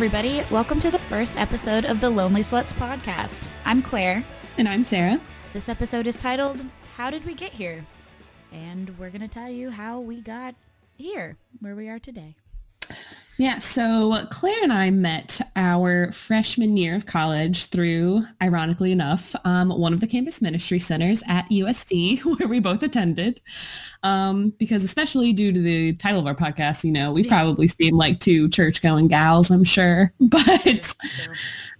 everybody. 0.00 0.42
Welcome 0.50 0.80
to 0.80 0.90
the 0.90 0.98
first 0.98 1.36
episode 1.36 1.84
of 1.84 2.00
the 2.00 2.08
Lonely 2.08 2.40
Sluts 2.40 2.72
podcast. 2.72 3.50
I'm 3.66 3.82
Claire. 3.82 4.24
And 4.56 4.66
I'm 4.66 4.82
Sarah. 4.82 5.20
This 5.52 5.68
episode 5.68 6.06
is 6.06 6.16
titled 6.16 6.58
How 6.96 7.10
Did 7.10 7.26
We 7.26 7.34
Get 7.34 7.52
Here? 7.52 7.84
And 8.50 8.98
we're 8.98 9.10
going 9.10 9.20
to 9.20 9.28
tell 9.28 9.50
you 9.50 9.68
how 9.68 10.00
we 10.00 10.22
got 10.22 10.54
here, 10.96 11.36
where 11.60 11.74
we 11.74 11.90
are 11.90 11.98
today. 11.98 12.34
Yeah, 13.40 13.58
so 13.58 14.26
Claire 14.28 14.62
and 14.62 14.70
I 14.70 14.90
met 14.90 15.40
our 15.56 16.12
freshman 16.12 16.76
year 16.76 16.94
of 16.94 17.06
college 17.06 17.66
through, 17.68 18.26
ironically 18.42 18.92
enough, 18.92 19.34
um, 19.46 19.70
one 19.70 19.94
of 19.94 20.00
the 20.00 20.06
campus 20.06 20.42
ministry 20.42 20.78
centers 20.78 21.22
at 21.26 21.48
USC, 21.48 22.20
where 22.38 22.46
we 22.46 22.60
both 22.60 22.82
attended. 22.82 23.40
Um, 24.02 24.52
because 24.58 24.84
especially 24.84 25.32
due 25.32 25.52
to 25.52 25.62
the 25.62 25.94
title 25.94 26.20
of 26.20 26.26
our 26.26 26.34
podcast, 26.34 26.84
you 26.84 26.92
know, 26.92 27.12
we 27.12 27.26
probably 27.26 27.66
seem 27.66 27.96
like 27.96 28.20
two 28.20 28.50
church-going 28.50 29.08
gals, 29.08 29.50
I'm 29.50 29.64
sure. 29.64 30.12
But 30.20 30.94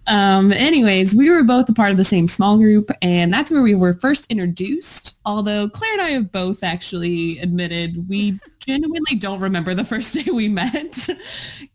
um, 0.07 0.53
anyways, 0.53 1.15
we 1.15 1.29
were 1.29 1.45
both 1.45 1.69
a 1.69 1.75
part 1.75 1.91
of 1.91 1.99
the 1.99 2.05
same 2.05 2.27
small 2.27 2.57
group, 2.57 2.91
and 3.03 3.33
that's 3.33 3.51
where 3.51 3.61
we 3.61 3.75
were 3.75 3.93
first 3.93 4.25
introduced. 4.31 5.21
Although 5.27 5.69
Claire 5.69 5.93
and 5.93 6.01
I 6.01 6.11
have 6.13 6.33
both 6.33 6.65
actually 6.65 7.39
admitted 7.39 8.09
we 8.09 8.41
genuinely 8.61 9.17
don't 9.17 9.41
remember 9.41 9.75
the 9.75 9.85
first 9.85 10.15
day 10.25 10.31
we 10.33 10.49
met. 10.49 11.09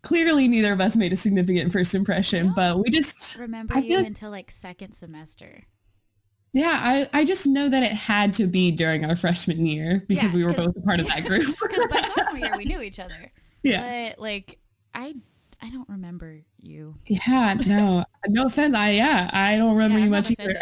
Clearly, 0.03 0.47
neither 0.47 0.71
of 0.71 0.81
us 0.81 0.95
made 0.95 1.11
a 1.11 1.17
significant 1.17 1.71
first 1.71 1.93
impression, 1.93 2.53
but 2.55 2.79
we 2.79 2.89
just 2.89 3.37
remember 3.37 3.77
you 3.79 3.97
like, 3.97 4.07
until 4.07 4.31
like 4.31 4.51
second 4.51 4.93
semester. 4.93 5.63
Yeah, 6.53 6.79
I, 6.81 7.09
I 7.11 7.25
just 7.25 7.47
know 7.47 7.67
that 7.67 7.83
it 7.83 7.91
had 7.91 8.33
to 8.35 8.47
be 8.47 8.71
during 8.71 9.03
our 9.03 9.17
freshman 9.17 9.65
year 9.65 10.05
because 10.07 10.31
yeah, 10.31 10.37
we 10.37 10.45
were 10.45 10.53
both 10.53 10.73
a 10.77 10.81
part 10.81 11.01
of 11.01 11.07
that 11.07 11.25
group. 11.25 11.53
Because 11.61 11.87
by 11.87 12.01
sophomore 12.01 12.37
year 12.37 12.55
we 12.55 12.63
knew 12.63 12.81
each 12.81 12.99
other. 12.99 13.31
Yeah, 13.63 14.11
but 14.11 14.21
like 14.21 14.59
I 14.93 15.15
I 15.59 15.71
don't 15.71 15.89
remember 15.89 16.43
you. 16.61 16.99
Yeah, 17.07 17.55
no, 17.65 18.05
no 18.27 18.45
offense. 18.45 18.75
I 18.75 18.91
yeah, 18.91 19.27
I 19.33 19.57
don't 19.57 19.75
remember 19.75 19.97
yeah, 19.97 20.03
you 20.03 20.11
much 20.11 20.31
either. 20.37 20.59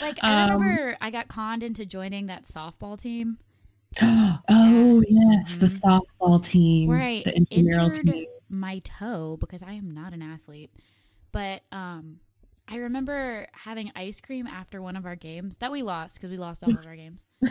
like 0.00 0.18
I 0.22 0.44
um, 0.44 0.62
remember, 0.62 0.96
I 1.00 1.10
got 1.10 1.26
conned 1.26 1.64
into 1.64 1.84
joining 1.84 2.28
that 2.28 2.44
softball 2.44 2.96
team. 2.96 3.38
oh 4.02 5.02
yeah. 5.08 5.08
yes, 5.08 5.56
mm-hmm. 5.56 5.60
the 5.60 5.66
softball 5.66 6.42
team, 6.42 6.90
I 6.90 7.22
the 7.24 7.46
injured 7.50 8.06
team. 8.06 8.26
my 8.48 8.80
toe 8.80 9.36
because 9.40 9.62
I 9.62 9.72
am 9.72 9.90
not 9.90 10.12
an 10.12 10.22
athlete. 10.22 10.70
But 11.32 11.62
um, 11.72 12.20
I 12.68 12.76
remember 12.76 13.46
having 13.52 13.90
ice 13.96 14.20
cream 14.20 14.46
after 14.46 14.80
one 14.80 14.96
of 14.96 15.06
our 15.06 15.16
games 15.16 15.56
that 15.56 15.72
we 15.72 15.82
lost 15.82 16.14
because 16.14 16.30
we 16.30 16.36
lost 16.36 16.62
all 16.62 16.70
of 16.70 16.86
our 16.86 16.96
games. 16.96 17.26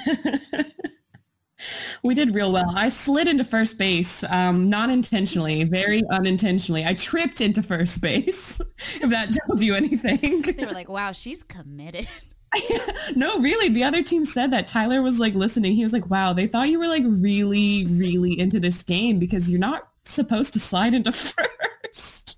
we 2.03 2.13
did 2.13 2.33
real 2.33 2.51
well. 2.51 2.71
I 2.75 2.89
slid 2.89 3.27
into 3.27 3.43
first 3.43 3.77
base, 3.77 4.23
um, 4.25 4.69
not 4.69 4.89
intentionally, 4.89 5.63
very 5.63 6.03
unintentionally. 6.09 6.85
I 6.85 6.93
tripped 6.93 7.41
into 7.41 7.63
first 7.63 8.01
base, 8.01 8.61
if 9.01 9.09
that 9.09 9.33
tells 9.33 9.63
you 9.63 9.75
anything. 9.75 10.41
They 10.41 10.65
were 10.65 10.71
like, 10.71 10.89
wow, 10.89 11.11
she's 11.11 11.43
committed. 11.43 12.07
no, 13.15 13.39
really. 13.39 13.69
The 13.69 13.83
other 13.83 14.03
team 14.03 14.25
said 14.25 14.51
that 14.51 14.67
Tyler 14.67 15.01
was 15.01 15.19
like 15.19 15.33
listening. 15.33 15.75
He 15.75 15.83
was 15.83 15.93
like, 15.93 16.09
wow, 16.09 16.33
they 16.33 16.47
thought 16.47 16.69
you 16.69 16.79
were 16.79 16.87
like 16.87 17.03
really, 17.05 17.85
really 17.87 18.39
into 18.39 18.59
this 18.59 18.83
game 18.83 19.19
because 19.19 19.49
you're 19.49 19.59
not 19.59 19.87
supposed 20.05 20.53
to 20.53 20.59
slide 20.59 20.93
into 20.93 21.11
first. 21.91 22.37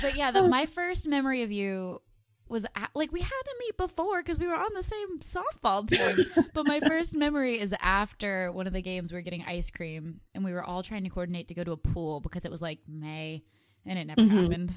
But 0.00 0.16
yeah, 0.16 0.30
the, 0.30 0.48
my 0.48 0.66
first 0.66 1.06
memory 1.06 1.42
of 1.42 1.50
you 1.50 2.00
was 2.48 2.64
at, 2.76 2.90
like 2.94 3.10
we 3.12 3.20
had 3.20 3.28
to 3.28 3.54
meet 3.60 3.76
before 3.78 4.22
because 4.22 4.38
we 4.38 4.46
were 4.46 4.54
on 4.54 4.70
the 4.74 4.82
same 4.82 5.18
softball 5.18 5.88
team. 6.36 6.44
but 6.52 6.66
my 6.66 6.80
first 6.80 7.14
memory 7.14 7.58
is 7.58 7.74
after 7.80 8.52
one 8.52 8.66
of 8.66 8.72
the 8.72 8.82
games 8.82 9.10
we 9.10 9.16
were 9.16 9.22
getting 9.22 9.42
ice 9.44 9.70
cream 9.70 10.20
and 10.34 10.44
we 10.44 10.52
were 10.52 10.62
all 10.62 10.82
trying 10.82 11.02
to 11.02 11.10
coordinate 11.10 11.48
to 11.48 11.54
go 11.54 11.64
to 11.64 11.72
a 11.72 11.76
pool 11.76 12.20
because 12.20 12.44
it 12.44 12.50
was 12.50 12.60
like 12.60 12.78
May 12.86 13.42
and 13.86 13.98
it 13.98 14.06
never 14.06 14.20
mm-hmm. 14.20 14.42
happened. 14.42 14.74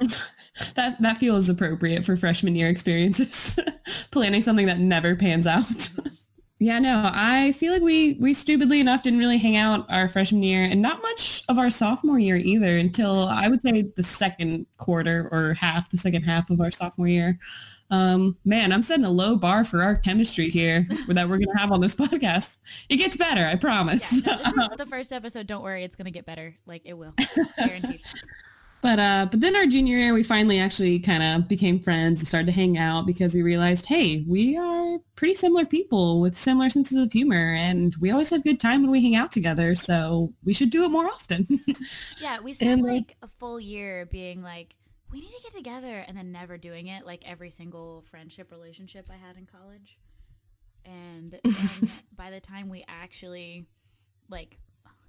that 0.74 1.00
that 1.00 1.18
feels 1.18 1.48
appropriate 1.48 2.04
for 2.04 2.16
freshman 2.16 2.54
year 2.54 2.68
experiences. 2.68 3.58
Planning 4.10 4.42
something 4.42 4.66
that 4.66 4.78
never 4.78 5.14
pans 5.16 5.46
out. 5.46 5.90
Yeah, 6.62 6.78
no, 6.78 7.10
I 7.14 7.52
feel 7.52 7.72
like 7.72 7.80
we 7.80 8.18
we 8.20 8.34
stupidly 8.34 8.80
enough 8.80 9.02
didn't 9.02 9.18
really 9.18 9.38
hang 9.38 9.56
out 9.56 9.86
our 9.88 10.10
freshman 10.10 10.42
year 10.42 10.64
and 10.64 10.82
not 10.82 11.00
much 11.00 11.42
of 11.48 11.58
our 11.58 11.70
sophomore 11.70 12.18
year 12.18 12.36
either 12.36 12.76
until 12.76 13.28
I 13.28 13.48
would 13.48 13.62
say 13.62 13.90
the 13.96 14.04
second 14.04 14.66
quarter 14.76 15.30
or 15.32 15.54
half, 15.54 15.88
the 15.88 15.96
second 15.96 16.24
half 16.24 16.50
of 16.50 16.60
our 16.60 16.70
sophomore 16.70 17.08
year. 17.08 17.38
Um, 17.90 18.36
man, 18.44 18.72
I'm 18.72 18.82
setting 18.82 19.06
a 19.06 19.10
low 19.10 19.36
bar 19.36 19.64
for 19.64 19.82
our 19.82 19.96
chemistry 19.96 20.50
here 20.50 20.86
that 21.08 21.26
we're 21.26 21.38
going 21.38 21.50
to 21.50 21.58
have 21.58 21.72
on 21.72 21.80
this 21.80 21.94
podcast. 21.94 22.58
It 22.90 22.98
gets 22.98 23.16
better, 23.16 23.46
I 23.46 23.56
promise. 23.56 24.20
Yeah, 24.22 24.36
no, 24.36 24.52
this 24.54 24.72
is 24.72 24.76
the 24.76 24.86
first 24.86 25.12
episode. 25.14 25.46
Don't 25.46 25.62
worry, 25.62 25.82
it's 25.82 25.96
going 25.96 26.04
to 26.04 26.10
get 26.10 26.26
better. 26.26 26.54
Like 26.66 26.82
it 26.84 26.92
will, 26.92 27.14
guaranteed. 27.56 28.02
But 28.82 28.98
uh, 28.98 29.26
but 29.30 29.40
then 29.40 29.56
our 29.56 29.66
junior 29.66 29.98
year, 29.98 30.14
we 30.14 30.22
finally 30.22 30.58
actually 30.58 30.98
kind 31.00 31.22
of 31.22 31.48
became 31.48 31.80
friends 31.80 32.20
and 32.20 32.28
started 32.28 32.46
to 32.46 32.52
hang 32.52 32.78
out 32.78 33.06
because 33.06 33.34
we 33.34 33.42
realized, 33.42 33.86
hey, 33.86 34.24
we 34.26 34.56
are 34.56 34.98
pretty 35.16 35.34
similar 35.34 35.66
people 35.66 36.20
with 36.20 36.36
similar 36.36 36.70
senses 36.70 36.96
of 36.96 37.12
humor, 37.12 37.54
and 37.54 37.94
we 37.96 38.10
always 38.10 38.30
have 38.30 38.42
good 38.42 38.58
time 38.58 38.80
when 38.82 38.90
we 38.90 39.02
hang 39.02 39.14
out 39.14 39.32
together. 39.32 39.74
So 39.74 40.32
we 40.44 40.54
should 40.54 40.70
do 40.70 40.84
it 40.84 40.88
more 40.88 41.06
often. 41.06 41.46
yeah, 42.20 42.40
we 42.40 42.54
spent 42.54 42.80
and, 42.80 42.90
uh, 42.90 42.92
like 42.94 43.16
a 43.22 43.28
full 43.38 43.60
year 43.60 44.06
being 44.06 44.42
like, 44.42 44.74
we 45.12 45.20
need 45.20 45.30
to 45.30 45.42
get 45.42 45.52
together, 45.52 46.04
and 46.08 46.16
then 46.16 46.32
never 46.32 46.56
doing 46.56 46.86
it. 46.86 47.04
Like 47.04 47.22
every 47.26 47.50
single 47.50 48.04
friendship 48.10 48.50
relationship 48.50 49.10
I 49.10 49.16
had 49.16 49.36
in 49.36 49.46
college, 49.46 49.98
and 50.86 51.38
by 52.16 52.30
the 52.30 52.40
time 52.40 52.70
we 52.70 52.86
actually 52.88 53.66
like 54.30 54.56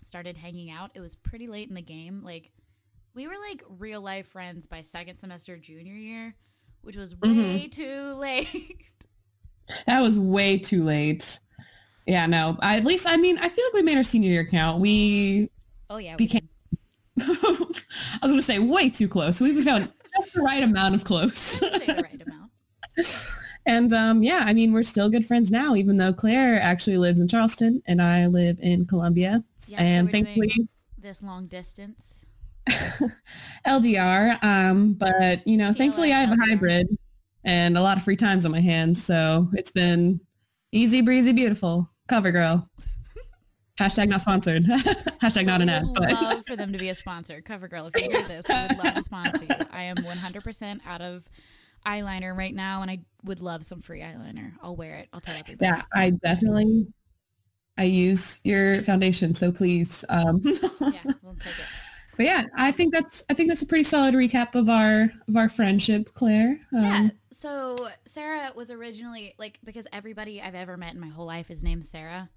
started 0.01 0.35
hanging 0.35 0.71
out, 0.71 0.91
it 0.93 0.99
was 0.99 1.15
pretty 1.15 1.47
late 1.47 1.69
in 1.69 1.75
the 1.75 1.81
game. 1.81 2.21
Like 2.21 2.51
we 3.13 3.27
were 3.27 3.37
like 3.49 3.63
real 3.79 4.01
life 4.01 4.27
friends 4.27 4.67
by 4.67 4.81
second 4.81 5.17
semester 5.17 5.57
junior 5.57 5.93
year, 5.93 6.35
which 6.81 6.95
was 6.95 7.15
way 7.15 7.29
mm-hmm. 7.29 7.69
too 7.69 8.13
late. 8.17 8.85
That 9.85 10.01
was 10.01 10.17
way 10.17 10.57
too 10.57 10.83
late. 10.83 11.39
Yeah, 12.05 12.25
no. 12.25 12.57
I, 12.61 12.77
at 12.77 12.85
least 12.85 13.07
I 13.07 13.17
mean, 13.17 13.37
I 13.37 13.49
feel 13.49 13.65
like 13.65 13.73
we 13.73 13.81
made 13.83 13.97
our 13.97 14.03
senior 14.03 14.29
year 14.29 14.45
count. 14.45 14.79
We 14.79 15.49
Oh 15.89 15.97
yeah. 15.97 16.15
became 16.15 16.47
I 17.19 18.19
was 18.21 18.31
gonna 18.31 18.41
say 18.41 18.59
way 18.59 18.89
too 18.89 19.07
close. 19.07 19.41
We 19.41 19.61
found 19.63 19.91
just 20.21 20.33
the 20.33 20.41
right 20.41 20.63
amount 20.63 20.95
of 20.95 21.03
close. 21.03 21.59
the 21.59 21.69
right 22.01 22.21
amount. 22.21 22.51
and 23.65 23.93
um, 23.93 24.23
yeah, 24.23 24.43
I 24.45 24.53
mean, 24.53 24.73
we're 24.73 24.83
still 24.83 25.09
good 25.09 25.25
friends 25.25 25.51
now, 25.51 25.75
even 25.75 25.97
though 25.97 26.13
Claire 26.13 26.59
actually 26.61 26.97
lives 26.97 27.19
in 27.19 27.27
Charleston 27.27 27.81
and 27.85 28.01
I 28.01 28.27
live 28.27 28.57
in 28.61 28.85
Columbia. 28.85 29.43
Yeah, 29.67 29.81
and 29.81 30.07
so 30.07 30.11
thankfully, 30.11 30.69
this 30.97 31.21
long 31.21 31.47
distance. 31.47 32.20
LDR. 33.65 34.43
Um, 34.43 34.93
but 34.93 35.45
you 35.47 35.57
know, 35.57 35.73
thankfully 35.73 36.13
I 36.13 36.21
have 36.21 36.31
a 36.31 36.41
hybrid 36.41 36.87
and 37.43 37.77
a 37.77 37.81
lot 37.81 37.97
of 37.97 38.03
free 38.03 38.15
times 38.15 38.45
on 38.45 38.51
my 38.51 38.59
hands, 38.59 39.03
so 39.03 39.49
it's 39.53 39.71
been 39.71 40.19
easy 40.71 41.01
breezy 41.01 41.33
beautiful. 41.33 41.89
Cover 42.07 42.31
girl. 42.31 42.69
Hashtag 43.79 44.09
not 44.09 44.21
sponsored. 44.21 44.63
Hashtag 45.21 45.45
not 45.45 45.61
an 45.61 45.69
ad. 45.69 45.85
But 45.95 46.11
love 46.11 46.43
for 46.45 46.55
them 46.55 46.71
to 46.71 46.77
be 46.77 46.89
a 46.89 46.95
sponsor. 46.95 47.41
Covergirl, 47.41 47.89
if 47.93 48.03
you 48.03 48.11
hear 48.11 48.27
this, 48.27 48.49
I 48.49 48.67
would 48.67 48.77
love 48.77 48.95
to 48.95 49.03
sponsor 49.03 49.45
you. 49.45 49.55
I 49.71 49.83
am 49.83 49.95
100% 49.95 50.81
out 50.85 51.01
of 51.01 51.23
eyeliner 51.87 52.37
right 52.37 52.53
now, 52.53 52.81
and 52.81 52.91
I 52.91 52.99
would 53.23 53.41
love 53.41 53.65
some 53.65 53.81
free 53.81 54.01
eyeliner. 54.01 54.51
I'll 54.61 54.75
wear 54.75 54.97
it. 54.97 55.09
I'll 55.13 55.21
tell 55.21 55.35
everybody. 55.35 55.65
Yeah, 55.65 55.83
I 55.93 56.11
definitely. 56.11 56.87
I 57.77 57.85
use 57.85 58.39
your 58.43 58.81
foundation, 58.83 59.33
so 59.33 59.51
please. 59.51 60.05
Um. 60.09 60.41
yeah, 60.43 61.01
we'll 61.23 61.35
take 61.35 61.57
it 61.57 61.65
but 62.21 62.27
yeah, 62.27 62.45
I 62.55 62.71
think 62.71 62.93
that's 62.93 63.23
I 63.31 63.33
think 63.33 63.49
that's 63.49 63.63
a 63.63 63.65
pretty 63.65 63.83
solid 63.83 64.13
recap 64.13 64.53
of 64.53 64.69
our 64.69 65.11
of 65.27 65.35
our 65.35 65.49
friendship, 65.49 66.13
Claire. 66.13 66.59
Um, 66.71 66.83
yeah. 66.83 67.09
So 67.31 67.75
Sarah 68.05 68.51
was 68.55 68.69
originally 68.69 69.33
like 69.39 69.57
because 69.63 69.87
everybody 69.91 70.39
I've 70.39 70.53
ever 70.53 70.77
met 70.77 70.93
in 70.93 70.99
my 70.99 71.07
whole 71.07 71.25
life 71.25 71.49
is 71.49 71.63
named 71.63 71.83
Sarah. 71.83 72.29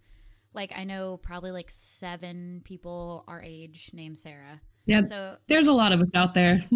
Like 0.54 0.72
I 0.74 0.84
know 0.84 1.18
probably 1.18 1.50
like 1.50 1.70
seven 1.70 2.62
people 2.64 3.24
our 3.28 3.42
age 3.42 3.90
named 3.92 4.18
Sarah. 4.18 4.58
Yeah. 4.86 5.02
So 5.02 5.36
there's 5.48 5.66
a 5.66 5.72
lot 5.74 5.92
of 5.92 6.00
us 6.00 6.08
out 6.14 6.32
there. 6.32 6.64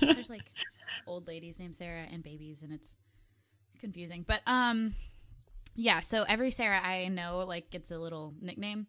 there's 0.00 0.30
like 0.30 0.50
old 1.06 1.26
ladies 1.26 1.58
named 1.58 1.76
Sarah 1.76 2.06
and 2.10 2.22
babies, 2.22 2.62
and 2.62 2.72
it's 2.72 2.96
confusing. 3.78 4.24
But 4.26 4.40
um, 4.46 4.94
yeah. 5.74 6.00
So 6.00 6.22
every 6.22 6.50
Sarah 6.50 6.80
I 6.80 7.08
know 7.08 7.44
like 7.46 7.68
gets 7.68 7.90
a 7.90 7.98
little 7.98 8.32
nickname. 8.40 8.86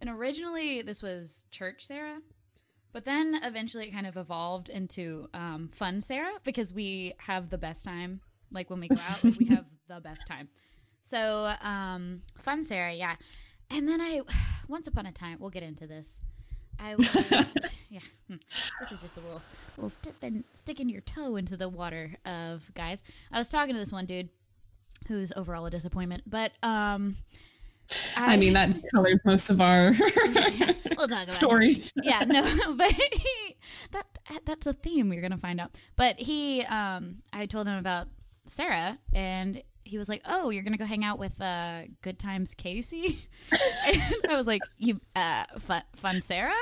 And 0.00 0.08
originally 0.08 0.80
this 0.80 1.02
was 1.02 1.44
Church 1.50 1.86
Sarah, 1.86 2.20
but 2.94 3.04
then 3.04 3.40
eventually 3.42 3.88
it 3.88 3.90
kind 3.90 4.06
of 4.06 4.16
evolved 4.16 4.68
into 4.68 5.28
um, 5.34 5.68
Fun 5.74 6.00
Sarah 6.00 6.34
because 6.44 6.72
we 6.72 7.12
have 7.18 7.50
the 7.50 7.58
best 7.58 7.84
time. 7.84 8.20
Like 8.52 8.70
when 8.70 8.78
we 8.78 8.86
go 8.86 8.96
out, 9.08 9.22
like 9.24 9.36
we 9.36 9.46
have 9.46 9.64
the 9.88 10.00
best 10.00 10.28
time. 10.28 10.48
So 11.02 11.52
um, 11.60 12.22
Fun 12.40 12.64
Sarah, 12.64 12.94
yeah. 12.94 13.16
And 13.68 13.88
then 13.88 14.00
I, 14.00 14.20
once 14.68 14.86
upon 14.86 15.06
a 15.06 15.12
time, 15.12 15.38
we'll 15.40 15.50
get 15.50 15.64
into 15.64 15.88
this. 15.88 16.20
I 16.78 16.94
was, 16.94 17.08
yeah. 17.90 17.98
Hmm, 18.28 18.36
this 18.80 18.92
is 18.92 19.00
just 19.00 19.16
a 19.16 19.20
little, 19.20 19.42
little 19.76 19.90
sticking, 19.90 20.44
sticking 20.54 20.88
your 20.88 21.00
toe 21.00 21.34
into 21.34 21.56
the 21.56 21.68
water 21.68 22.14
of 22.24 22.62
guys. 22.74 23.02
I 23.32 23.38
was 23.38 23.48
talking 23.48 23.74
to 23.74 23.80
this 23.80 23.90
one 23.90 24.06
dude 24.06 24.28
who's 25.08 25.32
overall 25.34 25.66
a 25.66 25.70
disappointment, 25.70 26.22
but 26.28 26.52
um, 26.62 27.16
I, 28.16 28.34
I 28.34 28.36
mean, 28.36 28.52
that 28.54 28.70
colors 28.94 29.18
most 29.24 29.50
of 29.50 29.60
our 29.60 29.92
yeah, 29.92 30.72
we'll 30.96 31.08
talk 31.08 31.24
about 31.24 31.30
stories. 31.30 31.92
It. 31.96 32.04
Yeah, 32.04 32.24
no, 32.24 32.42
but 32.76 32.92
he, 32.92 33.56
that 33.92 34.06
that's 34.44 34.66
a 34.66 34.72
theme 34.72 35.12
you're 35.12 35.22
gonna 35.22 35.38
find 35.38 35.60
out. 35.60 35.74
But 35.96 36.18
he, 36.18 36.62
um, 36.62 37.16
I 37.32 37.46
told 37.46 37.66
him 37.66 37.78
about 37.78 38.08
Sarah, 38.46 38.98
and 39.12 39.62
he 39.84 39.98
was 39.98 40.08
like, 40.08 40.22
"Oh, 40.26 40.50
you're 40.50 40.62
gonna 40.62 40.78
go 40.78 40.86
hang 40.86 41.04
out 41.04 41.18
with 41.18 41.40
uh, 41.40 41.82
Good 42.02 42.18
Times 42.18 42.54
Casey," 42.54 43.28
and 43.50 44.02
I 44.28 44.36
was 44.36 44.46
like, 44.46 44.62
"You 44.78 45.00
uh, 45.14 45.44
fun, 45.58 45.82
fun 45.94 46.22
Sarah," 46.22 46.52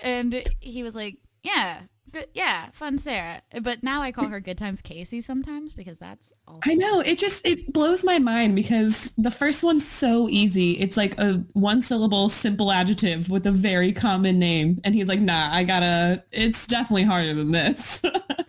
and 0.00 0.42
he 0.60 0.82
was 0.82 0.94
like, 0.94 1.16
"Yeah." 1.42 1.82
Good, 2.10 2.28
yeah, 2.34 2.70
fun 2.72 2.98
Sarah. 2.98 3.42
But 3.60 3.82
now 3.82 4.02
I 4.02 4.12
call 4.12 4.28
her 4.28 4.40
Good 4.40 4.58
Times 4.58 4.80
Casey 4.80 5.20
sometimes 5.20 5.72
because 5.74 5.98
that's 5.98 6.32
all. 6.46 6.60
I 6.64 6.74
know. 6.74 7.00
It 7.00 7.18
just 7.18 7.46
it 7.46 7.72
blows 7.72 8.04
my 8.04 8.18
mind 8.18 8.54
because 8.54 9.12
the 9.18 9.30
first 9.30 9.62
one's 9.62 9.86
so 9.86 10.28
easy. 10.28 10.72
It's 10.72 10.96
like 10.96 11.18
a 11.18 11.44
one 11.52 11.82
syllable 11.82 12.28
simple 12.28 12.72
adjective 12.72 13.30
with 13.30 13.46
a 13.46 13.52
very 13.52 13.92
common 13.92 14.38
name. 14.38 14.80
And 14.84 14.94
he's 14.94 15.08
like, 15.08 15.20
nah, 15.20 15.50
I 15.52 15.64
gotta 15.64 16.24
it's 16.32 16.66
definitely 16.66 17.04
harder 17.04 17.34
than 17.34 17.52
this. 17.52 18.02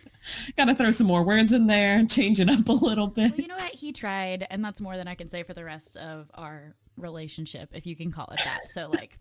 gotta 0.56 0.74
throw 0.74 0.90
some 0.90 1.06
more 1.06 1.22
words 1.22 1.52
in 1.52 1.66
there, 1.66 2.04
change 2.06 2.40
it 2.40 2.48
up 2.48 2.68
a 2.68 2.72
little 2.72 3.08
bit. 3.08 3.32
Well, 3.32 3.40
you 3.40 3.48
know 3.48 3.54
what? 3.54 3.72
He 3.72 3.92
tried, 3.92 4.46
and 4.50 4.64
that's 4.64 4.80
more 4.80 4.96
than 4.96 5.08
I 5.08 5.14
can 5.14 5.28
say 5.28 5.42
for 5.42 5.54
the 5.54 5.64
rest 5.64 5.96
of 5.96 6.30
our 6.34 6.74
relationship, 6.96 7.70
if 7.72 7.86
you 7.86 7.96
can 7.96 8.12
call 8.12 8.28
it 8.32 8.40
that. 8.44 8.60
So 8.72 8.88
like 8.88 9.18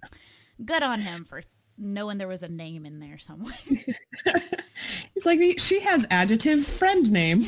good 0.63 0.83
on 0.83 0.99
him 0.99 1.25
for 1.25 1.41
knowing 1.79 2.17
there 2.17 2.27
was 2.27 2.43
a 2.43 2.49
name 2.49 2.85
in 2.85 2.99
there 2.99 3.17
somewhere. 3.17 3.57
it's 5.15 5.25
like 5.25 5.39
she 5.59 5.79
has 5.79 6.05
adjective 6.09 6.65
friend 6.65 7.11
name. 7.11 7.45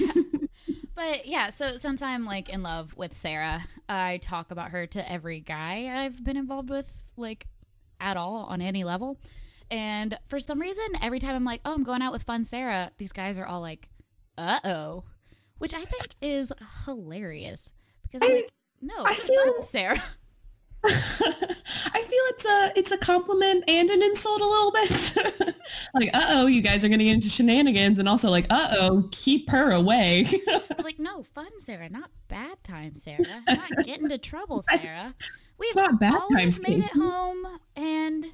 but 0.95 1.25
yeah, 1.25 1.49
so 1.49 1.77
since 1.77 2.01
I'm 2.01 2.25
like 2.25 2.49
in 2.49 2.63
love 2.63 2.95
with 2.95 3.15
Sarah, 3.15 3.65
I 3.89 4.17
talk 4.17 4.51
about 4.51 4.71
her 4.71 4.87
to 4.87 5.11
every 5.11 5.39
guy 5.39 6.03
I've 6.03 6.23
been 6.23 6.37
involved 6.37 6.69
with, 6.69 6.91
like 7.17 7.47
at 7.99 8.17
all 8.17 8.45
on 8.49 8.61
any 8.61 8.83
level. 8.83 9.19
And 9.69 10.17
for 10.27 10.39
some 10.39 10.59
reason, 10.59 10.85
every 11.01 11.19
time 11.19 11.35
I'm 11.35 11.45
like, 11.45 11.61
oh, 11.63 11.73
I'm 11.73 11.83
going 11.83 12.01
out 12.01 12.11
with 12.11 12.23
fun 12.23 12.43
Sarah, 12.43 12.91
these 12.97 13.11
guys 13.11 13.37
are 13.37 13.45
all 13.45 13.61
like, 13.61 13.89
uh 14.37 14.59
oh, 14.63 15.03
which 15.59 15.73
I 15.73 15.85
think 15.85 16.09
is 16.21 16.51
hilarious 16.85 17.71
because 18.03 18.27
I, 18.27 18.33
like, 18.33 18.49
no, 18.81 19.05
I 19.05 19.15
feel 19.15 19.63
Sarah. 19.63 20.03
I 20.83 22.01
feel 22.01 22.23
it's 22.29 22.45
a 22.45 22.71
it's 22.75 22.91
a 22.91 22.97
compliment 22.97 23.63
and 23.67 23.89
an 23.89 24.01
insult 24.01 24.41
a 24.41 24.47
little 24.47 24.71
bit. 24.71 25.55
like, 25.93 26.09
uh 26.13 26.25
oh, 26.29 26.47
you 26.47 26.61
guys 26.61 26.83
are 26.83 26.89
gonna 26.89 27.03
get 27.03 27.13
into 27.13 27.29
shenanigans, 27.29 27.99
and 27.99 28.09
also 28.09 28.29
like, 28.29 28.47
uh 28.49 28.75
oh, 28.79 29.07
keep 29.11 29.49
her 29.51 29.71
away. 29.71 30.25
like, 30.83 30.97
no, 30.97 31.21
fun, 31.21 31.49
Sarah, 31.59 31.89
not 31.89 32.09
bad 32.29 32.63
time, 32.63 32.95
Sarah. 32.95 33.43
Not 33.47 33.69
get 33.83 34.01
into 34.01 34.17
trouble, 34.17 34.63
Sarah. 34.63 35.13
We've 35.59 35.75
not 35.75 35.99
bad 35.99 36.15
always 36.15 36.57
times, 36.57 36.61
made 36.61 36.83
it 36.83 36.91
home 36.91 37.45
and 37.75 38.25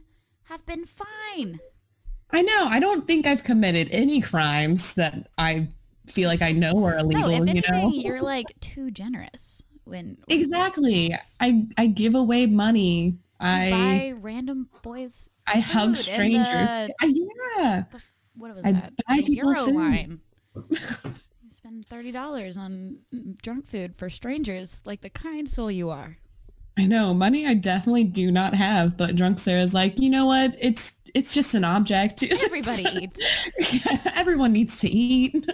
have 0.43 0.65
been 0.65 0.85
fine. 0.85 1.59
I 2.31 2.41
know. 2.41 2.67
I 2.69 2.79
don't 2.79 3.05
think 3.05 3.27
I've 3.27 3.43
committed 3.43 3.89
any 3.91 4.21
crimes 4.21 4.93
that 4.93 5.27
I 5.37 5.67
feel 6.05 6.29
like 6.29 6.41
I 6.41 6.53
know 6.53 6.85
are 6.85 6.97
illegal. 6.97 7.23
No, 7.23 7.29
if 7.29 7.41
anything, 7.41 7.63
you 7.63 7.71
know? 7.71 7.89
you're 7.89 8.21
like 8.21 8.47
too 8.61 8.91
generous 8.91 9.63
when 9.87 10.17
exactly 10.27 11.15
i 11.39 11.65
i 11.77 11.87
give 11.87 12.15
away 12.15 12.45
money 12.45 13.17
i 13.39 13.69
buy 13.71 14.13
random 14.19 14.67
boys 14.81 15.29
i 15.47 15.59
hug 15.59 15.95
strangers 15.95 16.45
the, 16.47 16.93
I, 17.01 17.05
yeah 17.05 17.83
the, 17.91 18.01
what 18.35 18.55
was 18.55 18.63
I 18.65 18.71
that 18.73 18.93
buy 19.07 19.21
the 19.25 19.33
euro 19.33 19.65
food. 19.65 19.75
wine 19.75 20.19
you 20.69 21.51
spend 21.51 21.85
$30 21.87 22.57
on 22.57 22.97
drunk 23.41 23.67
food 23.67 23.95
for 23.95 24.09
strangers 24.09 24.81
like 24.85 25.01
the 25.01 25.09
kind 25.09 25.47
soul 25.47 25.71
you 25.71 25.89
are 25.89 26.17
I 26.77 26.85
know 26.85 27.13
money 27.13 27.47
I 27.47 27.55
definitely 27.55 28.03
do 28.03 28.31
not 28.31 28.53
have, 28.53 28.97
but 28.97 29.15
drunk 29.15 29.39
Sarah's 29.39 29.73
like, 29.73 29.99
you 29.99 30.11
know 30.11 30.27
what? 30.27 30.55
It's 30.59 30.93
it's 31.15 31.33
just 31.33 31.55
an 31.55 31.63
object. 31.63 32.23
Everybody 32.43 32.85
eats. 33.01 34.05
everyone 34.15 34.53
needs 34.53 34.79
to 34.81 34.89
eat. 34.89 35.49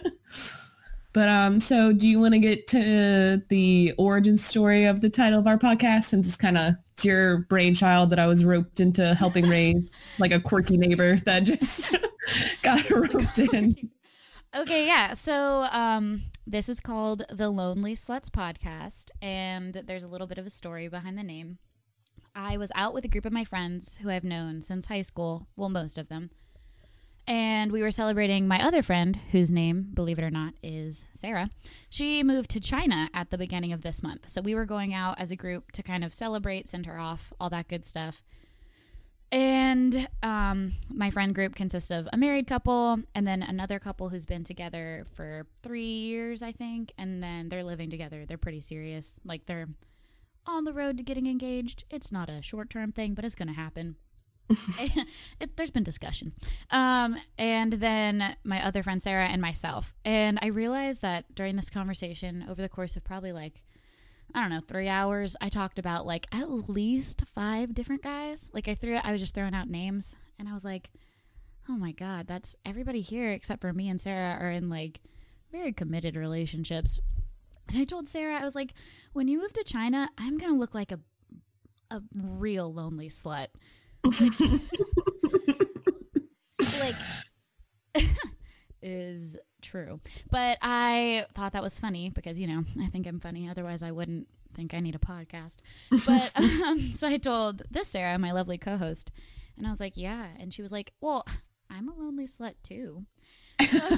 But 1.14 1.30
um, 1.30 1.60
so 1.60 1.94
do 1.94 2.08
you 2.08 2.20
want 2.20 2.34
to 2.34 2.40
get 2.40 2.66
to 2.68 3.42
the 3.50 3.94
origin 4.00 4.38
story 4.38 4.86
of 4.86 5.02
the 5.02 5.10
title 5.10 5.40
of 5.40 5.46
our 5.46 5.60
podcast 5.60 6.06
since 6.06 6.28
it's 6.28 6.36
kind 6.36 6.58
of 6.58 6.74
it's 6.94 7.06
your 7.06 7.40
brainchild 7.50 8.10
that 8.10 8.20
I 8.20 8.26
was 8.26 8.44
roped 8.44 8.80
into 8.80 9.14
helping 9.14 9.48
raise, 9.50 9.92
like 10.18 10.32
a 10.32 10.40
quirky 10.40 10.78
neighbor 10.78 11.18
that 11.18 11.44
just 11.44 11.96
got 12.64 12.90
roped 12.90 13.40
in. 13.40 13.90
Okay, 14.56 14.86
yeah. 14.86 15.14
So 15.14 15.68
um, 15.72 16.24
this 16.46 16.68
is 16.68 16.80
called 16.80 17.24
the 17.32 17.50
Lonely 17.50 17.96
Sluts 17.96 18.30
Podcast, 18.30 19.10
and 19.22 19.84
there's 19.86 20.04
a 20.04 20.08
little 20.08 20.28
bit 20.28 20.38
of 20.38 20.46
a 20.46 20.52
story 20.52 20.88
behind 20.88 21.18
the 21.18 21.24
name. 21.24 21.60
I 22.36 22.58
was 22.58 22.72
out 22.74 22.96
with 22.96 23.06
a 23.06 23.08
group 23.08 23.26
of 23.26 23.34
my 23.34 23.46
friends 23.46 24.00
who 24.02 24.10
I've 24.10 24.24
known 24.24 24.64
since 24.64 24.88
high 24.88 25.04
school. 25.04 25.48
Well, 25.56 25.70
most 25.70 26.00
of 26.00 26.10
them 26.10 26.32
and 27.28 27.72
we 27.72 27.82
were 27.82 27.92
celebrating 27.92 28.48
my 28.48 28.66
other 28.66 28.82
friend, 28.82 29.20
whose 29.32 29.50
name, 29.50 29.90
believe 29.94 30.20
it 30.20 30.24
or 30.24 30.32
not, 30.32 30.54
is 30.62 31.06
Sarah. 31.14 31.50
She 31.90 32.22
moved 32.24 32.50
to 32.52 32.60
China 32.60 33.10
at 33.14 33.30
the 33.30 33.38
beginning 33.38 33.72
of 33.72 33.82
this 33.82 34.04
month. 34.04 34.30
So 34.30 34.42
we 34.42 34.56
were 34.56 34.66
going 34.66 34.94
out 34.94 35.20
as 35.20 35.32
a 35.32 35.36
group 35.36 35.72
to 35.74 35.84
kind 35.84 36.04
of 36.04 36.14
celebrate, 36.14 36.68
send 36.68 36.86
her 36.86 37.00
off, 37.00 37.32
all 37.40 37.50
that 37.50 37.70
good 37.70 37.86
stuff. 37.86 38.24
And 39.32 40.08
um, 40.22 40.74
my 40.90 41.10
friend 41.10 41.34
group 41.34 41.56
consists 41.56 41.90
of 41.90 42.08
a 42.14 42.18
married 42.18 42.46
couple 42.46 43.00
and 43.16 43.26
then 43.26 43.42
another 43.42 43.80
couple 43.80 44.10
who's 44.10 44.26
been 44.26 44.44
together 44.44 45.06
for 45.16 45.48
three 45.64 45.86
years, 45.86 46.44
I 46.44 46.52
think. 46.52 46.92
And 47.00 47.24
then 47.24 47.50
they're 47.50 47.64
living 47.64 47.90
together. 47.90 48.26
They're 48.28 48.38
pretty 48.38 48.62
serious. 48.62 49.14
Like 49.26 49.48
they're 49.48 49.70
on 50.46 50.66
the 50.66 50.74
road 50.74 50.98
to 50.98 51.04
getting 51.04 51.26
engaged. 51.26 51.86
It's 51.90 52.12
not 52.12 52.30
a 52.30 52.44
short 52.44 52.70
term 52.70 52.92
thing, 52.92 53.16
but 53.16 53.26
it's 53.26 53.34
going 53.34 53.48
to 53.48 53.56
happen. 53.56 53.96
It, 54.50 55.08
there's 55.56 55.72
been 55.72 55.84
discussion. 55.84 56.34
Um, 56.72 57.18
and 57.38 57.74
then 57.74 58.36
my 58.44 58.66
other 58.66 58.84
friend 58.84 59.02
Sarah 59.02 59.28
and 59.28 59.42
myself. 59.42 59.94
And 60.06 60.40
I 60.42 60.48
realized 60.48 61.02
that 61.02 61.34
during 61.34 61.56
this 61.56 61.70
conversation, 61.70 62.46
over 62.50 62.62
the 62.62 62.70
course 62.70 62.96
of 62.96 63.04
probably 63.04 63.32
like, 63.32 63.64
I 64.34 64.42
don't 64.42 64.50
know, 64.50 64.62
three 64.68 64.88
hours, 64.88 65.36
I 65.42 65.50
talked 65.50 65.80
about 65.80 66.06
like 66.06 66.28
at 66.32 66.70
least 66.70 67.24
five 67.36 67.74
different 67.74 68.02
guys. 68.02 68.50
Like 68.54 68.68
I 68.68 68.76
threw, 68.76 68.96
I 68.96 69.12
was 69.12 69.22
just 69.22 69.36
throwing 69.36 69.54
out 69.54 69.70
names, 69.70 70.16
and 70.40 70.50
I 70.50 70.54
was 70.54 70.66
like, 70.66 70.90
oh 71.70 71.74
my 71.74 71.92
god, 71.92 72.28
that's 72.28 72.56
everybody 72.66 73.02
here 73.02 73.32
except 73.32 73.62
for 73.62 73.72
me 73.74 73.90
and 73.90 74.02
Sarah 74.02 74.38
are 74.40 74.52
in 74.52 74.70
like 74.70 75.00
very 75.52 75.72
committed 75.72 76.16
relationships. 76.16 77.00
And 77.70 77.78
I 77.78 77.86
told 77.86 78.10
Sarah, 78.10 78.40
I 78.40 78.44
was 78.44 78.56
like, 78.56 78.74
when 79.14 79.28
you 79.28 79.40
move 79.40 79.54
to 79.54 79.64
China, 79.64 80.10
I'm 80.18 80.38
gonna 80.38 80.58
look 80.58 80.74
like 80.74 80.92
a 80.92 81.00
a 81.92 82.02
real 82.16 82.74
lonely 82.74 83.08
slut 83.08 83.48
like 86.80 86.96
is 88.82 89.38
true. 89.62 90.00
But 90.30 90.58
I 90.62 91.26
thought 91.36 91.54
that 91.54 91.64
was 91.64 91.80
funny 91.80 92.10
because, 92.10 92.40
you 92.40 92.48
know, 92.48 92.64
I 92.82 92.88
think 92.88 93.08
I'm 93.08 93.20
funny. 93.20 93.50
Otherwise, 93.50 93.82
I 93.82 93.92
wouldn't 93.92 94.28
think 94.54 94.74
I 94.74 94.80
need 94.80 94.96
a 94.96 95.00
podcast. 95.00 95.58
But 96.06 96.32
um, 96.36 96.94
so 96.94 97.08
I 97.08 97.18
told 97.18 97.64
this 97.72 97.88
Sarah, 97.88 98.18
my 98.20 98.32
lovely 98.32 98.58
co 98.58 98.78
host, 98.78 99.12
and 99.58 99.66
I 99.66 99.70
was 99.70 99.80
like, 99.80 99.94
yeah. 99.96 100.28
And 100.40 100.54
she 100.54 100.62
was 100.62 100.72
like, 100.72 100.94
well, 101.02 101.26
I'm 101.70 101.90
a 101.90 101.96
lonely 101.96 102.28
slut 102.28 102.56
too. 102.64 103.06
So 103.72 103.98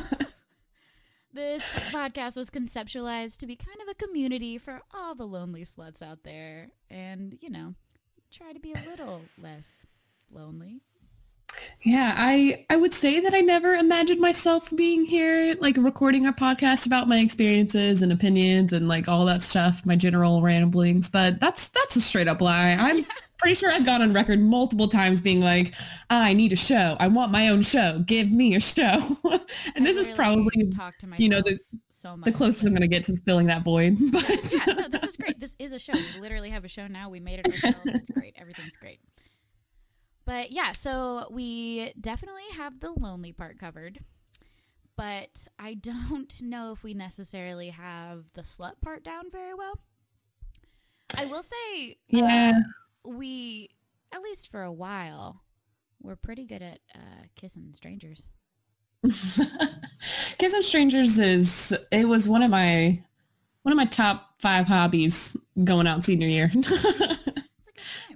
this 1.34 1.64
podcast 1.92 2.38
was 2.38 2.50
conceptualized 2.50 3.38
to 3.38 3.46
be 3.46 3.58
kind 3.58 3.78
of 3.82 3.90
a 3.90 4.06
community 4.06 4.58
for 4.58 4.82
all 4.94 5.16
the 5.16 5.26
lonely 5.26 5.66
sluts 5.66 6.02
out 6.02 6.24
there 6.24 6.70
and, 6.90 7.38
you 7.42 7.50
know, 7.50 7.74
try 8.32 8.54
to 8.54 8.60
be 8.60 8.72
a 8.72 8.90
little 8.90 9.22
less 9.38 9.66
lonely. 10.32 10.82
Yeah, 11.84 12.16
I 12.18 12.66
I 12.70 12.78
would 12.78 12.94
say 12.94 13.20
that 13.20 13.34
I 13.34 13.42
never 13.42 13.76
imagined 13.76 14.20
myself 14.20 14.70
being 14.76 15.06
here, 15.06 15.54
like 15.60 15.78
recording 15.78 16.26
a 16.26 16.34
podcast 16.34 16.86
about 16.86 17.08
my 17.08 17.20
experiences 17.20 18.02
and 18.02 18.12
opinions 18.12 18.74
and 18.74 18.88
like 18.88 19.08
all 19.08 19.26
that 19.26 19.42
stuff, 19.42 19.86
my 19.86 19.96
general 19.96 20.42
ramblings. 20.42 21.10
But 21.10 21.40
that's 21.40 21.70
that's 21.70 21.96
a 21.96 22.02
straight 22.02 22.28
up 22.28 22.42
lie. 22.42 22.76
I'm 22.78 23.06
pretty 23.38 23.56
sure 23.56 23.72
I've 23.72 23.86
gone 23.86 24.02
on 24.02 24.14
record 24.14 24.42
multiple 24.42 24.88
times 24.88 25.22
being 25.22 25.42
like, 25.42 25.74
I 26.10 26.34
need 26.34 26.54
a 26.54 26.58
show. 26.58 26.98
I 27.00 27.08
want 27.08 27.32
my 27.32 27.50
own 27.50 27.62
show. 27.62 28.04
Give 28.06 28.32
me 28.32 28.56
a 28.56 28.60
show. 28.60 29.18
and 29.76 29.86
this 29.86 29.98
is 29.98 30.08
probably 30.10 30.72
talk 30.72 30.98
to 31.00 31.08
you 31.18 31.30
know 31.30 31.42
the 31.42 31.60
so 31.90 32.18
the 32.24 32.32
closest 32.32 32.66
I'm 32.66 32.72
going 32.72 32.82
to 32.82 32.88
get 32.88 33.04
to 33.06 33.18
filling 33.18 33.48
that 33.48 33.64
void. 33.64 33.98
But 34.12 34.28
yeah, 34.52 34.74
no, 34.74 34.88
this 34.88 35.04
is 35.04 35.18
great. 35.18 35.40
This 35.40 35.56
is 35.60 35.72
a 35.72 35.80
show. 35.80 35.94
We 35.94 36.22
literally 36.22 36.50
have 36.50 36.66
a 36.66 36.68
show 36.68 36.88
now. 36.88 37.10
We 37.10 37.20
made 37.20 37.40
it 37.40 37.48
ourselves. 37.48 37.80
It's 37.86 38.10
great. 38.10 38.36
Everything's 38.38 38.76
great. 38.76 39.00
But 40.26 40.52
yeah, 40.52 40.72
so 40.72 41.28
we 41.32 41.94
definitely 42.00 42.44
have 42.56 42.80
the 42.80 42.92
lonely 42.92 43.32
part 43.32 43.60
covered. 43.60 44.00
But 44.98 45.48
I 45.60 45.74
don't 45.76 46.42
know 46.42 46.72
if 46.72 46.84
we 46.84 46.94
necessarily 46.94 47.70
have 47.70 48.26
the 48.34 48.42
slut 48.42 48.82
part 48.82 49.04
down 49.04 49.32
very 49.32 49.54
well. 49.54 49.80
I 51.18 51.26
will 51.26 51.44
say, 51.44 51.98
yeah, 52.10 52.60
uh, 53.06 53.10
we 53.10 53.70
at 54.12 54.22
least 54.22 54.50
for 54.50 54.64
a 54.64 54.72
while 54.72 55.46
we're 56.06 56.16
pretty 56.16 56.46
good 56.46 56.62
at 56.62 56.80
uh, 56.94 57.26
kissing 57.36 57.70
strangers. 57.74 58.22
kissing 60.38 60.62
strangers 60.62 61.20
is 61.20 61.76
it 61.92 62.08
was 62.08 62.30
one 62.30 62.44
of 62.44 62.52
my 62.52 63.02
one 63.64 63.72
of 63.72 63.78
my 63.78 63.86
top 63.86 64.32
five 64.40 64.68
hobbies 64.68 65.36
going 65.64 65.88
out 65.88 66.04
senior 66.04 66.28
year. 66.28 66.52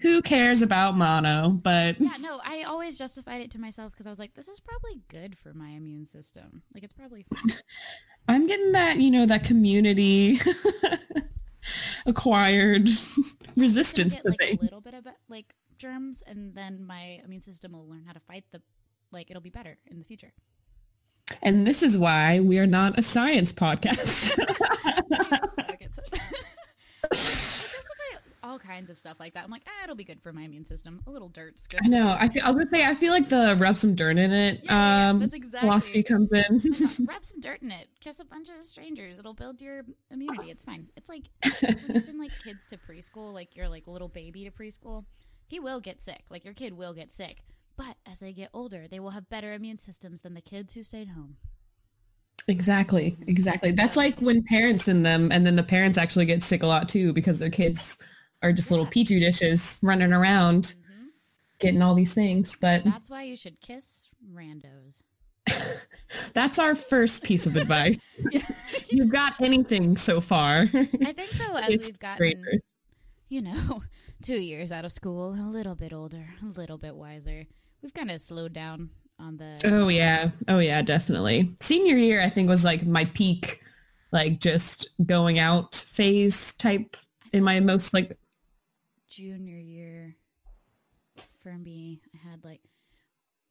who 0.02 0.22
cares 0.22 0.62
about 0.62 0.96
mono? 0.98 1.50
But 1.50 2.00
Yeah, 2.00 2.14
no, 2.22 2.40
I 2.44 2.64
always 2.64 2.98
justified 2.98 3.42
it 3.42 3.52
to 3.52 3.60
myself 3.60 3.92
because 3.92 4.08
I 4.08 4.10
was 4.10 4.20
like, 4.20 4.34
this 4.34 4.48
is 4.48 4.60
probably 4.60 5.02
good 5.10 5.38
for 5.38 5.54
my 5.54 5.70
immune 5.70 6.06
system. 6.06 6.64
Like, 6.74 6.84
it's 6.84 6.94
probably 6.94 7.26
fine. 7.34 7.58
I'm 8.28 8.48
getting 8.48 8.72
that, 8.74 8.98
you 8.98 9.10
know, 9.12 9.26
that 9.26 9.44
community 9.44 10.40
acquired 12.06 12.88
resistance 13.56 14.14
get 14.14 14.24
to 14.24 14.30
like 14.30 14.40
things. 14.40 14.60
a 14.60 14.64
little 14.64 14.82
bit 14.82 14.94
of 14.94 15.08
like 15.28 15.54
germs, 15.78 16.24
and 16.28 16.54
then 16.56 16.86
my 16.86 17.22
immune 17.26 17.42
system 17.42 17.72
will 17.74 17.88
learn 17.88 18.04
how 18.06 18.14
to 18.14 18.20
fight 18.20 18.46
the. 18.52 18.62
Like, 19.12 19.32
it'll 19.32 19.42
be 19.42 19.50
better 19.50 19.80
in 19.88 19.98
the 19.98 20.06
future. 20.06 20.34
And 21.42 21.66
this 21.66 21.82
is 21.82 21.98
why 21.98 22.40
we 22.40 22.60
are 22.60 22.68
not 22.68 23.00
a 23.00 23.02
science 23.02 23.52
podcast. 23.52 24.32
I 25.12 25.40
suck 25.56 25.82
at 25.82 25.92
stuff. 25.94 26.22
I 27.12 27.16
justify 27.16 28.34
all 28.44 28.60
kinds 28.90 28.98
of 28.98 29.00
stuff 29.00 29.20
like 29.20 29.34
that. 29.34 29.44
I'm 29.44 29.52
like, 29.52 29.64
ah, 29.68 29.84
it'll 29.84 29.96
be 29.96 30.04
good 30.04 30.22
for 30.22 30.34
my 30.34 30.42
immune 30.42 30.66
system. 30.66 31.02
A 31.08 31.12
little 31.12 31.30
dirt's 31.30 31.68
good. 31.68 31.82
I 31.84 31.88
know. 31.88 32.16
I, 32.20 32.28
feel, 32.28 32.44
I 32.44 32.48
was 32.48 32.56
gonna 32.56 32.70
say 32.70 32.86
I 32.86 32.96
feel 32.96 33.14
like 33.14 33.30
the 33.30 33.56
rub 33.60 33.78
some 33.78 33.96
dirt 33.96 34.18
in 34.18 34.32
it. 34.32 34.62
Yeah, 34.64 34.72
yeah, 34.72 35.02
yeah, 35.04 35.10
um, 35.10 35.20
that's 35.20 35.34
exactly- 35.34 35.68
philosophy 35.68 36.04
comes 36.04 36.30
in. 36.32 37.06
Rub 37.08 37.26
some 37.26 37.40
dirt 37.40 37.62
in 37.62 37.72
it. 37.72 37.88
Kiss 38.00 38.20
a 38.20 38.26
bunch 38.26 38.50
of 38.50 38.66
strangers. 38.66 39.20
It'll 39.20 39.34
build 39.34 39.62
your 39.62 39.84
immunity. 40.12 40.50
It's 40.50 40.64
fine. 40.64 40.88
It's 40.96 41.10
like 41.10 41.26
when 41.62 41.96
you 41.96 42.02
send 42.02 42.20
like 42.20 42.32
kids 42.44 42.66
to 42.70 42.78
preschool, 42.78 43.34
like 43.34 43.56
your 43.56 43.70
like 43.70 43.88
little 43.88 44.10
baby 44.10 44.44
to 44.46 44.52
preschool, 44.52 45.06
he 45.48 45.60
will 45.60 45.80
get 45.80 46.02
sick. 46.02 46.24
Like 46.30 46.44
your 46.46 46.54
kid 46.54 46.74
will 46.74 46.94
get 46.94 47.12
sick. 47.12 47.44
But 47.78 47.96
as 48.06 48.20
they 48.20 48.34
get 48.34 48.50
older, 48.54 48.88
they 48.90 49.00
will 49.00 49.12
have 49.12 49.30
better 49.30 49.54
immune 49.54 49.78
systems 49.78 50.22
than 50.22 50.34
the 50.34 50.42
kids 50.42 50.74
who 50.74 50.84
stayed 50.84 51.10
home. 51.10 51.38
exactly. 52.48 53.16
Exactly. 53.28 53.72
That's 53.72 53.96
like 53.96 54.20
when 54.20 54.44
parents 54.44 54.86
send 54.86 55.06
them, 55.06 55.32
and 55.32 55.46
then 55.46 55.56
the 55.56 55.64
parents 55.64 55.98
actually 55.98 56.26
get 56.26 56.44
sick 56.44 56.64
a 56.64 56.68
lot 56.68 56.90
too 56.90 57.14
because 57.14 57.40
their 57.40 57.50
kids 57.50 57.98
are 58.42 58.52
just 58.54 58.72
little 58.72 58.86
Yeah. 58.86 58.92
petri 58.92 59.20
dishes 59.20 59.80
running 59.82 60.14
around 60.14 60.74
hmm 60.86 61.06
getting 61.60 61.82
all 61.82 61.94
these 61.94 62.14
things. 62.14 62.56
But 62.56 62.86
That's 62.86 63.10
why 63.10 63.24
you 63.24 63.36
should 63.36 63.60
kiss 63.60 64.08
randos. 64.34 64.96
that's 66.34 66.58
our 66.60 66.74
first 66.76 67.24
piece 67.24 67.46
of 67.46 67.56
advice. 67.58 67.98
You've 68.90 69.12
got 69.12 69.34
anything 69.42 69.98
so 69.98 70.22
far? 70.22 70.62
I 70.74 71.14
think 71.14 71.32
though, 71.32 71.56
as 71.56 71.70
It's 71.70 71.88
we've 71.88 72.00
gotten, 72.00 72.16
strangers. 72.18 72.62
you 73.30 73.42
know, 73.42 73.84
two 74.24 74.40
years 74.40 74.72
out 74.72 74.86
of 74.86 74.92
school, 74.92 75.32
a 75.34 75.48
little 75.50 75.76
bit 75.76 75.92
older, 75.94 76.28
a 76.42 76.46
little 76.58 76.78
bit 76.78 76.96
wiser, 76.96 77.46
we've 77.82 77.94
kind 77.94 78.10
of 78.12 78.22
slowed 78.22 78.54
down 78.54 78.90
on 79.20 79.36
the. 79.38 79.60
Oh 79.66 79.90
yeah. 79.90 80.32
Oh 80.48 80.60
yeah, 80.60 80.82
definitely. 80.82 81.54
Senior 81.60 81.98
year 81.98 82.22
I 82.22 82.30
think 82.30 82.48
was 82.48 82.64
like 82.64 82.86
my 82.86 83.04
peak 83.06 83.62
like 84.12 84.40
just 84.40 84.90
going 85.06 85.40
out 85.40 85.76
phase 85.76 86.54
type 86.54 86.96
in 87.34 87.44
my 87.44 87.60
most 87.60 87.94
like 87.94 88.18
junior 89.20 89.58
year 89.58 90.16
for 91.44 91.52
me 91.58 92.00
i 92.14 92.30
had 92.30 92.42
like 92.46 92.62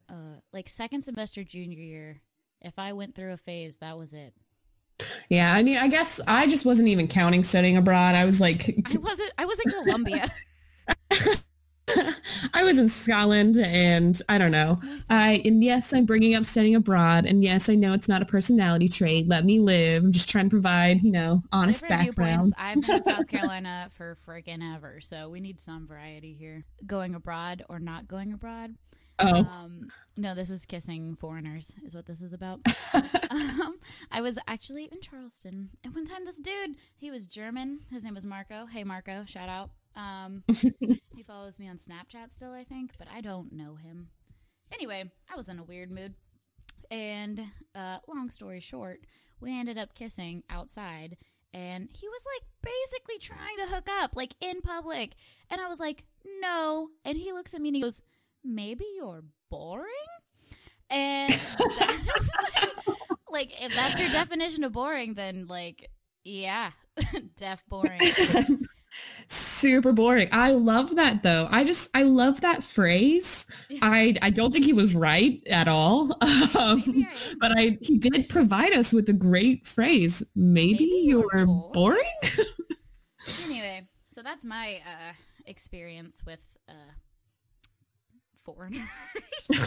uh 0.09 0.41
like 0.51 0.67
second 0.67 1.03
semester 1.03 1.45
junior 1.45 1.79
year. 1.79 2.23
If 2.63 2.79
i 2.79 2.95
went 2.95 3.15
through 3.15 3.35
a 3.35 3.37
phase 3.37 3.77
that 3.77 3.99
was 3.99 4.15
it. 4.15 4.33
Yeah, 5.29 5.53
I 5.53 5.63
mean 5.63 5.77
I 5.77 5.89
guess 5.89 6.21
I 6.27 6.47
just 6.47 6.65
wasn't 6.65 6.89
even 6.89 7.07
counting 7.07 7.45
studying 7.45 7.77
abroad. 7.77 8.15
I 8.15 8.25
was 8.25 8.41
like 8.41 8.75
i 8.87 8.97
wasn't 8.97 9.31
i 9.37 9.45
was 9.45 9.59
in 9.59 9.71
columbia 9.71 10.33
I 12.55 12.63
was 12.65 12.79
in 12.79 12.89
Scotland 12.89 13.57
and 13.59 14.21
I 14.29 14.39
don't 14.39 14.51
know. 14.53 14.79
I 15.11 15.43
and 15.45 15.63
yes, 15.63 15.93
I'm 15.93 16.05
bringing 16.07 16.35
up 16.35 16.45
studying 16.45 16.75
abroad 16.75 17.27
and 17.27 17.43
yes, 17.43 17.69
I 17.69 17.75
know 17.75 17.93
it's 17.93 18.09
not 18.09 18.23
a 18.23 18.27
personality 18.27 18.89
trait. 18.89 19.29
Let 19.29 19.45
me 19.45 19.59
live. 19.61 20.05
I'm 20.05 20.13
just 20.13 20.29
trying 20.29 20.47
to 20.47 20.51
provide, 20.51 21.03
you 21.03 21.11
know, 21.13 21.43
honest 21.53 21.87
background. 21.89 22.55
i've 22.59 22.81
been 22.81 22.97
in 22.97 23.05
south 23.05 23.27
carolina 23.29 23.91
for 23.97 24.17
freaking 24.27 24.75
ever 24.75 25.01
so 25.01 25.29
we 25.29 25.41
need 25.41 25.61
some 25.61 25.87
variety 25.87 26.35
here 26.35 26.65
going 26.87 27.15
abroad 27.15 27.65
or 27.69 27.79
not 27.79 28.07
going 28.09 28.33
abroad 28.33 28.75
Oh. 29.21 29.39
um 29.53 29.89
no 30.17 30.35
this 30.35 30.49
is 30.49 30.65
kissing 30.65 31.17
foreigners 31.17 31.73
is 31.85 31.95
what 31.95 32.07
this 32.07 32.21
is 32.21 32.33
about 32.33 32.61
um, 33.31 33.79
I 34.13 34.21
was 34.21 34.39
actually 34.47 34.85
in 34.93 35.01
Charleston, 35.01 35.71
and 35.85 35.95
one 35.95 36.07
time 36.07 36.25
this 36.25 36.39
dude, 36.39 36.77
he 36.97 37.11
was 37.11 37.27
German. 37.27 37.81
His 37.91 38.05
name 38.05 38.15
was 38.15 38.25
Marco. 38.25 38.67
Hey, 38.67 38.85
Marco, 38.85 39.25
shout 39.27 39.49
out. 39.49 39.71
Um, 39.99 40.45
he 40.79 41.23
follows 41.27 41.59
me 41.59 41.69
on 41.69 41.79
Snapchat 41.79 42.33
still, 42.33 42.53
I 42.53 42.65
think, 42.65 42.93
but 42.99 43.09
I 43.13 43.21
don't 43.21 43.53
know 43.53 43.75
him. 43.75 44.09
Anyway, 44.73 45.11
I 45.31 45.37
was 45.37 45.49
in 45.49 45.59
a 45.59 45.65
weird 45.65 45.91
mood, 45.91 46.15
and 46.91 47.41
uh, 47.75 47.99
long 48.07 48.31
story 48.31 48.61
short, 48.61 49.01
we 49.41 49.59
ended 49.59 49.77
up 49.77 49.95
kissing 49.95 50.45
outside, 50.49 51.17
and 51.53 51.89
he 51.93 52.09
was 52.09 52.23
like 52.37 52.49
basically 52.63 53.19
trying 53.19 53.57
to 53.59 53.75
hook 53.75 53.89
up, 54.01 54.15
like 54.15 54.35
in 54.41 54.61
public, 54.61 55.15
and 55.51 55.61
I 55.61 55.69
was 55.69 55.81
like, 55.81 56.05
no, 56.41 56.91
and 57.05 57.19
he 57.19 57.33
looks 57.33 57.53
at 57.55 57.61
me 57.61 57.71
and 57.71 57.77
he 57.77 57.83
goes, 57.83 58.01
maybe 58.45 58.85
you're 58.97 59.25
boring. 59.51 59.85
And 60.91 61.33
that's 61.33 62.31
like 63.31 63.53
if 63.63 63.75
that's 63.75 64.01
your 64.01 64.11
definition 64.11 64.65
of 64.65 64.73
boring, 64.73 65.15
then 65.15 65.47
like 65.49 65.91
yeah, 66.25 66.71
deaf 67.37 67.63
boring. 67.69 68.01
Super 69.31 69.93
boring. 69.93 70.29
I 70.33 70.53
love 70.53 70.97
that 70.97 71.23
though. 71.23 71.49
I 71.51 71.63
just 71.65 71.91
I 71.95 72.03
love 72.03 72.41
that 72.41 72.65
phrase. 72.65 73.47
Yeah. 73.69 73.81
I 73.83 74.15
I 74.23 74.31
don't 74.31 74.53
think 74.53 74.65
he 74.65 74.73
was 74.73 74.95
right 74.95 75.43
at 75.49 75.69
all. 75.69 76.17
Um, 76.59 77.07
but 77.41 77.53
I 77.57 77.79
he 77.83 77.99
did 77.99 78.29
provide 78.29 78.73
us 78.73 78.93
with 78.93 79.09
a 79.09 79.13
great 79.13 79.67
phrase. 79.67 80.23
Maybe, 80.35 80.73
Maybe 80.73 80.85
you're 81.05 81.25
you're 81.35 81.47
bored. 81.47 81.73
boring. 81.73 82.13
Anyway, 83.45 83.87
so 84.11 84.23
that's 84.23 84.45
my 84.45 84.77
uh, 84.77 85.13
experience 85.45 86.23
with 86.27 86.41
uh, 86.69 86.73
foreigners. 88.45 88.89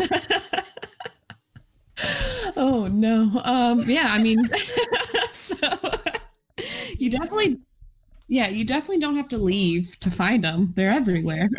oh 2.58 2.88
no. 2.88 3.42
Um 3.44 3.88
yeah, 3.90 4.08
I 4.10 4.22
mean 4.24 4.50
so 5.32 5.56
you 6.98 7.10
definitely 7.10 7.60
yeah, 8.32 8.48
you 8.48 8.64
definitely 8.64 9.00
don't 9.00 9.18
have 9.18 9.28
to 9.28 9.38
leave 9.38 10.00
to 10.00 10.10
find 10.10 10.42
them. 10.42 10.72
They're 10.76 10.90
everywhere. 10.90 11.50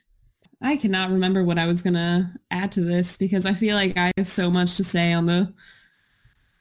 I 0.60 0.76
cannot 0.76 1.10
remember 1.10 1.44
what 1.44 1.58
I 1.58 1.66
was 1.66 1.80
going 1.80 1.94
to 1.94 2.32
add 2.50 2.72
to 2.72 2.80
this 2.80 3.16
because 3.16 3.46
I 3.46 3.54
feel 3.54 3.76
like 3.76 3.96
I 3.96 4.10
have 4.16 4.28
so 4.28 4.50
much 4.50 4.76
to 4.78 4.84
say 4.84 5.12
on 5.12 5.26
the 5.26 5.54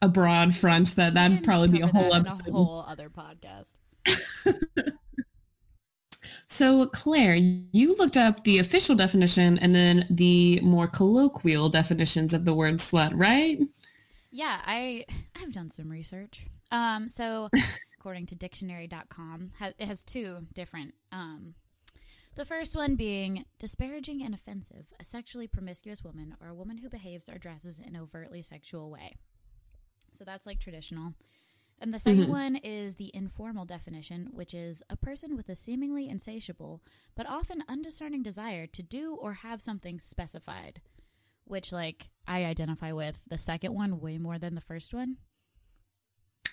abroad 0.04 0.56
front 0.56 0.96
that 0.96 1.16
that'd 1.16 1.44
probably 1.44 1.70
be 1.70 1.82
a 1.82 1.88
whole 1.88 2.12
that 2.12 2.22
in 2.22 2.28
episode. 2.28 2.48
a 2.48 2.52
whole 2.52 2.86
other 2.88 3.10
podcast. 3.10 3.76
So 6.50 6.88
Claire, 6.88 7.36
you 7.36 7.96
looked 7.96 8.18
up 8.18 8.44
the 8.44 8.60
official 8.60 8.96
definition 8.96 9.60
and 9.60 9.76
then 9.76 10.08
the 10.10 10.60
more 10.62 10.88
colloquial 10.88 11.70
definitions 11.70 12.34
of 12.34 12.46
the 12.46 12.54
word 12.54 12.76
slut, 12.76 13.12
right? 13.14 13.60
Yeah, 14.32 14.60
I 14.66 15.06
I've 15.36 15.52
done 15.52 15.70
some 15.70 15.90
research. 15.90 16.46
Um, 16.72 17.10
so 17.10 17.50
according 18.08 18.26
to 18.26 18.36
dictionary.com, 18.36 19.52
it 19.78 19.86
has 19.86 20.02
two 20.06 20.48
different. 20.54 20.94
Um, 21.12 21.56
the 22.36 22.46
first 22.46 22.74
one 22.74 22.96
being 22.96 23.44
disparaging 23.60 24.24
and 24.24 24.34
offensive, 24.34 24.86
a 24.98 25.04
sexually 25.04 25.46
promiscuous 25.46 26.06
woman 26.06 26.34
or 26.42 26.48
a 26.48 26.56
woman 26.56 26.78
who 26.78 26.88
behaves 26.88 27.28
or 27.28 27.38
dresses 27.38 27.80
in 27.80 27.84
an 27.84 27.98
overtly 27.98 28.42
sexual 28.42 28.90
way. 28.90 29.18
So 30.14 30.24
that's 30.24 30.46
like 30.46 30.62
traditional. 30.62 31.16
And 31.80 31.94
the 31.94 32.00
2nd 32.00 32.28
Mhm. 32.28 32.30
one 32.30 32.56
is 32.56 32.96
the 32.96 33.12
informal 33.14 33.66
definition, 33.66 34.28
which 34.32 34.54
is 34.54 34.82
a 34.90 34.96
person 34.96 35.36
with 35.36 35.50
a 35.50 35.56
seemingly 35.58 36.08
insatiable 36.08 36.82
but 37.14 37.28
often 37.28 37.62
undiscerning 37.68 38.24
desire 38.24 38.68
to 38.68 38.82
do 38.82 39.16
or 39.16 39.34
have 39.34 39.62
something 39.62 40.00
specified. 40.00 40.80
Which, 41.44 41.74
like, 41.74 42.10
I 42.26 42.46
identify 42.46 42.94
with 42.94 43.22
the 43.28 43.38
second 43.38 43.74
one 43.74 44.00
way 44.00 44.18
more 44.18 44.40
than 44.40 44.56
the 44.56 44.62
first 44.62 44.94
one. 44.94 45.18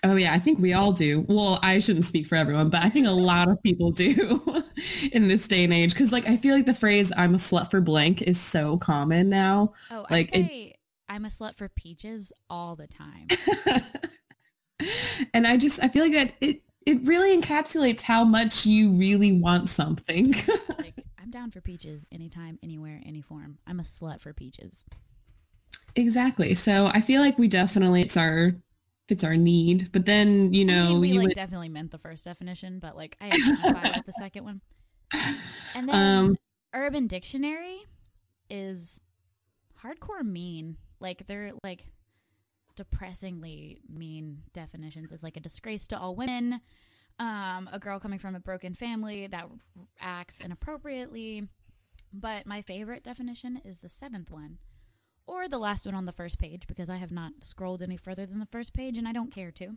Oh 0.04 0.16
yeah, 0.16 0.34
I 0.34 0.38
think 0.38 0.58
we 0.58 0.74
all 0.74 0.92
do. 0.92 1.24
Well, 1.28 1.58
I 1.62 1.78
shouldn't 1.78 2.04
speak 2.04 2.26
for 2.26 2.36
everyone, 2.36 2.68
but 2.70 2.84
I 2.84 2.90
think 2.90 3.06
a 3.06 3.10
lot 3.10 3.48
of 3.48 3.62
people 3.62 3.90
do 3.90 4.62
in 5.12 5.28
this 5.28 5.48
day 5.48 5.64
and 5.64 5.72
age 5.72 5.94
because 5.94 6.12
like 6.12 6.26
I 6.28 6.36
feel 6.36 6.54
like 6.54 6.66
the 6.66 6.74
phrase 6.74 7.10
I'm 7.16 7.34
a 7.34 7.38
slut 7.38 7.70
for 7.70 7.80
blank 7.80 8.22
is 8.22 8.38
so 8.40 8.76
common 8.78 9.28
now. 9.30 9.72
Oh, 9.90 10.06
Like, 10.10 10.30
I 10.34 10.38
it- 10.38 10.46
say 10.48 10.74
I'm 11.08 11.24
a 11.24 11.28
slut 11.28 11.56
for 11.56 11.68
peaches 11.68 12.32
all 12.50 12.76
the 12.76 12.86
time. 12.86 13.28
and 15.34 15.46
I 15.46 15.56
just 15.56 15.82
I 15.82 15.88
feel 15.88 16.04
like 16.04 16.12
that 16.12 16.34
it 16.40 16.62
it 16.86 17.06
really 17.06 17.40
encapsulates 17.40 18.02
how 18.02 18.24
much 18.24 18.66
you 18.66 18.90
really 18.90 19.32
want 19.32 19.68
something. 19.70 20.34
like, 20.78 20.94
I'm 21.18 21.30
down 21.30 21.50
for 21.50 21.62
peaches 21.62 22.04
anytime, 22.12 22.58
anywhere, 22.62 23.00
any 23.06 23.22
form. 23.22 23.58
I'm 23.66 23.80
a 23.80 23.84
slut 23.84 24.20
for 24.20 24.34
peaches. 24.34 24.84
exactly. 25.96 26.54
So 26.54 26.86
I 26.88 27.00
feel 27.00 27.20
like 27.22 27.38
we 27.38 27.48
definitely 27.48 28.02
it's 28.02 28.16
our 28.16 28.52
it's 29.08 29.24
our 29.24 29.36
need. 29.36 29.90
But 29.92 30.06
then, 30.06 30.52
you 30.54 30.62
I 30.62 30.66
know, 30.66 30.88
mean, 30.90 31.00
we 31.00 31.08
you 31.08 31.14
like 31.18 31.28
would- 31.28 31.34
definitely 31.36 31.68
meant 31.68 31.90
the 31.90 31.98
first 31.98 32.24
definition, 32.24 32.78
but 32.78 32.96
like 32.96 33.16
I 33.20 33.26
identify 33.32 33.96
with 33.96 34.06
the 34.06 34.12
second 34.12 34.44
one. 34.44 34.60
And 35.74 35.88
then 35.88 35.94
Um, 35.94 36.36
Urban 36.74 37.06
Dictionary 37.06 37.84
is 38.50 39.00
hardcore 39.82 40.22
mean. 40.24 40.76
Like 41.00 41.26
they're 41.26 41.52
like 41.62 41.84
depressingly 42.76 43.78
mean 43.88 44.42
definitions 44.52 45.12
is 45.12 45.22
like 45.22 45.36
a 45.36 45.40
disgrace 45.40 45.86
to 45.88 45.98
all 45.98 46.16
women, 46.16 46.60
um, 47.20 47.68
a 47.72 47.78
girl 47.78 48.00
coming 48.00 48.18
from 48.18 48.34
a 48.34 48.40
broken 48.40 48.74
family 48.74 49.26
that 49.28 49.48
acts 50.00 50.40
inappropriately. 50.40 51.46
But 52.12 52.46
my 52.46 52.62
favorite 52.62 53.02
definition 53.04 53.60
is 53.64 53.78
the 53.78 53.88
seventh 53.88 54.30
one, 54.30 54.58
or 55.26 55.48
the 55.48 55.58
last 55.58 55.86
one 55.86 55.94
on 55.94 56.06
the 56.06 56.12
first 56.12 56.38
page, 56.38 56.66
because 56.66 56.90
I 56.90 56.96
have 56.96 57.10
not 57.10 57.32
scrolled 57.40 57.82
any 57.82 57.96
further 57.96 58.26
than 58.26 58.38
the 58.38 58.46
first 58.46 58.72
page 58.72 58.98
and 58.98 59.08
I 59.08 59.12
don't 59.12 59.34
care 59.34 59.50
to. 59.52 59.76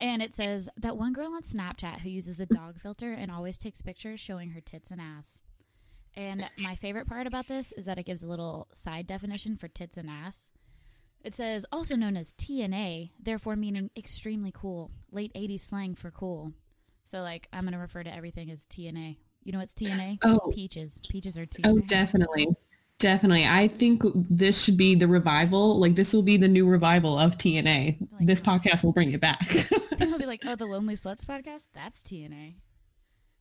And 0.00 0.22
it 0.22 0.34
says 0.34 0.68
that 0.76 0.96
one 0.96 1.12
girl 1.12 1.32
on 1.34 1.42
Snapchat 1.42 2.00
who 2.00 2.10
uses 2.10 2.36
the 2.36 2.46
dog 2.46 2.80
filter 2.80 3.12
and 3.12 3.30
always 3.30 3.58
takes 3.58 3.82
pictures 3.82 4.20
showing 4.20 4.50
her 4.50 4.60
tits 4.60 4.90
and 4.90 5.00
ass. 5.00 5.38
And 6.14 6.48
my 6.58 6.76
favorite 6.76 7.08
part 7.08 7.26
about 7.26 7.48
this 7.48 7.72
is 7.72 7.84
that 7.84 7.98
it 7.98 8.06
gives 8.06 8.22
a 8.22 8.28
little 8.28 8.68
side 8.72 9.06
definition 9.06 9.56
for 9.56 9.68
tits 9.68 9.96
and 9.96 10.08
ass. 10.08 10.50
It 11.24 11.34
says 11.34 11.66
also 11.72 11.96
known 11.96 12.16
as 12.16 12.32
TNA, 12.34 13.10
therefore 13.20 13.56
meaning 13.56 13.90
extremely 13.96 14.52
cool, 14.54 14.92
late 15.10 15.32
80s 15.34 15.68
slang 15.68 15.94
for 15.96 16.10
cool. 16.10 16.52
So 17.04 17.22
like 17.22 17.48
I'm 17.52 17.64
going 17.64 17.72
to 17.72 17.78
refer 17.78 18.04
to 18.04 18.14
everything 18.14 18.50
as 18.50 18.66
TNA. 18.66 19.16
You 19.42 19.52
know 19.52 19.58
what's 19.58 19.74
TNA? 19.74 20.18
Oh. 20.22 20.50
Peaches. 20.52 20.98
Peaches 21.08 21.36
are 21.36 21.46
TNA. 21.46 21.66
Oh, 21.66 21.78
definitely. 21.80 22.48
Definitely. 22.98 23.46
I 23.46 23.68
think 23.68 24.02
this 24.14 24.60
should 24.62 24.76
be 24.76 24.94
the 24.94 25.06
revival. 25.06 25.78
Like 25.78 25.94
this 25.94 26.12
will 26.12 26.22
be 26.22 26.36
the 26.36 26.48
new 26.48 26.66
revival 26.66 27.18
of 27.18 27.38
TNA. 27.38 27.96
Like- 28.12 28.26
this 28.26 28.40
podcast 28.40 28.84
will 28.84 28.92
bring 28.92 29.12
it 29.12 29.20
back. 29.20 29.48
People 29.98 30.18
be 30.18 30.26
like, 30.26 30.42
"Oh, 30.44 30.56
the 30.56 30.66
Lonely 30.66 30.96
Sluts 30.96 31.24
podcast? 31.24 31.64
That's 31.74 32.02
TNA." 32.02 32.54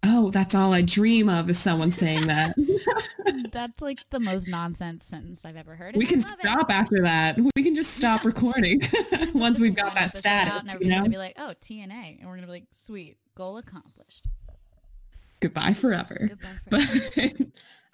oh, 0.03 0.31
that's 0.31 0.55
all 0.55 0.73
I 0.73 0.81
dream 0.81 1.27
of 1.29 1.49
is 1.49 1.59
someone 1.59 1.91
saying 1.91 2.27
that. 2.27 2.55
That's 3.51 3.81
like 3.81 3.99
the 4.09 4.19
most 4.19 4.47
nonsense 4.47 5.05
sentence 5.05 5.43
I've 5.43 5.57
ever 5.57 5.75
heard. 5.75 5.95
we 5.95 6.05
can 6.05 6.19
love 6.21 6.33
it. 6.33 6.39
stop 6.47 6.71
after 6.71 7.01
that. 7.01 7.37
We 7.55 7.63
can 7.63 7.75
just 7.75 7.93
stop 7.95 8.23
recording 8.23 8.81
once 9.33 9.59
we've 9.59 9.75
got 9.75 9.95
that 9.95 10.15
episode 10.15 10.27
out 10.27 10.59
and 10.59 10.69
status, 10.69 10.85
you 10.85 10.89
know? 10.91 10.97
gonna 10.99 11.09
be 11.09 11.17
like, 11.17 11.35
"Oh, 11.37 11.53
TNA," 11.61 12.19
and 12.19 12.27
we're 12.29 12.35
gonna 12.35 12.47
be 12.47 12.53
like, 12.53 12.67
"Sweet, 12.73 13.17
goal 13.35 13.57
accomplished." 13.57 14.25
Goodbye 15.39 15.73
forever. 15.73 16.29
Goodbye. 16.29 16.47
But 16.69 16.81
forever. 16.81 17.33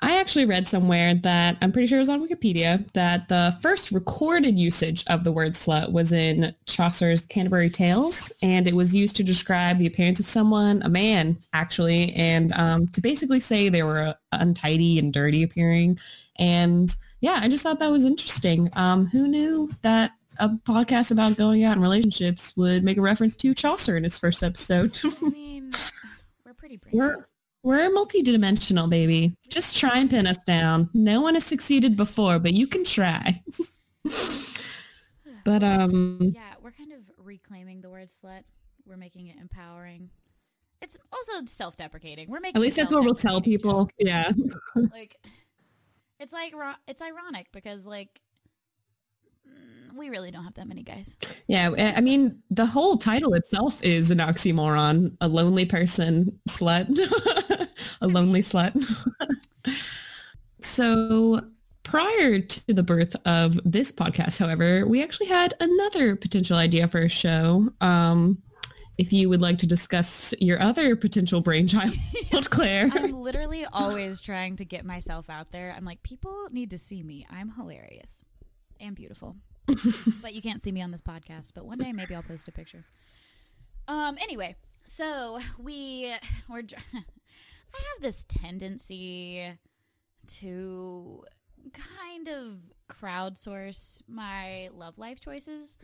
I 0.01 0.19
actually 0.19 0.45
read 0.45 0.67
somewhere 0.67 1.15
that 1.23 1.57
I'm 1.61 1.71
pretty 1.71 1.87
sure 1.87 1.97
it 1.97 2.01
was 2.01 2.09
on 2.09 2.27
Wikipedia 2.27 2.91
that 2.93 3.29
the 3.29 3.57
first 3.61 3.91
recorded 3.91 4.59
usage 4.59 5.03
of 5.07 5.23
the 5.23 5.31
word 5.31 5.53
slut 5.53 5.91
was 5.91 6.11
in 6.11 6.53
Chaucer's 6.65 7.25
Canterbury 7.25 7.69
Tales, 7.69 8.31
and 8.41 8.67
it 8.67 8.75
was 8.75 8.93
used 8.93 9.15
to 9.17 9.23
describe 9.23 9.79
the 9.79 9.87
appearance 9.87 10.19
of 10.19 10.25
someone, 10.25 10.81
a 10.83 10.89
man 10.89 11.37
actually, 11.53 12.13
and 12.15 12.51
um, 12.53 12.87
to 12.87 13.01
basically 13.01 13.39
say 13.39 13.69
they 13.69 13.83
were 13.83 13.99
uh, 13.99 14.13
untidy 14.33 14.99
and 14.99 15.13
dirty 15.13 15.43
appearing. 15.43 15.97
And 16.37 16.93
yeah, 17.21 17.39
I 17.41 17.47
just 17.47 17.63
thought 17.63 17.79
that 17.79 17.91
was 17.91 18.03
interesting. 18.03 18.69
Um, 18.73 19.05
who 19.05 19.27
knew 19.27 19.71
that 19.83 20.11
a 20.39 20.49
podcast 20.49 21.11
about 21.11 21.37
going 21.37 21.63
out 21.63 21.77
in 21.77 21.81
relationships 21.81 22.57
would 22.57 22.83
make 22.83 22.97
a 22.97 23.01
reference 23.01 23.35
to 23.37 23.53
Chaucer 23.53 23.95
in 23.95 24.03
its 24.03 24.17
first 24.17 24.43
episode? 24.43 24.99
I 25.03 25.09
mean, 25.29 25.71
we're 26.45 26.53
pretty 26.53 26.77
brave. 26.77 26.93
We're 26.93 27.27
we're 27.63 27.89
multidimensional, 27.89 28.89
baby. 28.89 29.35
Just 29.47 29.77
try 29.77 29.97
and 29.97 30.09
pin 30.09 30.27
us 30.27 30.37
down. 30.39 30.89
No 30.93 31.21
one 31.21 31.33
has 31.35 31.45
succeeded 31.45 31.95
before, 31.95 32.37
but 32.37 32.53
you 32.53 32.67
can 32.67 32.83
try. 32.83 33.41
but 35.45 35.63
um 35.63 36.33
yeah, 36.35 36.53
we're 36.61 36.71
kind 36.71 36.91
of 36.91 36.99
reclaiming 37.17 37.81
the 37.81 37.89
word 37.89 38.09
slut. 38.09 38.43
We're 38.85 38.97
making 38.97 39.27
it 39.27 39.37
empowering. 39.39 40.09
It's 40.81 40.97
also 41.13 41.45
self-deprecating. 41.45 42.29
We're 42.29 42.41
making 42.41 42.57
at 42.57 42.61
least 42.61 42.75
that's 42.75 42.91
what 42.93 43.05
we'll 43.05 43.15
tell 43.15 43.39
people. 43.39 43.85
joke. 43.85 43.93
Yeah. 43.97 44.31
Like, 44.75 45.15
it's 46.19 46.33
like 46.33 46.53
it's 46.85 47.01
ironic 47.01 47.47
because 47.53 47.85
like 47.85 48.19
mm, 49.47 49.82
we 49.95 50.09
really 50.09 50.31
don't 50.31 50.43
have 50.43 50.55
that 50.55 50.67
many 50.67 50.83
guys. 50.83 51.15
Yeah, 51.47 51.71
I 51.77 51.93
I 51.95 52.01
mean, 52.01 52.41
the 52.49 52.65
whole 52.65 52.97
title 52.97 53.33
itself 53.33 53.81
is 53.83 54.11
an 54.11 54.19
oxymoron. 54.19 55.15
A 55.21 55.27
lonely 55.27 55.65
person 55.65 56.39
slut. 56.49 56.89
a 58.01 58.07
lonely 58.07 58.41
slut. 58.41 58.73
so 60.61 61.41
prior 61.83 62.39
to 62.39 62.73
the 62.73 62.83
birth 62.83 63.15
of 63.25 63.59
this 63.65 63.91
podcast, 63.91 64.39
however, 64.39 64.85
we 64.87 65.03
actually 65.03 65.27
had 65.27 65.53
another 65.59 66.15
potential 66.15 66.57
idea 66.57 66.87
for 66.87 66.99
a 66.99 67.09
show. 67.09 67.69
Um, 67.81 68.41
if 68.97 69.11
you 69.11 69.27
would 69.29 69.41
like 69.41 69.57
to 69.59 69.67
discuss 69.67 70.33
your 70.39 70.61
other 70.61 70.95
potential 70.95 71.41
brainchild, 71.41 71.93
Claire. 72.49 72.89
I'm 72.93 73.11
literally 73.11 73.65
always 73.65 74.21
trying 74.21 74.55
to 74.57 74.65
get 74.65 74.85
myself 74.85 75.29
out 75.29 75.51
there. 75.51 75.73
I'm 75.75 75.83
like, 75.83 76.03
people 76.03 76.47
need 76.51 76.69
to 76.71 76.77
see 76.77 77.01
me. 77.01 77.25
I'm 77.29 77.53
hilarious 77.55 78.23
and 78.79 78.95
beautiful. 78.95 79.35
but 80.21 80.33
you 80.33 80.41
can't 80.41 80.63
see 80.63 80.71
me 80.71 80.81
on 80.81 80.91
this 80.91 81.01
podcast. 81.01 81.51
But 81.53 81.65
one 81.65 81.77
day 81.77 81.91
maybe 81.91 82.15
I'll 82.15 82.23
post 82.23 82.47
a 82.47 82.51
picture. 82.51 82.83
Um. 83.87 84.17
Anyway, 84.21 84.55
so 84.85 85.39
we 85.57 86.13
we're. 86.49 86.59
I 87.75 87.81
have 87.93 88.01
this 88.01 88.25
tendency 88.27 89.51
to 90.35 91.23
kind 91.73 92.27
of 92.27 92.57
crowdsource 92.89 94.01
my 94.07 94.69
love 94.73 94.97
life 94.97 95.19
choices, 95.19 95.77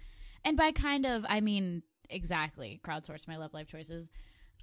and 0.45 0.55
by 0.55 0.71
kind 0.71 1.05
of 1.05 1.25
I 1.27 1.39
mean 1.39 1.83
exactly 2.09 2.79
crowdsource 2.85 3.27
my 3.27 3.37
love 3.37 3.53
life 3.53 3.67
choices. 3.67 4.09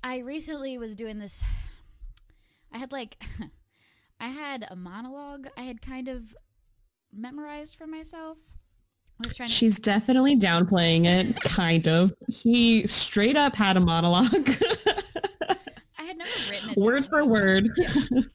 I 0.02 0.18
recently 0.18 0.79
was 0.79 0.94
doing 0.94 1.18
this. 1.18 1.40
I 2.72 2.79
had 2.79 2.92
like, 2.92 3.16
I 4.20 4.29
had 4.29 4.66
a 4.70 4.76
monologue 4.76 5.48
I 5.57 5.62
had 5.62 5.81
kind 5.81 6.09
of 6.09 6.37
memorized 7.12 7.76
for 7.76 7.87
myself. 7.87 8.38
I 9.22 9.26
was 9.26 9.35
trying 9.35 9.48
to. 9.48 9.55
She's 9.55 9.79
definitely 9.79 10.37
downplaying 10.37 11.07
it, 11.07 11.40
kind 11.40 11.88
of. 11.88 12.12
He 12.29 12.87
straight 12.87 13.37
up 13.37 13.57
had 13.57 13.76
a 13.76 13.81
monologue, 13.81 14.50
I 15.98 16.02
had 16.02 16.18
never 16.18 16.31
written 16.50 16.70
it 16.70 16.76
word 16.76 17.07
for 17.07 17.24
word. 17.24 17.70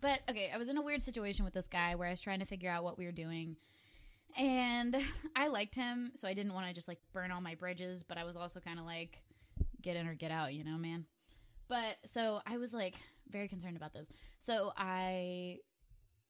But 0.00 0.20
okay, 0.30 0.50
I 0.54 0.58
was 0.58 0.68
in 0.68 0.76
a 0.76 0.82
weird 0.82 1.02
situation 1.02 1.44
with 1.44 1.54
this 1.54 1.66
guy 1.66 1.94
where 1.94 2.06
I 2.06 2.12
was 2.12 2.20
trying 2.20 2.38
to 2.38 2.44
figure 2.46 2.70
out 2.70 2.84
what 2.84 2.98
we 2.98 3.04
were 3.04 3.12
doing. 3.12 3.56
And 4.36 4.96
I 5.34 5.48
liked 5.48 5.74
him, 5.74 6.12
so 6.14 6.28
I 6.28 6.34
didn't 6.34 6.54
want 6.54 6.68
to 6.68 6.72
just 6.72 6.86
like 6.86 6.98
burn 7.12 7.32
all 7.32 7.40
my 7.40 7.56
bridges, 7.56 8.04
but 8.06 8.18
I 8.18 8.24
was 8.24 8.36
also 8.36 8.60
kind 8.60 8.78
of 8.78 8.84
like 8.84 9.18
get 9.82 9.96
in 9.96 10.06
or 10.06 10.14
get 10.14 10.30
out, 10.30 10.54
you 10.54 10.64
know, 10.64 10.78
man. 10.78 11.06
But 11.68 11.96
so 12.12 12.40
I 12.46 12.58
was 12.58 12.72
like 12.72 12.94
very 13.28 13.48
concerned 13.48 13.76
about 13.76 13.92
this. 13.92 14.06
So 14.38 14.72
I 14.76 15.58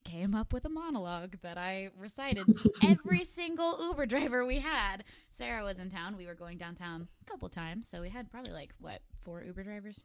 came 0.09 0.35
up 0.35 0.53
with 0.53 0.65
a 0.65 0.69
monologue 0.69 1.37
that 1.43 1.59
I 1.59 1.91
recited 1.99 2.47
to 2.47 2.73
every 2.83 3.25
single 3.25 3.79
Uber 3.81 4.07
driver 4.07 4.45
we 4.45 4.61
had. 4.61 5.05
Sarah 5.31 5.65
was 5.65 5.79
in 5.79 5.91
town. 5.91 6.17
We 6.17 6.27
were 6.27 6.35
going 6.35 6.59
downtown 6.59 7.09
a 7.21 7.31
couple 7.31 7.49
times, 7.49 7.89
so 7.89 8.01
we 8.01 8.09
had 8.09 8.31
probably 8.31 8.53
like 8.53 8.73
what, 8.81 9.03
four 9.21 9.43
Uber 9.45 9.65
drivers? 9.65 10.01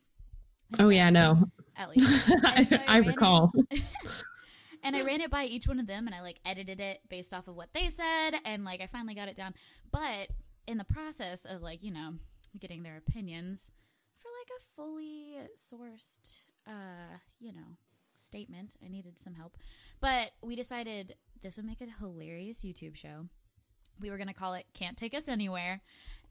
Oh 0.80 0.90
yeah, 0.90 1.10
no, 1.10 1.50
At 1.78 1.90
least. 1.90 2.10
So 2.28 2.36
I, 2.44 2.84
I 2.88 2.98
recall. 2.98 3.52
and 4.84 4.96
I 4.96 5.04
ran 5.04 5.22
it 5.22 5.32
by 5.32 5.46
each 5.46 5.68
one 5.68 5.80
of 5.80 5.88
them 5.88 6.08
and 6.08 6.16
I 6.16 6.22
like 6.22 6.40
edited 6.46 6.80
it 6.80 7.02
based 7.10 7.34
off 7.34 7.48
of 7.48 7.56
what 7.56 7.70
they 7.74 7.90
said 7.90 8.40
and 8.44 8.66
like 8.66 8.82
I 8.82 8.88
finally 8.88 9.16
got 9.16 9.28
it 9.28 9.36
down. 9.36 9.54
But 9.92 10.30
in 10.68 10.78
the 10.78 10.84
process 10.84 11.46
of 11.46 11.62
like, 11.62 11.84
you 11.84 11.92
know, 11.92 12.16
getting 12.60 12.84
their 12.84 12.98
opinions 12.98 13.72
for 14.20 14.30
like 14.40 14.50
a 14.50 14.76
fully 14.76 15.38
sourced 15.58 16.44
uh, 16.68 17.18
you 17.40 17.52
know, 17.54 17.78
statement, 18.24 18.74
I 18.84 18.90
needed 18.90 19.20
some 19.24 19.34
help. 19.34 19.58
But 20.00 20.32
we 20.42 20.56
decided 20.56 21.16
this 21.42 21.58
would 21.58 21.66
make 21.66 21.82
a 21.82 21.88
hilarious 22.00 22.60
YouTube 22.60 22.96
show. 22.96 23.28
We 24.00 24.10
were 24.10 24.18
going 24.18 24.28
to 24.28 24.34
call 24.34 24.54
it 24.54 24.66
Can't 24.74 24.98
Take 24.98 25.14
Us 25.14 25.28
Anywhere. 25.28 25.82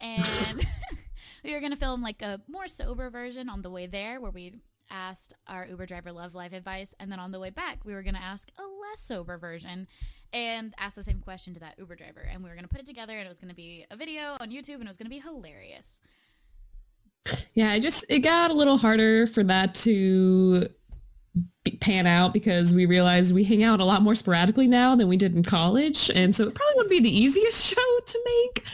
And 0.01 0.27
we 1.45 1.53
were 1.53 1.61
going 1.61 1.73
to 1.73 1.79
film 1.79 2.03
like 2.03 2.23
a 2.23 2.41
more 2.49 2.67
sober 2.67 3.09
version 3.11 3.49
on 3.49 3.63
the 3.63 3.71
way 3.71 3.87
there 3.87 4.21
where 4.21 4.31
we 4.31 4.55
asked 4.91 5.35
our 5.47 5.67
Uber 5.67 5.87
driver 5.87 6.13
love 6.13 6.35
life 6.35 6.53
advice. 6.53 6.95
And 6.99 7.11
then 7.11 7.21
on 7.21 7.33
the 7.33 7.39
way 7.39 7.51
back, 7.51 7.85
we 7.85 7.95
were 7.95 8.03
going 8.03 8.15
to 8.15 8.23
ask 8.23 8.49
a 8.59 8.63
less 8.63 9.01
sober 9.01 9.39
version 9.39 9.87
and 10.33 10.75
ask 10.79 10.95
the 10.95 11.03
same 11.03 11.21
question 11.21 11.55
to 11.55 11.61
that 11.61 11.75
Uber 11.79 11.97
driver. 11.97 12.21
And 12.21 12.43
we 12.43 12.49
were 12.49 12.55
going 12.55 12.65
to 12.65 12.69
put 12.69 12.81
it 12.81 12.87
together 12.87 13.17
and 13.17 13.27
it 13.27 13.29
was 13.29 13.39
going 13.39 13.51
to 13.51 13.55
be 13.55 13.87
a 13.91 13.97
video 13.97 14.37
on 14.41 14.51
YouTube 14.51 14.75
and 14.75 14.85
it 14.85 14.89
was 14.89 14.97
going 14.97 15.07
to 15.07 15.11
be 15.11 15.21
hilarious. 15.21 16.01
Yeah, 17.55 17.75
it 17.75 17.81
just 17.81 18.05
it 18.09 18.21
got 18.21 18.51
a 18.51 18.55
little 18.55 18.79
harder 18.79 19.27
for 19.27 19.45
that 19.45 19.75
to 19.77 20.69
pan 21.81 22.07
out 22.07 22.33
because 22.33 22.75
we 22.75 22.87
realized 22.87 23.35
we 23.35 23.45
hang 23.45 23.63
out 23.63 23.81
a 23.81 23.85
lot 23.85 24.03
more 24.03 24.15
sporadically 24.15 24.67
now 24.67 24.97
than 24.97 25.09
we 25.09 25.17
did 25.17 25.35
in 25.35 25.43
college, 25.43 26.11
and 26.15 26.35
so 26.35 26.47
it 26.47 26.55
probably 26.55 26.75
wouldn't 26.77 26.91
be 26.91 27.01
the 27.01 27.17
easiest 27.17 27.65
show 27.75 27.99
to 28.07 28.19
make. 28.25 28.65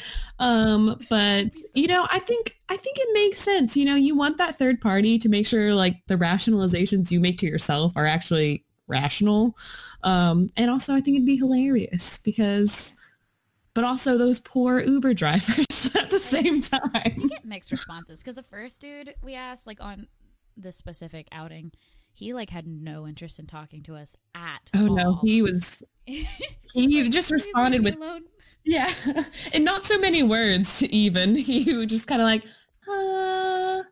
Um, 0.41 1.01
but 1.11 1.47
you 1.75 1.89
know, 1.89 2.07
I 2.11 2.21
think 2.21 2.57
I 2.69 2.77
think 2.77 2.97
it 2.99 3.09
makes 3.13 3.39
sense. 3.39 3.77
You 3.77 3.85
know, 3.85 3.97
you 3.97 4.17
want 4.17 4.39
that 4.39 4.57
third 4.57 4.81
party 4.81 5.19
to 5.19 5.29
make 5.29 5.47
sure 5.47 5.75
like 5.75 6.01
the 6.07 6.17
rationalizations 6.17 7.11
you 7.11 7.21
make 7.21 7.39
to 7.39 7.47
yourself 7.47 7.93
are 7.97 8.07
actually 8.07 8.65
rational. 8.87 9.57
Um, 10.03 10.49
and 10.57 10.71
also, 10.71 10.95
I 10.95 11.01
think 11.01 11.17
it'd 11.17 11.27
be 11.27 11.37
hilarious 11.37 12.19
because, 12.19 12.95
but 13.75 13.85
also 13.85 14.17
those 14.17 14.41
poor 14.41 14.81
Uber 14.81 15.15
drivers 15.15 15.91
at 15.95 16.11
the 16.11 16.21
same 16.21 16.61
time. 16.61 17.15
We 17.17 17.29
get 17.29 17.45
mixed 17.45 17.71
responses 17.71 18.21
because 18.21 18.37
the 18.37 18.43
first 18.45 18.81
dude 18.81 19.15
we 19.23 19.35
asked, 19.35 19.67
like 19.67 19.83
on 19.83 20.07
this 20.57 20.77
specific 20.77 21.29
outing, 21.33 21.73
he 22.19 22.35
like 22.35 22.51
had 22.51 22.67
no 22.67 23.07
interest 23.07 23.39
in 23.39 23.47
talking 23.47 23.83
to 23.85 23.95
us 23.95 24.15
at 24.35 24.71
Oh 24.75 24.89
all. 24.89 24.95
no, 24.97 25.19
he 25.23 25.41
was 25.41 25.83
he 26.05 27.09
just 27.11 27.31
responded 27.31 27.85
with 27.85 27.95
alone. 27.97 28.23
yeah, 28.65 28.93
and 29.55 29.65
not 29.65 29.85
so 29.87 29.99
many 29.99 30.23
words 30.23 30.83
even. 30.83 31.37
He 31.49 31.73
was 31.75 31.87
just 31.87 32.09
kind 32.09 32.21
of 32.21 32.27
like, 32.27 32.45
uh, 32.89 33.83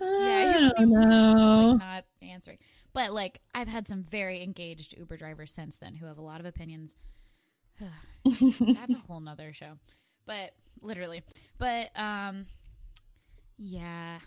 Oh 0.00 0.72
no. 0.80 1.70
like, 1.72 1.78
not 1.80 2.04
answering. 2.22 2.58
But 2.92 3.12
like 3.12 3.40
I've 3.54 3.68
had 3.68 3.86
some 3.86 4.02
very 4.02 4.42
engaged 4.42 4.96
Uber 4.98 5.16
drivers 5.16 5.52
since 5.52 5.76
then 5.76 5.94
who 5.94 6.06
have 6.06 6.18
a 6.18 6.22
lot 6.22 6.40
of 6.40 6.46
opinions. 6.46 6.94
That's 8.24 8.40
a 8.42 9.02
whole 9.06 9.20
nother 9.20 9.52
show. 9.52 9.74
But 10.26 10.50
literally. 10.82 11.22
But 11.58 11.96
um 11.98 12.46
yeah. 13.56 14.18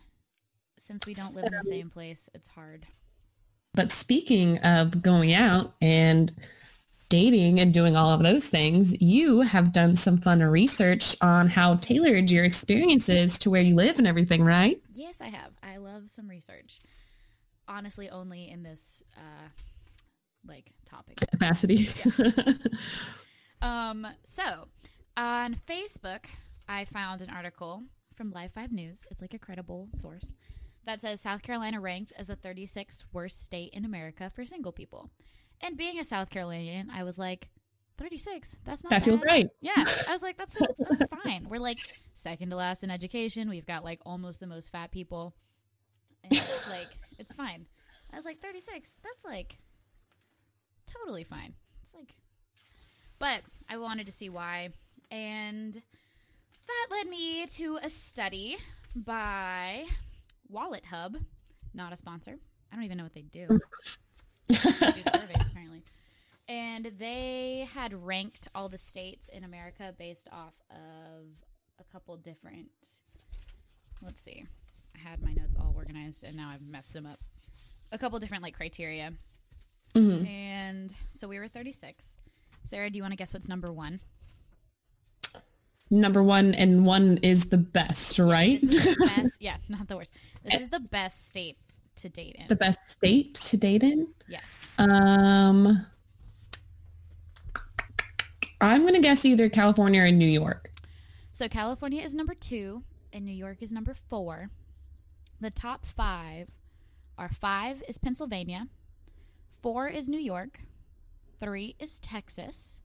Since 0.78 1.06
we 1.06 1.14
don't 1.14 1.36
live 1.36 1.46
in 1.46 1.52
the 1.54 1.64
same 1.64 1.90
place, 1.90 2.30
it's 2.34 2.48
hard. 2.48 2.88
But 3.74 3.92
speaking 3.92 4.58
of 4.60 5.02
going 5.02 5.34
out 5.34 5.74
and 5.82 6.34
dating 7.10 7.60
and 7.60 7.74
doing 7.74 7.96
all 7.96 8.12
of 8.12 8.24
those 8.24 8.48
things, 8.48 9.00
you 9.02 9.42
have 9.42 9.74
done 9.74 9.96
some 9.96 10.18
fun 10.18 10.42
research 10.42 11.16
on 11.22 11.48
how 11.48 11.76
tailored 11.78 12.30
your 12.30 12.44
experience 12.44 13.10
is 13.10 13.38
to 13.40 13.50
where 13.50 13.62
you 13.62 13.76
live 13.76 13.98
and 13.98 14.08
everything, 14.08 14.44
right? 14.44 14.82
Yes, 14.94 15.16
I 15.22 15.28
have. 15.28 15.52
I 15.64 15.78
love 15.78 16.10
some 16.10 16.28
research. 16.28 16.80
Honestly, 17.68 18.10
only 18.10 18.50
in 18.50 18.64
this 18.64 19.04
uh 19.18 19.48
like 20.46 20.72
topic. 20.90 21.18
Capacity. 21.32 21.90
Um, 23.62 24.08
so 24.26 24.68
on 25.16 25.60
Facebook, 25.70 26.26
I 26.68 26.86
found 26.86 27.22
an 27.22 27.30
article 27.30 27.84
from 28.16 28.32
Live 28.32 28.52
5 28.54 28.72
News. 28.72 29.06
It's 29.12 29.22
like 29.22 29.34
a 29.34 29.40
credible 29.40 29.90
source 29.96 30.32
that 30.86 31.02
says 31.02 31.22
South 31.22 31.42
Carolina 31.42 31.80
ranked 31.80 32.14
as 32.18 32.28
the 32.28 32.36
36th 32.36 33.04
worst 33.14 33.44
state 33.44 33.74
in 33.74 33.86
America 33.86 34.32
for 34.34 34.46
single 34.46 34.72
people. 34.72 35.10
And 35.62 35.78
being 35.78 36.00
a 36.00 36.04
South 36.04 36.30
Carolinian, 36.30 36.90
I 36.90 37.04
was 37.04 37.18
like, 37.18 37.50
36? 37.98 38.56
That's 38.66 38.84
not 38.84 38.90
that 38.90 39.04
feels 39.04 39.22
bad. 39.22 39.28
right. 39.28 39.50
Yeah, 39.62 39.74
I 39.78 40.14
was 40.14 40.22
like, 40.22 40.38
that's 40.38 40.58
that's 40.80 41.04
fine. 41.24 41.48
We're 41.50 41.60
like 41.60 41.78
second 42.16 42.50
to 42.50 42.56
last 42.56 42.84
in 42.84 42.90
education. 42.90 43.50
We've 43.50 43.66
got 43.66 43.84
like 43.84 44.00
almost 44.06 44.40
the 44.40 44.48
most 44.48 44.72
fat 44.72 44.92
people, 44.92 45.36
and 46.24 46.34
it's 46.34 46.70
like 46.70 46.88
it's 47.20 47.32
fine. 47.34 47.68
I 48.12 48.16
was 48.16 48.26
like, 48.26 48.42
36. 48.42 48.92
That's 49.04 49.24
like 49.24 49.58
totally 50.92 51.24
fine. 51.24 51.54
It's 51.84 51.94
like, 51.94 52.16
but 53.20 53.42
I 53.70 53.78
wanted 53.78 54.08
to 54.08 54.12
see 54.12 54.30
why, 54.30 54.70
and 55.12 55.74
that 55.76 56.88
led 56.90 57.08
me 57.08 57.46
to 57.46 57.78
a 57.84 57.90
study 57.90 58.58
by 58.96 59.86
Wallet 60.52 60.86
Hub, 60.88 61.18
not 61.74 61.94
a 61.94 61.98
sponsor. 61.98 62.36
I 62.72 62.76
don't 62.76 62.84
even 62.86 62.98
know 62.98 63.04
what 63.04 63.14
they 63.14 63.22
do. 63.24 63.60
They 64.48 64.56
do 64.58 65.02
surveys, 65.14 65.38
apparently. 65.40 65.82
And 66.50 66.92
they 67.00 67.70
had 67.74 67.94
ranked 67.94 68.50
all 68.54 68.68
the 68.68 68.78
states 68.78 69.30
in 69.30 69.46
America 69.46 69.94
based 69.98 70.28
off 70.30 70.54
of 70.70 71.28
a 71.80 71.84
couple 71.90 72.18
different. 72.18 72.68
Let's 74.02 74.22
see. 74.22 74.44
I 74.94 75.00
had 75.00 75.22
my 75.22 75.32
notes 75.32 75.56
all 75.58 75.74
organized 75.74 76.26
and 76.26 76.36
now 76.36 76.50
I've 76.50 76.62
messed 76.68 76.92
them 76.92 77.06
up. 77.06 77.20
A 77.94 77.98
couple 77.98 78.20
different 78.20 78.44
like 78.44 78.56
criteria. 78.58 79.14
Mhm. 79.96 80.28
And 80.28 80.94
so 81.14 81.30
we 81.30 81.40
were 81.40 81.48
36. 81.48 82.18
Sarah, 82.66 82.90
do 82.90 82.98
you 82.98 83.04
want 83.04 83.14
to 83.14 83.18
guess 83.18 83.34
what's 83.34 83.48
number 83.48 83.72
one? 83.72 84.02
Number 85.94 86.24
one 86.24 86.54
and 86.56 86.86
one 86.86 87.18
is 87.22 87.50
the 87.50 87.58
best, 87.58 88.18
right? 88.18 88.60
This 88.62 88.84
the 88.86 88.96
best. 89.16 89.34
Yeah, 89.42 89.58
not 89.68 89.88
the 89.90 89.98
worst. 89.98 90.14
This 90.44 90.62
is 90.62 90.70
the 90.70 90.80
best 90.80 91.28
state 91.28 91.58
to 91.98 92.08
date 92.10 92.38
in. 92.40 92.48
the 92.48 92.56
best 92.56 92.90
state 92.90 93.36
to 93.36 93.58
date 93.58 93.84
in. 93.84 94.08
yes. 94.28 94.42
Um, 94.80 95.86
I'm 98.62 98.86
gonna 98.86 99.02
guess 99.02 99.26
either 99.26 99.50
California 99.50 100.02
or 100.04 100.12
New 100.12 100.26
York. 100.28 100.72
So 101.34 101.48
California 101.50 102.02
is 102.04 102.14
number 102.16 102.36
two, 102.36 102.84
and 103.12 103.26
New 103.26 103.34
York 103.34 103.58
is 103.62 103.72
number 103.72 103.96
four. 104.10 104.50
The 105.40 105.50
top 105.50 105.86
five 105.86 106.48
are 107.18 107.30
five 107.30 107.84
is 107.88 107.98
Pennsylvania, 107.98 108.68
four 109.62 109.88
is 109.88 110.08
New 110.08 110.20
York, 110.20 110.62
three 111.40 111.76
is 111.80 112.00
Texas, 112.00 112.80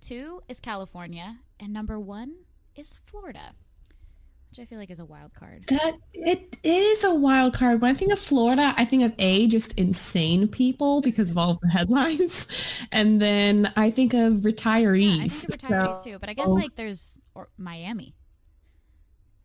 two 0.00 0.42
is 0.48 0.58
California, 0.60 1.38
and 1.62 1.72
number 1.72 1.98
one 1.98 2.34
is 2.74 2.98
Florida, 3.06 3.54
which 4.50 4.58
I 4.58 4.64
feel 4.64 4.78
like 4.78 4.90
is 4.90 4.98
a 4.98 5.04
wild 5.04 5.32
card. 5.32 5.64
That 5.68 5.94
it 6.12 6.58
is 6.64 7.04
a 7.04 7.14
wild 7.14 7.54
card. 7.54 7.80
When 7.80 7.94
I 7.94 7.98
think 7.98 8.12
of 8.12 8.18
Florida, 8.18 8.74
I 8.76 8.84
think 8.84 9.04
of 9.04 9.14
a 9.18 9.46
just 9.46 9.78
insane 9.78 10.48
people 10.48 11.00
because 11.00 11.30
of 11.30 11.38
all 11.38 11.58
the 11.62 11.68
headlines, 11.68 12.48
and 12.92 13.22
then 13.22 13.72
I 13.76 13.90
think 13.90 14.12
of 14.12 14.38
retirees. 14.40 15.16
Yeah, 15.18 15.22
I 15.24 15.28
think 15.28 15.44
of 15.44 15.60
retirees 15.60 15.96
So, 15.98 16.10
too, 16.10 16.18
but 16.18 16.28
I 16.28 16.34
guess 16.34 16.48
like 16.48 16.74
there's 16.74 17.16
or 17.34 17.48
Miami, 17.56 18.14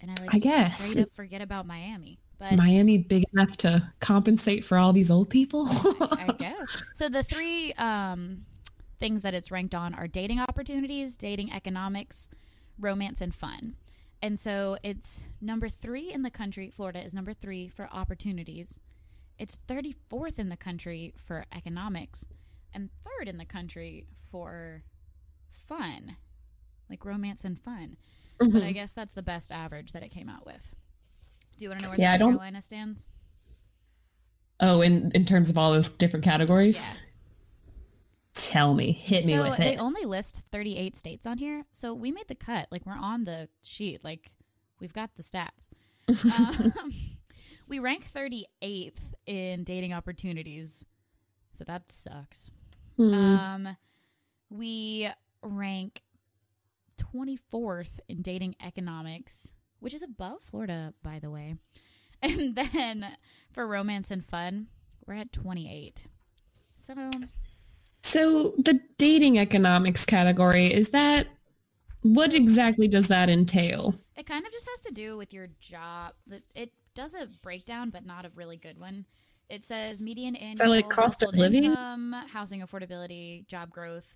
and 0.01 0.12
I 0.12 0.15
like 0.21 0.36
I 0.36 0.39
guess 0.39 0.95
it's- 0.95 1.15
forget 1.15 1.41
about 1.41 1.67
Miami, 1.67 2.19
but 2.39 2.53
Miami 2.53 2.97
big 2.97 3.25
enough 3.34 3.56
to 3.58 3.91
compensate 3.99 4.65
for 4.65 4.77
all 4.77 4.91
these 4.91 5.12
old 5.12 5.30
people. 5.30 5.67
I 5.69 6.34
guess. 6.39 6.67
So 6.95 7.10
the 7.10 7.23
three 7.23 7.73
um, 7.73 8.45
things 8.99 9.21
that 9.21 9.33
it's 9.33 9.51
ranked 9.51 9.75
on 9.75 9.93
are 9.93 10.07
dating 10.07 10.39
opportunities, 10.39 11.17
dating 11.17 11.51
economics, 11.53 12.29
romance, 12.79 13.21
and 13.21 13.33
fun. 13.33 13.75
And 14.21 14.39
so 14.39 14.77
it's 14.83 15.21
number 15.39 15.69
three 15.69 16.12
in 16.12 16.23
the 16.23 16.31
country. 16.31 16.69
Florida 16.69 17.03
is 17.03 17.13
number 17.13 17.33
three 17.33 17.67
for 17.67 17.88
opportunities. 17.91 18.79
It's 19.38 19.60
34th 19.67 20.39
in 20.39 20.49
the 20.49 20.57
country 20.57 21.13
for 21.15 21.45
economics, 21.55 22.25
and 22.73 22.89
third 23.05 23.27
in 23.27 23.38
the 23.38 23.45
country 23.45 24.05
for 24.31 24.83
fun, 25.67 26.17
like 26.89 27.05
romance 27.05 27.43
and 27.43 27.60
fun. 27.60 27.97
But 28.39 28.63
I 28.63 28.71
Mhm. 28.71 28.73
guess 28.73 28.91
that's 28.93 29.13
the 29.13 29.21
best 29.21 29.51
average 29.51 29.91
that 29.91 30.03
it 30.03 30.10
came 30.10 30.29
out 30.29 30.45
with. 30.45 30.62
Do 31.57 31.63
you 31.65 31.69
want 31.69 31.79
to 31.81 31.86
know 31.86 31.89
where 31.91 31.99
Yeah, 31.99 32.13
South 32.13 32.19
Carolina 32.21 32.62
stands? 32.62 32.99
Oh, 34.60 34.81
in 34.81 35.12
in 35.12 35.25
terms 35.25 35.49
of 35.51 35.57
all 35.57 35.71
those 35.71 35.89
different 35.89 36.23
categories. 36.25 36.77
Yeah. 36.91 36.97
Tell 38.47 38.73
me, 38.73 38.93
hit 38.93 39.25
me 39.25 39.33
so 39.33 39.43
with 39.43 39.53
it. 39.53 39.57
they 39.60 39.77
only 39.77 40.05
list 40.05 40.39
38 40.53 40.95
states 40.95 41.25
on 41.25 41.38
here. 41.38 41.65
So 41.73 41.93
we 41.93 42.12
made 42.12 42.29
the 42.29 42.36
cut. 42.36 42.67
Like 42.71 42.86
we're 42.86 42.93
on 42.93 43.25
the 43.25 43.49
sheet. 43.62 44.05
Like 44.05 44.31
we've 44.79 44.93
got 44.93 45.12
the 45.15 45.23
stats. 45.23 45.67
Um, 46.39 46.73
we 47.67 47.79
rank 47.79 48.05
38th 48.15 48.93
in 49.25 49.65
dating 49.65 49.91
opportunities. 49.91 50.86
So 51.57 51.65
that 51.65 51.91
sucks. 51.91 52.49
Hmm. 52.95 53.13
um, 53.13 53.77
we 54.49 55.10
rank 55.43 56.01
24th 57.13 57.99
in 58.07 58.21
dating 58.21 58.55
economics 58.65 59.49
which 59.79 59.93
is 59.93 60.01
above 60.01 60.41
florida 60.41 60.93
by 61.03 61.19
the 61.19 61.29
way. 61.29 61.55
And 62.23 62.55
then 62.55 63.05
for 63.51 63.67
romance 63.67 64.10
and 64.10 64.25
fun 64.25 64.67
we're 65.05 65.13
at 65.15 65.31
28 65.31 66.05
so 66.79 66.95
So 68.07 68.53
the 68.57 68.79
dating 68.97 69.37
economics 69.37 70.05
category 70.05 70.73
is 70.73 70.89
that 70.91 71.27
what 72.03 72.33
exactly 72.33 72.87
does 72.87 73.09
that 73.09 73.29
entail? 73.29 73.95
It 74.15 74.25
kind 74.25 74.45
of 74.45 74.51
just 74.53 74.65
has 74.69 74.81
to 74.83 74.93
do 74.93 75.17
with 75.17 75.33
your 75.33 75.49
job. 75.59 76.13
It 76.55 76.71
does 76.95 77.13
a 77.13 77.27
breakdown, 77.41 77.89
but 77.89 78.05
not 78.05 78.25
a 78.25 78.31
really 78.33 78.55
good 78.55 78.79
one. 78.79 79.03
It 79.49 79.65
says 79.65 79.99
median 79.99 80.37
annual 80.37 80.69
like, 80.69 80.87
cost 80.87 81.21
of 81.21 81.35
living? 81.35 81.65
income, 81.65 82.15
housing 82.31 82.61
affordability, 82.61 83.45
job 83.45 83.71
growth, 83.71 84.07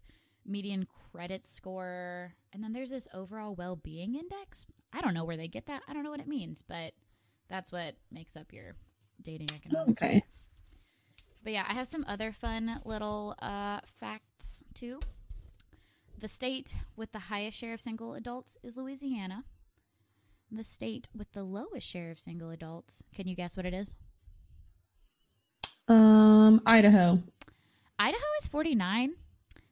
median 0.46 0.88
credit 1.12 1.46
score, 1.46 2.34
and 2.54 2.64
then 2.64 2.72
there's 2.72 2.92
this 2.92 3.10
overall 3.14 3.56
well-being 3.56 4.16
index. 4.16 4.66
I 4.94 5.02
don't 5.02 5.14
know 5.14 5.26
where 5.26 5.38
they 5.38 5.50
get 5.50 5.66
that. 5.66 5.82
I 5.90 5.94
don't 5.94 6.04
know 6.04 6.12
what 6.12 6.22
it 6.22 6.30
means, 6.30 6.64
but 6.66 6.94
that's 7.50 7.74
what 7.74 7.96
makes 8.10 8.38
up 8.38 8.54
your 8.54 8.76
dating 9.22 9.50
economics. 9.54 10.02
Okay. 10.02 10.24
But 11.44 11.54
yeah, 11.54 11.66
I 11.68 11.74
have 11.74 11.88
some 11.88 12.06
other 12.08 12.32
fun 12.32 12.82
little 12.86 13.36
uh, 13.42 13.80
facts 14.00 14.64
too. 14.74 15.00
The 16.20 16.28
state 16.28 16.74
with 16.96 17.12
the 17.12 17.20
highest 17.20 17.58
share 17.58 17.74
of 17.74 17.82
single 17.82 18.14
adults 18.14 18.58
is 18.62 18.78
Louisiana. 18.78 19.44
The 20.52 20.64
state 20.64 21.08
with 21.18 21.32
the 21.32 21.44
lowest 21.44 21.88
share 21.88 22.12
of 22.12 22.20
single 22.20 22.52
adults, 22.52 23.02
can 23.16 23.28
you 23.28 23.36
guess 23.36 23.58
what 23.58 23.66
it 23.66 23.74
is? 23.74 23.96
Um, 25.88 26.62
Idaho. 26.66 27.22
Idaho 27.98 28.24
is 28.40 28.48
49. 28.48 29.14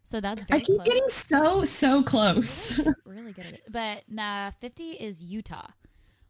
So 0.05 0.19
that's 0.19 0.43
very 0.45 0.62
I 0.62 0.63
keep 0.63 0.77
close. 0.77 0.88
getting 0.88 1.10
so 1.10 1.65
so 1.65 2.01
close. 2.01 2.79
really 3.05 3.32
good 3.32 3.45
at 3.45 3.53
it. 3.53 3.63
But 3.69 4.03
nah, 4.08 4.49
50 4.60 4.93
is 4.93 5.21
Utah, 5.21 5.67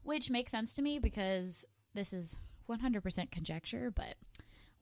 which 0.04 0.30
makes 0.30 0.52
sense 0.52 0.74
to 0.74 0.82
me 0.82 1.00
because 1.00 1.66
this 1.94 2.12
is 2.12 2.36
100% 2.70 3.32
conjecture, 3.32 3.90
but 3.96 4.16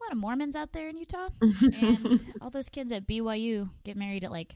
lot 0.07 0.11
of 0.13 0.17
Mormons 0.17 0.55
out 0.55 0.71
there 0.73 0.87
in 0.89 0.97
Utah. 0.97 1.29
and 1.41 2.19
all 2.41 2.49
those 2.49 2.69
kids 2.69 2.91
at 2.91 3.07
BYU 3.07 3.69
get 3.83 3.97
married 3.97 4.23
at 4.23 4.31
like 4.31 4.55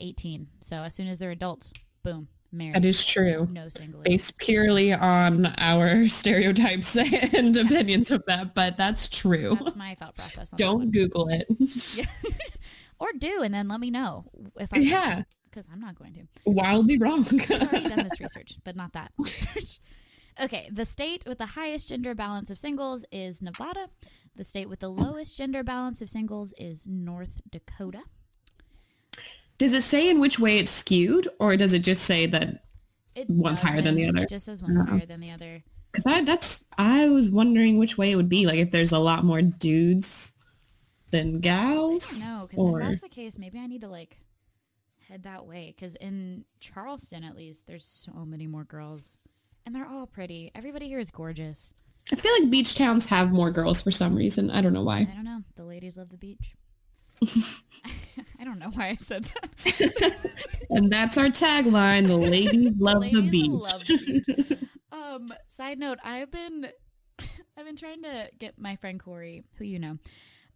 18. 0.00 0.48
So 0.62 0.76
as 0.82 0.94
soon 0.94 1.08
as 1.08 1.18
they're 1.18 1.30
adults, 1.30 1.72
boom, 2.02 2.28
married. 2.52 2.74
that 2.74 2.84
is 2.84 3.04
true. 3.04 3.48
no 3.50 3.68
single. 3.68 4.02
Based 4.02 4.36
purely 4.38 4.92
on 4.92 5.46
our 5.58 6.08
stereotypes 6.20 6.96
and 6.96 7.56
opinions 7.56 8.10
of 8.10 8.22
that, 8.26 8.54
but 8.54 8.76
that's 8.76 9.08
true. 9.08 9.56
That's 9.62 9.76
my 9.76 9.94
thought 9.94 10.14
process. 10.16 10.52
On 10.52 10.56
Don't. 10.56 10.90
Google 10.90 11.28
it. 11.28 11.46
Yeah. 11.94 12.06
or 12.98 13.08
do, 13.18 13.42
and 13.42 13.52
then 13.54 13.68
let 13.68 13.80
me 13.80 13.90
know 13.90 14.24
if 14.58 14.68
I. 14.72 14.78
Yeah, 14.78 15.22
Because 15.50 15.66
I'm 15.72 15.80
not 15.80 15.98
going 15.98 16.14
to. 16.14 16.22
wildly 16.44 16.98
wrong. 16.98 17.20
I've 17.30 17.50
already 17.50 17.88
done 17.88 18.02
this 18.08 18.20
research, 18.20 18.56
but 18.64 18.76
not 18.76 18.92
that 18.94 19.12
research. 19.18 19.80
Okay, 20.40 20.70
the 20.72 20.86
state 20.86 21.24
with 21.26 21.36
the 21.38 21.44
highest 21.46 21.88
gender 21.88 22.14
balance 22.14 22.48
of 22.48 22.58
singles 22.58 23.04
is 23.12 23.42
Nevada. 23.42 23.88
The 24.36 24.44
state 24.44 24.68
with 24.68 24.80
the 24.80 24.88
lowest 24.88 25.36
gender 25.36 25.62
balance 25.62 26.00
of 26.00 26.08
singles 26.08 26.52
is 26.56 26.84
North 26.86 27.40
Dakota. 27.50 28.02
Does 29.58 29.72
it 29.74 29.82
say 29.82 30.08
in 30.08 30.20
which 30.20 30.38
way 30.38 30.58
it's 30.58 30.70
skewed, 30.70 31.28
or 31.38 31.56
does 31.56 31.72
it 31.72 31.80
just 31.80 32.04
say 32.04 32.26
that? 32.26 32.64
It 33.14 33.28
One's 33.28 33.60
higher 33.60 33.82
than 33.82 33.96
the 33.96 34.08
other. 34.08 34.22
It 34.22 34.28
just 34.30 34.46
says 34.46 34.62
one's 34.62 34.80
Oh. 34.80 34.84
higher 34.84 35.04
than 35.04 35.20
the 35.20 35.30
other. 35.30 35.62
Because 35.92 36.06
I 36.06 36.22
that's 36.22 36.64
I 36.78 37.08
was 37.08 37.28
wondering 37.28 37.76
which 37.76 37.98
way 37.98 38.12
it 38.12 38.16
would 38.16 38.28
be. 38.28 38.46
Like 38.46 38.58
if 38.58 38.70
there's 38.70 38.92
a 38.92 38.98
lot 38.98 39.24
more 39.24 39.42
dudes 39.42 40.32
than 41.10 41.40
gals. 41.40 42.20
No, 42.24 42.46
because 42.48 42.64
or 42.64 42.80
if 42.80 42.88
that's 42.88 43.00
the 43.02 43.08
case, 43.08 43.36
maybe 43.36 43.58
I 43.58 43.66
need 43.66 43.80
to 43.80 43.88
like 43.88 44.18
head 45.08 45.24
that 45.24 45.44
way. 45.46 45.74
Because 45.76 45.96
in 45.96 46.44
Charleston, 46.60 47.24
at 47.24 47.36
least, 47.36 47.66
there's 47.66 47.84
so 47.84 48.24
many 48.24 48.46
more 48.46 48.62
girls, 48.64 49.18
and 49.66 49.74
they're 49.74 49.88
all 49.88 50.06
pretty. 50.06 50.52
Everybody 50.54 50.86
here 50.86 51.00
is 51.00 51.10
gorgeous. 51.10 51.74
I 52.12 52.16
feel 52.16 52.32
like 52.40 52.50
beach 52.50 52.74
towns 52.74 53.06
have 53.06 53.32
more 53.32 53.50
girls 53.50 53.80
for 53.80 53.90
some 53.90 54.14
reason. 54.16 54.50
I 54.50 54.60
don't 54.60 54.72
know 54.72 54.82
why. 54.82 54.98
I 55.00 55.04
don't 55.04 55.24
know. 55.24 55.42
The 55.56 55.64
ladies 55.64 55.96
love 55.96 56.08
the 56.10 56.16
beach. 56.16 56.54
I 58.40 58.44
don't 58.44 58.58
know 58.58 58.70
why 58.70 58.88
I 58.90 58.96
said 58.96 59.24
that. 59.64 60.16
And 60.72 60.90
that's 60.92 61.18
our 61.18 61.26
tagline: 61.26 62.06
the 62.06 62.16
ladies 62.16 62.72
love 62.78 63.02
the 63.02 63.10
Ladies 63.10 63.30
beach. 63.30 63.50
love 63.50 63.84
the 63.86 63.96
beach. 64.46 64.58
Um, 64.92 65.32
side 65.56 65.80
note, 65.80 65.98
I've 66.04 66.30
been 66.30 66.68
I've 67.56 67.66
been 67.66 67.76
trying 67.76 68.02
to 68.04 68.28
get 68.38 68.56
my 68.56 68.76
friend 68.76 69.00
Corey, 69.00 69.42
who 69.56 69.64
you 69.64 69.80
know. 69.80 69.98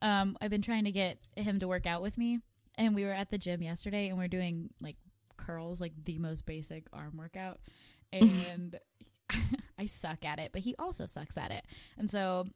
Um, 0.02 0.38
I've 0.40 0.50
been 0.50 0.62
trying 0.62 0.84
to 0.84 0.92
get 0.92 1.18
him 1.36 1.58
to 1.60 1.66
work 1.68 1.86
out 1.86 2.00
with 2.00 2.16
me. 2.16 2.38
And 2.76 2.94
we 2.94 3.04
were 3.04 3.12
at 3.12 3.30
the 3.30 3.38
gym 3.38 3.62
yesterday 3.62 4.08
and 4.08 4.18
we 4.18 4.24
are 4.24 4.28
doing 4.28 4.70
like 4.80 4.96
curls, 5.36 5.80
like 5.80 5.92
the 6.04 6.18
most 6.18 6.46
basic 6.46 6.84
arm 6.92 7.16
workout. 7.16 7.58
And 8.12 8.78
I 9.78 9.86
suck 9.86 10.24
at 10.24 10.38
it, 10.38 10.50
but 10.52 10.62
he 10.62 10.74
also 10.78 11.06
sucks 11.06 11.36
at 11.36 11.50
it. 11.50 11.64
And 11.98 12.10
so 12.10 12.46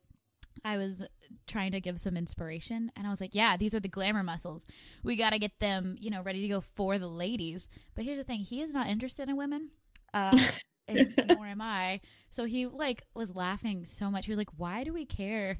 I 0.64 0.76
was 0.76 1.02
trying 1.46 1.72
to 1.72 1.80
give 1.80 2.00
some 2.00 2.16
inspiration 2.16 2.90
and 2.96 3.06
I 3.06 3.10
was 3.10 3.20
like, 3.20 3.34
yeah, 3.34 3.56
these 3.56 3.74
are 3.74 3.80
the 3.80 3.88
glamour 3.88 4.22
muscles. 4.22 4.66
We 5.02 5.16
got 5.16 5.30
to 5.30 5.38
get 5.38 5.58
them, 5.60 5.96
you 6.00 6.10
know, 6.10 6.22
ready 6.22 6.42
to 6.42 6.48
go 6.48 6.60
for 6.60 6.98
the 6.98 7.08
ladies. 7.08 7.68
But 7.94 8.04
here's 8.04 8.18
the 8.18 8.24
thing, 8.24 8.40
he 8.40 8.62
is 8.62 8.74
not 8.74 8.88
interested 8.88 9.28
in 9.28 9.36
women. 9.36 9.70
Uh 10.14 10.38
and 10.88 11.14
nor 11.28 11.46
am 11.46 11.60
I. 11.60 12.00
So 12.30 12.44
he 12.44 12.66
like 12.66 13.02
was 13.14 13.34
laughing 13.34 13.84
so 13.84 14.10
much. 14.10 14.26
He 14.26 14.32
was 14.32 14.38
like, 14.38 14.50
"Why 14.56 14.84
do 14.84 14.92
we 14.92 15.04
care?" 15.04 15.58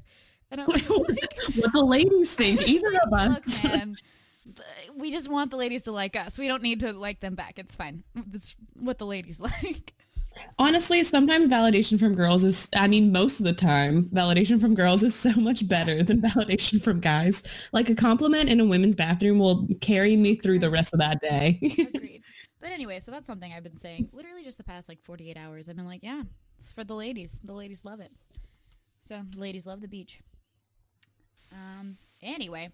And 0.51 0.61
I 0.61 0.65
was 0.65 0.89
like, 1.09 1.39
what 1.57 1.73
the 1.73 1.85
ladies 1.85 2.35
think, 2.35 2.67
either 2.67 2.89
of 2.89 3.11
"Look, 3.11 3.47
us. 3.47 3.63
man, 3.63 3.97
we 4.97 5.11
just 5.11 5.29
want 5.29 5.51
the 5.51 5.57
ladies 5.57 5.83
to 5.83 5.93
like 5.93 6.17
us. 6.17 6.39
We 6.39 6.49
don't 6.49 6.63
need 6.63 6.81
to 6.81 6.93
like 6.93 7.21
them 7.21 7.35
back. 7.35 7.59
It's 7.59 7.75
fine. 7.75 8.05
That's 8.15 8.55
what 8.75 8.99
the 8.99 9.07
ladies 9.07 9.39
like." 9.41 9.95
Honestly, 10.59 11.05
sometimes 11.05 11.49
validation 11.49 11.99
from 11.99 12.15
girls 12.15 12.45
is, 12.45 12.69
I 12.75 12.89
mean, 12.89 13.13
most 13.13 13.39
of 13.41 13.47
the 13.47 13.53
time, 13.53 14.05
validation 14.07 14.61
from 14.61 14.75
girls 14.75 15.03
is 15.03 15.15
so 15.15 15.33
much 15.33 15.69
better 15.69 16.03
than 16.03 16.21
validation 16.23 16.83
from 16.83 17.01
guys. 17.01 17.43
Like 17.73 17.91
a 17.91 17.95
compliment 17.95 18.49
in 18.49 18.61
a 18.61 18.65
women's 18.65 18.97
bathroom 18.97 19.39
will 19.39 19.69
carry 19.81 20.17
me 20.17 20.35
through 20.35 20.59
the 20.59 20.71
rest 20.71 20.93
of 20.93 21.01
that 21.01 21.21
day. 21.21 21.59
Agreed. 21.95 22.25
But 22.61 22.71
anyway, 22.71 23.01
so 23.01 23.11
that's 23.11 23.27
something 23.27 23.53
I've 23.53 23.63
been 23.63 23.77
saying 23.77 24.09
literally 24.13 24.43
just 24.43 24.59
the 24.59 24.65
past 24.65 24.89
like 24.89 25.03
48 25.05 25.37
hours. 25.37 25.69
I've 25.69 25.77
been 25.77 25.87
like, 25.87 26.03
"Yeah, 26.03 26.23
it's 26.59 26.73
for 26.73 26.83
the 26.83 26.95
ladies. 26.95 27.37
The 27.45 27.53
ladies 27.53 27.85
love 27.85 28.01
it." 28.01 28.11
So 29.03 29.23
the 29.31 29.39
ladies 29.39 29.65
love 29.65 29.81
the 29.81 29.89
beach. 29.89 30.21
Um. 31.53 31.97
Anyway, 32.21 32.71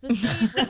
the 0.00 0.14
state 0.14 0.54
with, 0.54 0.68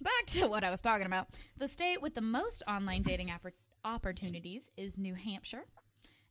back 0.00 0.26
to 0.28 0.46
what 0.46 0.64
I 0.64 0.70
was 0.70 0.80
talking 0.80 1.06
about. 1.06 1.28
The 1.58 1.68
state 1.68 2.00
with 2.00 2.14
the 2.14 2.20
most 2.20 2.62
online 2.66 3.02
dating 3.02 3.28
oppor- 3.28 3.52
opportunities 3.84 4.62
is 4.76 4.98
New 4.98 5.14
Hampshire, 5.14 5.64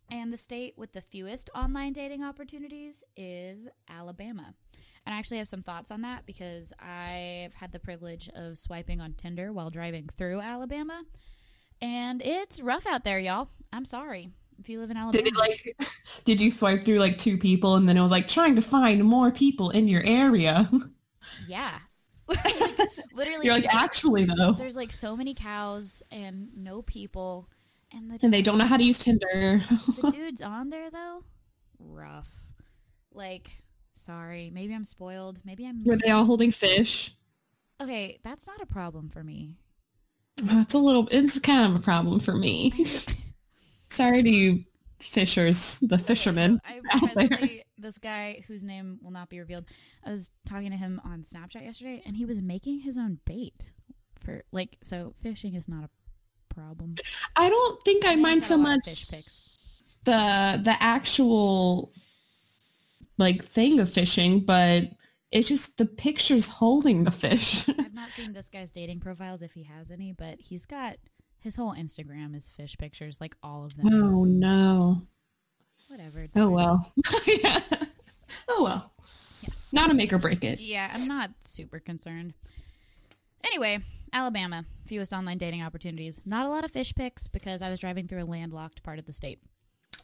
and 0.10 0.32
the 0.32 0.38
state 0.38 0.74
with 0.78 0.94
the 0.94 1.02
fewest 1.02 1.50
online 1.56 1.94
dating 1.94 2.24
opportunities 2.24 3.04
is 3.16 3.68
Alabama. 3.90 4.54
And 5.06 5.16
I 5.16 5.18
actually 5.18 5.38
have 5.38 5.48
some 5.48 5.64
thoughts 5.64 5.90
on 5.90 6.02
that 6.02 6.26
because 6.26 6.74
I've 6.80 7.54
had 7.54 7.72
the 7.72 7.80
privilege 7.80 8.30
of 8.36 8.58
swiping 8.58 9.02
on 9.02 9.14
Tinder 9.14 9.52
while 9.52 9.70
driving 9.70 10.10
through 10.18 10.42
Alabama, 10.42 11.04
and 11.82 12.22
it's 12.22 12.62
rough 12.62 12.86
out 12.86 13.04
there, 13.04 13.20
y'all. 13.20 13.50
I'm 13.74 13.86
sorry 13.86 14.32
if 14.60 14.70
you 14.70 14.80
live 14.80 14.92
in 14.92 14.98
Alabama. 14.98 15.24
Did 15.24 15.34
it 15.34 15.38
like, 15.38 15.76
did 16.26 16.40
you 16.40 16.52
swipe 16.52 16.86
through 16.86 17.00
like 17.00 17.18
two 17.18 17.38
people 17.38 17.76
and 17.76 17.90
then 17.90 17.98
it 17.98 18.02
was 18.02 18.12
like 18.12 18.28
trying 18.28 18.56
to 18.56 18.62
find 18.62 19.04
more 19.04 19.32
people 19.32 19.72
in 19.72 19.88
your 19.88 20.04
area? 20.04 20.70
yeah, 21.48 21.80
like, 22.28 22.40
literally. 23.14 23.46
You're 23.46 23.56
like, 23.56 23.74
actually 23.74 24.26
though. 24.26 24.52
there's 24.54 24.76
like 24.76 24.92
so 24.92 25.16
many 25.16 25.34
cows 25.34 26.02
and 26.12 26.50
no 26.56 26.82
people, 26.82 27.48
and 27.92 28.10
the 28.12 28.20
And 28.22 28.34
they 28.34 28.42
don't 28.42 28.58
know 28.58 28.66
how 28.66 28.78
to 28.78 28.84
use 28.84 29.00
Tinder. 29.00 29.62
the 30.02 30.12
dudes 30.16 30.42
on 30.42 30.70
there 30.70 30.90
though, 30.92 31.24
rough. 31.80 32.30
Like, 33.14 33.50
sorry, 33.96 34.50
maybe 34.54 34.74
I'm 34.74 34.86
spoiled. 34.86 35.40
Maybe 35.44 35.66
I'm 35.66 35.84
Were 35.84 35.98
they 35.98 36.10
all 36.12 36.26
holding 36.26 36.52
fish? 36.52 37.16
okay. 37.82 38.20
That's 38.24 38.48
not 38.48 38.62
a 38.62 38.66
problem 38.66 39.10
for 39.10 39.24
me. 39.24 39.58
That's 40.44 40.74
a 40.74 40.78
little, 40.78 41.08
it's 41.12 41.38
kind 41.40 41.72
of 41.74 41.80
a 41.80 41.84
problem 41.84 42.20
for 42.20 42.36
me. 42.36 42.72
Sorry 43.90 44.24
to 44.24 44.30
you 44.30 44.64
fishers, 45.00 45.78
the 45.82 45.98
fishermen. 46.00 46.62
I 46.66 46.80
out 46.94 47.02
there. 47.16 47.28
presently 47.28 47.64
this 47.82 47.98
guy 47.98 48.44
whose 48.48 48.64
name 48.64 49.00
will 49.02 49.12
not 49.12 49.30
be 49.30 49.40
revealed. 49.40 49.66
I 50.06 50.12
was 50.12 50.32
talking 50.46 50.72
to 50.72 50.78
him 50.78 51.02
on 51.04 51.24
Snapchat 51.24 51.64
yesterday, 51.64 52.02
and 52.06 52.16
he 52.16 52.26
was 52.26 52.42
making 52.42 52.82
his 52.82 52.98
own 52.98 53.20
bait 53.26 53.68
for 54.24 54.44
like. 54.52 54.78
So 54.84 55.14
fishing 55.22 55.56
is 55.56 55.68
not 55.68 55.84
a 55.84 55.90
problem. 56.54 56.96
I 57.36 57.50
don't 57.50 57.84
think 57.84 58.06
I 58.06 58.12
He's 58.14 58.20
mind 58.20 58.44
so 58.44 58.56
a 58.56 58.58
lot 58.58 58.62
of 58.62 58.68
much 58.78 58.86
fish 58.90 59.08
pics. 59.10 59.40
the 60.06 60.62
the 60.64 60.76
actual 60.80 61.92
like 63.18 63.44
thing 63.44 63.80
of 63.80 63.92
fishing, 63.92 64.40
but 64.46 64.84
it's 65.32 65.48
just 65.48 65.78
the 65.78 65.86
pictures 65.86 66.48
holding 66.48 67.04
the 67.04 67.12
fish. 67.12 67.68
I've 67.70 67.94
not 67.94 68.10
seen 68.16 68.34
this 68.34 68.50
guy's 68.50 68.72
dating 68.72 69.00
profiles 69.00 69.42
if 69.42 69.54
he 69.54 69.64
has 69.64 69.90
any, 69.92 70.12
but 70.12 70.40
he's 70.40 70.66
got 70.66 70.98
his 71.40 71.56
whole 71.56 71.74
Instagram 71.74 72.36
is 72.36 72.50
fish 72.50 72.76
pictures, 72.78 73.20
like 73.22 73.36
all 73.42 73.64
of 73.66 73.76
them. 73.76 73.88
oh 73.94 74.24
no. 74.26 75.02
Whatever. 75.92 76.26
Oh 76.38 76.50
well. 76.50 76.90
yeah. 77.28 77.60
Oh 78.48 78.64
well. 78.64 78.94
Yeah. 79.42 79.50
Not 79.74 79.92
a 79.92 79.94
make 79.94 80.14
or 80.14 80.20
break 80.20 80.42
it. 80.46 80.62
Yeah, 80.62 80.90
I'm 80.94 81.06
not 81.06 81.32
super 81.42 81.80
concerned. 81.80 82.34
Anyway, 83.44 83.80
Alabama, 84.14 84.64
fewest 84.86 85.12
online 85.12 85.38
dating 85.38 85.62
opportunities. 85.62 86.22
Not 86.26 86.46
a 86.46 86.50
lot 86.50 86.64
of 86.64 86.72
fish 86.72 86.94
pics 86.96 87.28
because 87.28 87.62
I 87.62 87.70
was 87.70 87.78
driving 87.78 88.08
through 88.08 88.24
a 88.24 88.26
landlocked 88.26 88.84
part 88.84 89.00
of 89.00 89.06
the 89.06 89.12
state. 89.12 89.42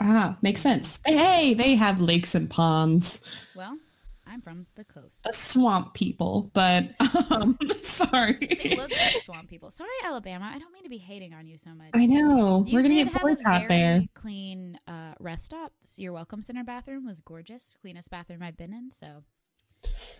Ah, 0.02 0.36
makes 0.41 0.60
sense. 0.60 1.00
Hey, 1.06 1.54
they 1.54 1.76
have 1.76 2.02
lakes 2.02 2.36
and 2.36 2.50
ponds. 2.50 3.21
Well, 3.56 3.78
I'm 4.30 4.42
from 4.42 4.66
the 4.76 4.84
coast. 4.84 5.26
A 5.26 5.34
swamp 5.34 5.94
people, 5.94 6.52
but 6.54 6.90
um 7.32 7.58
They 7.68 7.82
sorry. 7.84 8.76
look 8.78 8.92
like 8.92 9.24
swamp 9.24 9.50
people. 9.50 9.72
Sorry, 9.72 9.90
Alabama. 10.04 10.52
I 10.54 10.60
don't 10.60 10.72
mean 10.74 10.84
to 10.84 10.90
be 10.90 10.98
hating 10.98 11.34
on 11.34 11.48
you 11.48 11.58
so 11.58 11.72
much. 11.72 11.90
I 11.94 12.06
know. 12.06 12.63
You 12.68 12.76
We're 12.76 12.82
gonna 12.82 12.96
get 12.96 13.08
have 13.08 13.16
a 13.18 13.20
boycott 13.20 13.62
very 13.62 13.68
there. 13.68 14.04
Clean 14.13 14.80
uh, 14.88 15.13
rest 15.20 15.46
stop. 15.46 15.72
So 15.84 16.02
your 16.02 16.13
welcome 16.13 16.42
center 16.42 16.63
bathroom 16.63 17.06
was 17.06 17.22
gorgeous. 17.22 17.76
Cleanest 17.82 18.10
bathroom 18.10 18.44
I've 18.44 18.58
been 18.58 18.74
in. 18.74 18.92
So, 18.92 19.24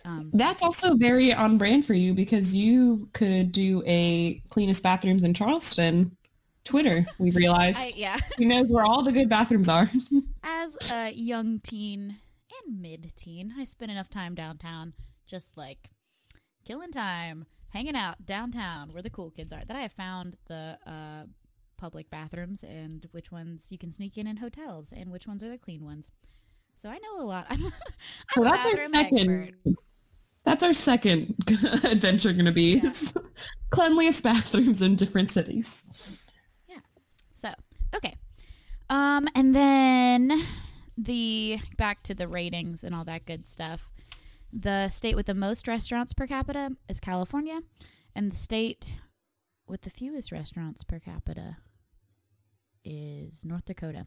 um, 0.04 0.30
That's 0.32 0.62
also 0.62 0.94
very 0.94 1.32
on 1.32 1.58
brand 1.58 1.84
for 1.86 1.94
you 1.94 2.14
because 2.14 2.54
you 2.54 3.08
could 3.12 3.52
do 3.52 3.82
a 3.86 4.42
cleanest 4.48 4.82
bathrooms 4.82 5.24
in 5.24 5.34
Charleston 5.34 6.16
Twitter. 6.64 7.06
We 7.18 7.30
realized 7.32 7.80
I, 7.80 7.92
yeah. 7.96 8.18
he 8.36 8.44
knows 8.44 8.66
where 8.68 8.84
all 8.84 9.02
the 9.02 9.12
good 9.12 9.28
bathrooms 9.28 9.68
are. 9.68 9.90
As 10.42 10.76
a 10.92 11.12
young 11.12 11.60
teen 11.60 12.16
and 12.66 12.80
mid-teen, 12.80 13.54
I 13.58 13.64
spent 13.64 13.90
enough 13.90 14.08
time 14.10 14.34
downtown, 14.34 14.92
just 15.26 15.56
like 15.56 15.90
killing 16.64 16.90
time, 16.92 17.46
hanging 17.70 17.96
out 17.96 18.24
downtown 18.26 18.92
where 18.92 19.02
the 19.02 19.10
cool 19.10 19.30
kids 19.30 19.52
are. 19.52 19.62
That 19.66 19.76
I 19.76 19.80
have 19.80 19.92
found 19.92 20.36
the 20.48 20.78
uh, 20.86 21.24
public 21.76 22.10
bathrooms 22.10 22.62
and 22.62 23.06
which 23.12 23.30
ones 23.30 23.66
you 23.70 23.78
can 23.78 23.92
sneak 23.92 24.16
in 24.18 24.26
in 24.26 24.38
hotels 24.38 24.88
and 24.94 25.10
which 25.10 25.26
ones 25.26 25.42
are 25.42 25.48
the 25.48 25.58
clean 25.58 25.84
ones. 25.84 26.10
So 26.76 26.88
I 26.88 26.98
know 26.98 27.22
a 27.22 27.26
lot. 27.26 27.46
I'm, 27.50 27.64
I'm 27.66 27.72
so 28.34 28.42
a 28.42 28.44
that's 28.44 28.64
our 28.66 28.76
bathroom 28.76 28.90
second. 28.92 29.18
expert. 29.64 29.84
That's 30.44 30.62
our 30.62 30.72
second 30.74 31.34
adventure 31.84 32.32
going 32.32 32.46
to 32.46 32.52
be 32.52 32.80
Yeah. 32.82 32.92
cleanliest 33.70 34.22
bathrooms 34.22 34.80
in 34.82 34.96
different 34.96 35.30
cities. 35.30 35.84
Yeah. 36.68 36.78
So 37.36 37.50
okay, 37.94 38.16
um, 38.88 39.28
and 39.34 39.54
then 39.54 40.42
the 40.98 41.58
back 41.76 42.02
to 42.02 42.14
the 42.14 42.26
ratings 42.28 42.82
and 42.82 42.94
all 42.94 43.04
that 43.04 43.24
good 43.24 43.46
stuff. 43.46 43.88
The 44.52 44.88
state 44.88 45.14
with 45.14 45.26
the 45.26 45.34
most 45.34 45.68
restaurants 45.68 46.12
per 46.12 46.26
capita 46.26 46.70
is 46.88 47.00
California, 47.00 47.60
and 48.14 48.32
the 48.32 48.36
state 48.36 48.94
with 49.66 49.82
the 49.82 49.90
fewest 49.90 50.32
restaurants 50.32 50.82
per 50.82 50.98
capita 50.98 51.58
is 52.84 53.44
North 53.44 53.66
Dakota, 53.66 54.06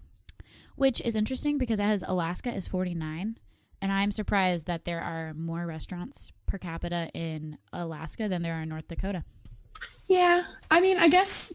which 0.76 1.00
is 1.02 1.16
interesting 1.16 1.58
because 1.58 1.80
as 1.80 2.04
Alaska 2.08 2.54
is 2.54 2.68
49, 2.68 3.38
and 3.82 3.92
I'm 3.92 4.12
surprised 4.12 4.66
that 4.66 4.86
there 4.86 5.02
are 5.02 5.34
more 5.34 5.66
restaurants 5.66 6.32
per 6.46 6.58
capita 6.58 7.10
in 7.14 7.58
Alaska 7.72 8.28
than 8.28 8.42
there 8.42 8.56
are 8.56 8.64
in 8.64 8.70
North 8.70 8.88
Dakota. 8.88 9.24
Yeah, 10.08 10.44
I 10.70 10.82
mean, 10.82 10.98
I 10.98 11.08
guess 11.08 11.54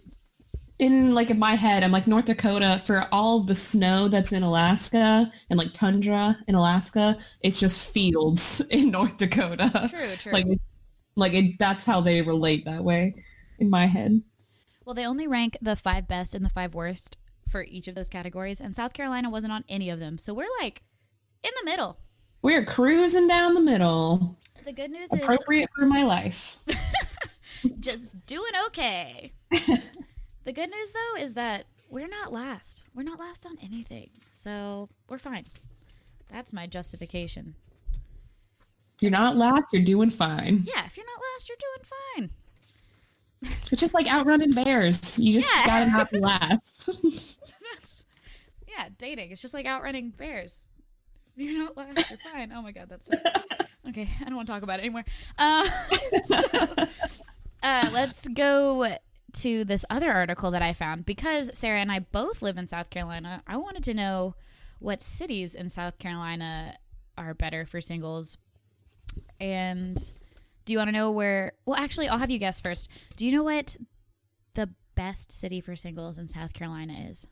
in 0.78 1.14
like 1.14 1.30
in 1.30 1.38
my 1.38 1.54
head, 1.54 1.82
I'm 1.82 1.92
like 1.92 2.06
North 2.06 2.26
Dakota 2.26 2.80
for 2.84 3.08
all 3.12 3.40
the 3.40 3.54
snow 3.54 4.08
that's 4.08 4.32
in 4.32 4.42
Alaska 4.42 5.30
and 5.48 5.58
like 5.58 5.72
tundra 5.72 6.38
in 6.46 6.54
Alaska. 6.54 7.18
It's 7.40 7.58
just 7.58 7.92
fields 7.92 8.60
in 8.70 8.90
North 8.90 9.16
Dakota. 9.16 9.90
True, 9.90 10.16
true. 10.16 10.32
Like, 10.32 10.46
like 11.16 11.34
it, 11.34 11.58
that's 11.58 11.84
how 11.84 12.00
they 12.00 12.22
relate 12.22 12.64
that 12.66 12.84
way 12.84 13.14
in 13.58 13.70
my 13.70 13.86
head. 13.86 14.22
well, 14.84 14.94
they 14.94 15.06
only 15.06 15.26
rank 15.26 15.56
the 15.62 15.76
five 15.76 16.06
best 16.06 16.34
and 16.34 16.44
the 16.44 16.50
five 16.50 16.74
worst 16.74 17.16
for 17.48 17.62
each 17.64 17.88
of 17.88 17.94
those 17.94 18.08
categories, 18.08 18.60
and 18.60 18.76
South 18.76 18.92
Carolina 18.92 19.30
wasn't 19.30 19.52
on 19.52 19.64
any 19.68 19.88
of 19.88 19.98
them. 19.98 20.18
So 20.18 20.34
we're 20.34 20.46
like 20.60 20.82
in 21.42 21.50
the 21.60 21.70
middle. 21.70 21.98
We're 22.42 22.64
cruising 22.64 23.28
down 23.28 23.54
the 23.54 23.60
middle. 23.60 24.36
The 24.64 24.72
good 24.72 24.90
news 24.90 25.08
is 25.12 25.20
Appropriate 25.20 25.70
for 25.76 25.86
my 25.86 26.02
life. 26.02 26.58
just 27.80 28.26
doing 28.26 28.52
okay. 28.66 29.32
the 30.46 30.52
good 30.52 30.70
news 30.70 30.92
though 30.92 31.20
is 31.22 31.34
that 31.34 31.66
we're 31.90 32.08
not 32.08 32.32
last. 32.32 32.82
We're 32.94 33.02
not 33.02 33.18
last 33.20 33.44
on 33.44 33.58
anything. 33.62 34.08
So 34.34 34.88
we're 35.08 35.18
fine. 35.18 35.44
That's 36.32 36.52
my 36.52 36.66
justification. 36.66 37.54
You're 39.00 39.10
not 39.10 39.36
last, 39.36 39.72
you're 39.72 39.82
doing 39.84 40.08
fine. 40.10 40.64
Yeah, 40.66 40.86
if 40.86 40.96
you're 40.96 41.04
not 41.06 41.20
last, 41.34 41.48
you're 41.48 41.58
doing 41.60 41.84
fine. 41.84 42.30
It's 43.70 43.80
just 43.80 43.92
like 43.92 44.06
outrunning 44.06 44.52
bears. 44.52 45.18
You 45.18 45.34
just 45.34 45.48
Yeah. 45.54 45.66
gotta 45.66 45.90
not 45.90 46.10
be 46.10 46.18
last. 46.20 46.86
That's, 47.02 48.04
yeah, 48.66 48.88
dating. 48.96 49.30
It's 49.32 49.42
just 49.42 49.52
like 49.52 49.66
outrunning 49.66 50.10
bears. 50.10 50.54
You're 51.36 51.64
not 51.64 51.76
last. 51.76 52.10
You're 52.10 52.18
fine. 52.32 52.50
Oh 52.52 52.62
my 52.62 52.72
god, 52.72 52.88
that's 52.88 53.04
so 53.06 53.12
okay. 53.90 54.08
I 54.20 54.24
don't 54.24 54.36
want 54.36 54.46
to 54.48 54.52
talk 54.54 54.62
about 54.62 54.78
it 54.80 54.84
anymore. 54.84 55.04
Uh, 55.38 55.68
so, 56.28 56.86
uh, 57.62 57.90
let's 57.92 58.26
go 58.28 58.78
to 59.36 59.64
this 59.64 59.84
other 59.90 60.12
article 60.12 60.50
that 60.50 60.62
I 60.62 60.72
found 60.72 61.06
because 61.06 61.50
Sarah 61.54 61.80
and 61.80 61.90
I 61.90 62.00
both 62.00 62.42
live 62.42 62.58
in 62.58 62.66
South 62.66 62.90
Carolina. 62.90 63.42
I 63.46 63.56
wanted 63.56 63.84
to 63.84 63.94
know 63.94 64.34
what 64.78 65.02
cities 65.02 65.54
in 65.54 65.70
South 65.70 65.98
Carolina 65.98 66.76
are 67.16 67.34
better 67.34 67.66
for 67.66 67.80
singles. 67.80 68.38
And 69.40 69.96
do 70.64 70.72
you 70.72 70.78
want 70.78 70.88
to 70.88 70.92
know 70.92 71.10
where? 71.10 71.52
Well, 71.64 71.78
actually, 71.78 72.08
I'll 72.08 72.18
have 72.18 72.30
you 72.30 72.38
guess 72.38 72.60
first. 72.60 72.88
Do 73.16 73.24
you 73.24 73.32
know 73.32 73.44
what 73.44 73.76
the 74.54 74.70
best 74.94 75.32
city 75.32 75.60
for 75.60 75.76
singles 75.76 76.18
in 76.18 76.28
South 76.28 76.52
Carolina 76.52 77.06
is? 77.10 77.26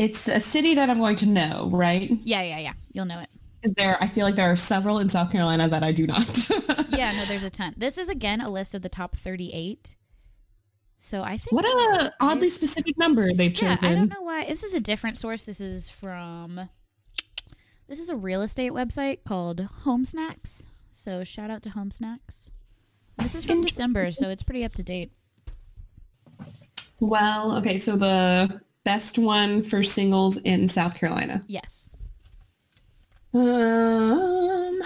it's 0.00 0.28
a 0.28 0.40
city 0.40 0.74
that 0.76 0.88
I'm 0.88 0.98
going 0.98 1.16
to 1.16 1.26
know, 1.26 1.68
right? 1.70 2.10
Yeah, 2.22 2.40
yeah, 2.40 2.58
yeah. 2.58 2.72
You'll 2.92 3.04
know 3.04 3.20
it. 3.20 3.28
There 3.76 4.02
I 4.02 4.06
feel 4.06 4.24
like 4.24 4.34
there 4.34 4.50
are 4.50 4.56
several 4.56 4.98
in 4.98 5.10
South 5.10 5.30
Carolina 5.30 5.68
that 5.68 5.82
I 5.82 5.92
do 5.92 6.06
not. 6.06 6.48
Yeah, 6.90 7.12
no, 7.12 7.24
there's 7.24 7.44
a 7.44 7.50
ton. 7.50 7.74
This 7.78 7.96
is 7.96 8.08
again 8.10 8.40
a 8.42 8.50
list 8.50 8.74
of 8.74 8.82
the 8.82 8.88
top 8.88 9.16
38. 9.16 9.94
So 11.02 11.22
I 11.22 11.38
think 11.38 11.50
What 11.50 11.64
a 11.64 12.12
oddly 12.20 12.50
specific 12.50 12.96
number 12.98 13.32
they've 13.32 13.50
Yeah, 13.60 13.74
chosen. 13.74 13.88
I 13.90 13.94
don't 13.94 14.10
know 14.10 14.22
why. 14.22 14.44
This 14.44 14.62
is 14.62 14.74
a 14.74 14.80
different 14.80 15.16
source. 15.16 15.42
This 15.42 15.60
is 15.60 15.88
from 15.88 16.68
This 17.88 17.98
is 17.98 18.10
a 18.10 18.14
real 18.14 18.42
estate 18.42 18.72
website 18.72 19.24
called 19.24 19.66
HomeSnacks. 19.84 20.66
So 20.92 21.24
shout 21.24 21.50
out 21.50 21.62
to 21.62 21.70
HomeSnacks. 21.70 22.50
This 23.18 23.34
is 23.34 23.44
from 23.44 23.62
December, 23.62 24.12
so 24.12 24.28
it's 24.28 24.42
pretty 24.42 24.62
up 24.64 24.74
to 24.74 24.82
date. 24.82 25.10
Well, 27.00 27.56
okay, 27.56 27.78
so 27.78 27.96
the 27.96 28.60
best 28.84 29.18
one 29.18 29.62
for 29.62 29.82
singles 29.82 30.36
in 30.36 30.68
South 30.68 30.94
Carolina. 30.94 31.42
Yes. 31.46 31.86
Um, 33.32 34.82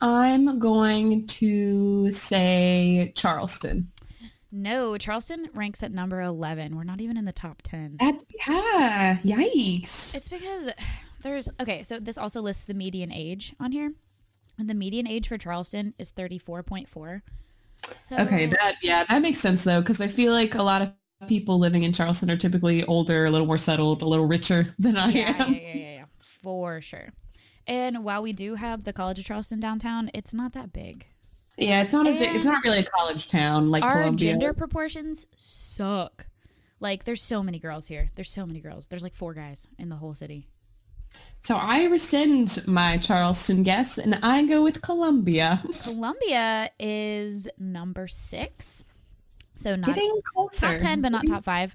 I'm 0.00 0.58
going 0.58 1.26
to 1.26 2.12
say 2.12 3.12
Charleston. 3.16 3.90
No, 4.56 4.96
Charleston 4.96 5.48
ranks 5.52 5.82
at 5.82 5.92
number 5.92 6.22
11. 6.22 6.76
We're 6.76 6.84
not 6.84 7.02
even 7.02 7.18
in 7.18 7.26
the 7.26 7.32
top 7.32 7.60
10. 7.62 7.98
That's 8.00 8.24
yeah, 8.46 9.18
yikes. 9.18 10.14
It's 10.14 10.28
because 10.30 10.70
there's 11.22 11.48
okay, 11.60 11.82
so 11.82 12.00
this 12.00 12.16
also 12.16 12.40
lists 12.40 12.62
the 12.64 12.72
median 12.74 13.12
age 13.12 13.54
on 13.60 13.72
here. 13.72 13.92
And 14.58 14.70
the 14.70 14.74
median 14.74 15.06
age 15.06 15.28
for 15.28 15.36
Charleston 15.36 15.92
is 15.98 16.10
34.4. 16.10 17.20
So 17.98 18.16
Okay, 18.16 18.46
that 18.46 18.76
yeah, 18.82 19.04
that 19.04 19.20
makes 19.20 19.38
sense 19.40 19.62
though, 19.62 19.80
because 19.82 20.00
I 20.00 20.08
feel 20.08 20.32
like 20.32 20.54
a 20.54 20.62
lot 20.62 20.80
of 20.80 20.92
people 21.28 21.58
living 21.58 21.82
in 21.82 21.92
Charleston 21.92 22.30
are 22.30 22.36
typically 22.38 22.82
older, 22.84 23.26
a 23.26 23.30
little 23.30 23.46
more 23.46 23.58
settled, 23.58 24.00
a 24.00 24.06
little 24.06 24.26
richer 24.26 24.74
than 24.78 24.96
I 24.96 25.10
yeah, 25.10 25.34
am. 25.38 25.52
yeah, 25.52 25.60
yeah, 25.60 25.74
yeah, 25.74 25.94
yeah, 25.98 26.04
for 26.42 26.80
sure. 26.80 27.12
And 27.66 28.04
while 28.04 28.22
we 28.22 28.32
do 28.32 28.54
have 28.54 28.84
the 28.84 28.92
College 28.94 29.18
of 29.18 29.26
Charleston 29.26 29.60
downtown, 29.60 30.10
it's 30.14 30.32
not 30.32 30.52
that 30.54 30.72
big. 30.72 31.06
Yeah, 31.56 31.82
it's 31.82 31.92
not 31.92 32.06
as 32.06 32.16
big. 32.18 32.34
It's 32.36 32.44
not 32.44 32.62
really 32.64 32.80
a 32.80 32.84
college 32.84 33.28
town 33.28 33.70
like 33.70 33.82
Our 33.82 34.00
Columbia. 34.00 34.32
gender 34.32 34.52
proportions 34.52 35.26
suck. 35.36 36.26
Like, 36.80 37.04
there's 37.04 37.22
so 37.22 37.42
many 37.42 37.58
girls 37.58 37.86
here. 37.86 38.10
There's 38.14 38.28
so 38.30 38.44
many 38.44 38.60
girls. 38.60 38.86
There's 38.88 39.02
like 39.02 39.14
four 39.14 39.32
guys 39.32 39.66
in 39.78 39.88
the 39.88 39.96
whole 39.96 40.14
city. 40.14 40.48
So 41.40 41.56
I 41.56 41.84
rescind 41.84 42.62
my 42.66 42.98
Charleston 42.98 43.62
guess 43.62 43.98
and 43.98 44.16
I 44.22 44.42
go 44.44 44.62
with 44.62 44.82
Columbia. 44.82 45.62
Columbia 45.84 46.70
is 46.78 47.48
number 47.58 48.06
six. 48.08 48.84
So 49.54 49.76
not 49.76 49.86
Getting 49.94 50.20
closer. 50.34 50.72
top 50.72 50.78
10, 50.80 51.00
but 51.00 51.10
not 51.12 51.26
top 51.26 51.44
five. 51.44 51.74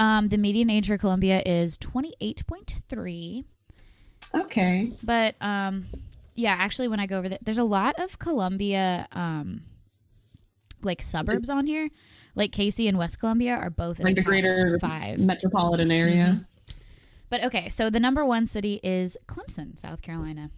Um, 0.00 0.28
the 0.30 0.38
median 0.38 0.70
age 0.70 0.88
for 0.88 0.98
Columbia 0.98 1.42
is 1.46 1.76
28.3. 1.78 3.44
Okay. 4.34 4.92
But 5.02 5.34
um, 5.40 5.86
yeah, 6.34 6.54
actually, 6.58 6.88
when 6.88 7.00
I 7.00 7.06
go 7.06 7.18
over 7.18 7.28
there, 7.28 7.38
there's 7.42 7.58
a 7.58 7.64
lot 7.64 7.98
of 7.98 8.18
Columbia 8.18 9.06
um, 9.12 9.62
like 10.82 11.02
suburbs 11.02 11.48
on 11.48 11.66
here. 11.66 11.88
Like 12.34 12.52
Cayce 12.52 12.78
and 12.80 12.96
West 12.96 13.18
Columbia 13.18 13.54
are 13.54 13.70
both 13.70 13.98
in 13.98 14.04
Like 14.04 14.14
the 14.14 14.20
the 14.20 14.24
greater 14.24 14.78
five. 14.80 15.18
metropolitan 15.18 15.90
area. 15.90 16.46
But 17.28 17.44
okay, 17.44 17.68
so 17.68 17.90
the 17.90 18.00
number 18.00 18.24
one 18.24 18.46
city 18.46 18.80
is 18.82 19.16
Clemson, 19.26 19.78
South 19.78 20.00
Carolina. 20.02 20.50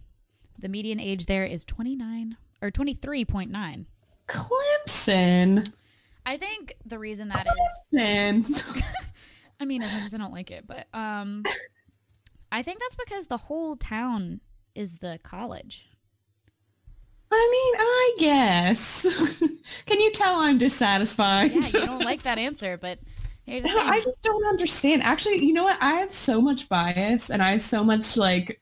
The 0.59 0.69
median 0.69 0.99
age 0.99 1.25
there 1.25 1.45
is 1.45 1.65
29 1.65 2.37
or 2.61 2.69
23.9. 2.71 3.85
Clemson. 4.27 5.71
I 6.25 6.37
think 6.37 6.75
the 6.85 6.97
reason 6.99 7.27
that 7.29 7.45
is, 7.47 7.53
Clemson. 7.99 8.83
I 9.59 9.65
mean, 9.65 9.81
as 9.81 9.91
much 9.93 10.03
as 10.05 10.13
I 10.13 10.17
don't 10.17 10.31
like 10.31 10.51
it, 10.51 10.65
but 10.67 10.87
um, 10.93 11.43
I 12.51 12.61
think 12.63 12.79
that's 12.79 12.95
because 12.95 13.27
the 13.27 13.37
whole 13.37 13.75
town 13.75 14.41
is 14.75 14.97
the 14.97 15.19
college. 15.23 15.85
I 17.31 17.49
mean, 17.51 17.81
I 17.81 18.15
guess. 18.19 19.07
Can 19.85 19.99
you 19.99 20.11
tell 20.11 20.35
I'm 20.35 20.57
dissatisfied? 20.57 21.51
Yeah, 21.51 21.61
you 21.65 21.85
don't 21.85 22.03
like 22.03 22.23
that 22.23 22.37
answer, 22.49 22.77
but 22.79 22.99
here's 23.45 23.63
the 23.63 23.69
No, 23.69 23.79
I 23.79 24.01
just 24.01 24.21
don't 24.21 24.45
understand. 24.45 25.01
Actually, 25.03 25.43
you 25.43 25.53
know 25.53 25.63
what? 25.63 25.77
I 25.81 25.93
have 25.93 26.11
so 26.11 26.39
much 26.39 26.69
bias 26.69 27.31
and 27.31 27.41
I 27.41 27.51
have 27.51 27.63
so 27.63 27.83
much 27.83 28.17
like 28.17 28.61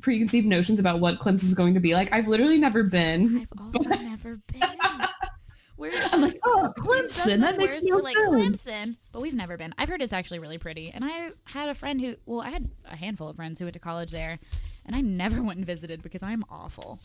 preconceived 0.00 0.46
notions 0.46 0.78
about 0.78 1.00
what 1.00 1.18
Clemson 1.18 1.44
is 1.44 1.54
going 1.54 1.74
to 1.74 1.80
be 1.80 1.94
like. 1.94 2.12
I've 2.12 2.28
literally 2.28 2.58
never 2.58 2.82
been. 2.82 3.46
I've 3.52 3.74
also 3.74 3.88
never 4.02 4.40
been. 4.46 4.62
We're 5.78 5.90
I'm 6.12 6.22
like, 6.22 6.38
oh, 6.44 6.72
Clemson. 6.78 7.40
That 7.40 7.58
makes 7.58 7.82
no 7.82 7.96
We're 7.96 8.02
like. 8.02 8.16
Clemson, 8.16 8.96
but 9.10 9.20
we've 9.20 9.34
never 9.34 9.56
been. 9.56 9.74
I've 9.78 9.88
heard 9.88 10.00
it's 10.00 10.12
actually 10.12 10.38
really 10.38 10.58
pretty, 10.58 10.90
and 10.90 11.04
I 11.04 11.30
had 11.44 11.70
a 11.70 11.74
friend 11.74 12.00
who, 12.00 12.14
well, 12.24 12.40
I 12.40 12.50
had 12.50 12.70
a 12.84 12.94
handful 12.94 13.28
of 13.28 13.36
friends 13.36 13.58
who 13.58 13.64
went 13.64 13.74
to 13.74 13.80
college 13.80 14.12
there, 14.12 14.38
and 14.86 14.96
I 14.96 15.00
never 15.00 15.42
went 15.42 15.58
and 15.58 15.66
visited 15.66 16.02
because 16.02 16.22
I'm 16.22 16.44
awful. 16.50 17.00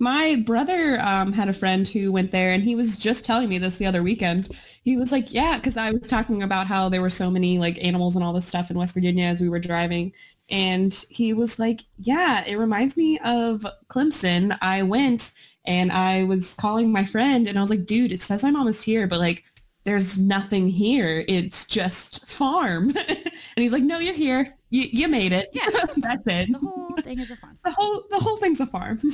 My 0.00 0.42
brother 0.44 1.00
um, 1.00 1.32
had 1.32 1.48
a 1.48 1.52
friend 1.52 1.86
who 1.86 2.10
went 2.10 2.32
there, 2.32 2.52
and 2.52 2.62
he 2.62 2.74
was 2.74 2.98
just 2.98 3.24
telling 3.24 3.48
me 3.48 3.58
this 3.58 3.76
the 3.76 3.86
other 3.86 4.02
weekend. 4.02 4.50
He 4.82 4.96
was 4.96 5.12
like, 5.12 5.32
"Yeah," 5.32 5.56
because 5.56 5.76
I 5.76 5.92
was 5.92 6.08
talking 6.08 6.42
about 6.42 6.66
how 6.66 6.88
there 6.88 7.00
were 7.00 7.10
so 7.10 7.30
many 7.30 7.58
like 7.58 7.82
animals 7.82 8.16
and 8.16 8.24
all 8.24 8.32
this 8.32 8.46
stuff 8.46 8.70
in 8.70 8.78
West 8.78 8.94
Virginia 8.94 9.26
as 9.26 9.40
we 9.40 9.48
were 9.48 9.60
driving, 9.60 10.12
and 10.50 10.92
he 11.10 11.32
was 11.32 11.58
like, 11.60 11.82
"Yeah, 11.98 12.44
it 12.44 12.56
reminds 12.56 12.96
me 12.96 13.18
of 13.20 13.64
Clemson. 13.88 14.58
I 14.60 14.82
went 14.82 15.32
and 15.64 15.92
I 15.92 16.24
was 16.24 16.54
calling 16.54 16.92
my 16.92 17.04
friend, 17.04 17.46
and 17.48 17.56
I 17.56 17.60
was 17.60 17.70
like, 17.70 17.86
dude, 17.86 18.12
it 18.12 18.20
says 18.20 18.44
I'm 18.44 18.56
almost 18.56 18.84
here, 18.84 19.06
but 19.06 19.20
like." 19.20 19.44
There's 19.84 20.18
nothing 20.18 20.70
here. 20.70 21.26
It's 21.28 21.66
just 21.66 22.26
farm. 22.26 22.96
and 23.08 23.32
he's 23.54 23.70
like, 23.72 23.82
no, 23.82 23.98
you're 23.98 24.14
here. 24.14 24.50
You, 24.74 24.88
you 24.90 25.06
made 25.06 25.32
it. 25.32 25.50
Yeah. 25.52 25.70
That's 25.98 26.26
it. 26.26 26.50
The 26.50 26.58
whole 26.58 26.96
thing 26.96 27.20
is 27.20 27.30
a 27.30 27.36
farm. 27.36 27.56
The 27.64 27.70
whole 27.70 28.02
the 28.10 28.18
whole 28.18 28.36
thing's 28.38 28.58
a 28.58 28.66
farm. 28.66 29.00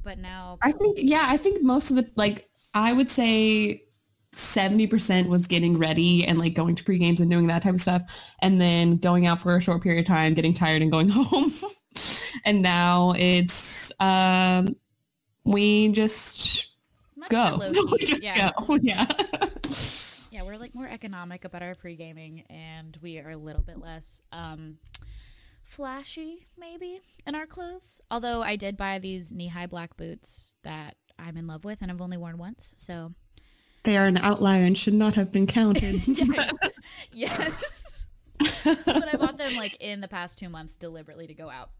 but 0.02 0.16
now 0.18 0.56
I 0.62 0.72
think 0.72 0.98
yeah, 1.02 1.26
I 1.28 1.36
think 1.36 1.62
most 1.62 1.90
of 1.90 1.96
the 1.96 2.08
like 2.16 2.48
I 2.72 2.94
would 2.94 3.10
say 3.10 3.82
70% 4.34 5.26
was 5.28 5.46
getting 5.46 5.76
ready 5.76 6.24
and 6.24 6.38
like 6.38 6.54
going 6.54 6.74
to 6.76 6.84
pre-games 6.84 7.20
and 7.20 7.30
doing 7.30 7.48
that 7.48 7.60
type 7.60 7.74
of 7.74 7.80
stuff 7.80 8.00
and 8.40 8.58
then 8.58 8.96
going 8.96 9.26
out 9.26 9.42
for 9.42 9.54
a 9.54 9.60
short 9.60 9.82
period 9.82 10.00
of 10.00 10.06
time, 10.06 10.32
getting 10.32 10.54
tired 10.54 10.80
and 10.80 10.90
going 10.90 11.10
home. 11.10 11.52
and 12.46 12.62
now 12.62 13.12
it's 13.18 13.92
um 14.00 14.68
we 15.44 15.88
just 15.88 16.66
much 17.16 17.30
go. 17.30 17.60
we 17.90 17.98
just 17.98 18.22
yeah. 18.22 18.52
go. 18.58 18.78
Yeah. 18.82 19.06
Yeah, 20.30 20.44
we're 20.44 20.56
like 20.56 20.74
more 20.74 20.88
economic 20.88 21.44
about 21.44 21.62
our 21.62 21.74
pre 21.74 21.94
gaming, 21.94 22.44
and 22.48 22.96
we 23.02 23.18
are 23.18 23.30
a 23.30 23.36
little 23.36 23.62
bit 23.62 23.78
less 23.78 24.22
um, 24.32 24.78
flashy, 25.62 26.46
maybe, 26.58 27.00
in 27.26 27.34
our 27.34 27.46
clothes. 27.46 28.00
Although 28.10 28.42
I 28.42 28.56
did 28.56 28.78
buy 28.78 28.98
these 28.98 29.30
knee 29.30 29.48
high 29.48 29.66
black 29.66 29.96
boots 29.98 30.54
that 30.64 30.96
I'm 31.18 31.36
in 31.36 31.46
love 31.46 31.64
with, 31.64 31.78
and 31.82 31.90
I've 31.90 32.00
only 32.00 32.16
worn 32.16 32.38
once. 32.38 32.72
So 32.78 33.12
they 33.84 33.96
are 33.96 34.06
an 34.06 34.18
outlier 34.18 34.64
and 34.64 34.76
should 34.76 34.94
not 34.94 35.14
have 35.14 35.32
been 35.32 35.46
counted. 35.46 36.02
Yes, 37.12 37.36
but 38.64 39.08
I 39.08 39.16
bought 39.16 39.38
them 39.38 39.54
like 39.54 39.76
in 39.80 40.00
the 40.00 40.08
past 40.08 40.38
two 40.38 40.48
months 40.48 40.76
deliberately 40.76 41.26
to 41.28 41.34
go 41.34 41.48
out. 41.48 41.70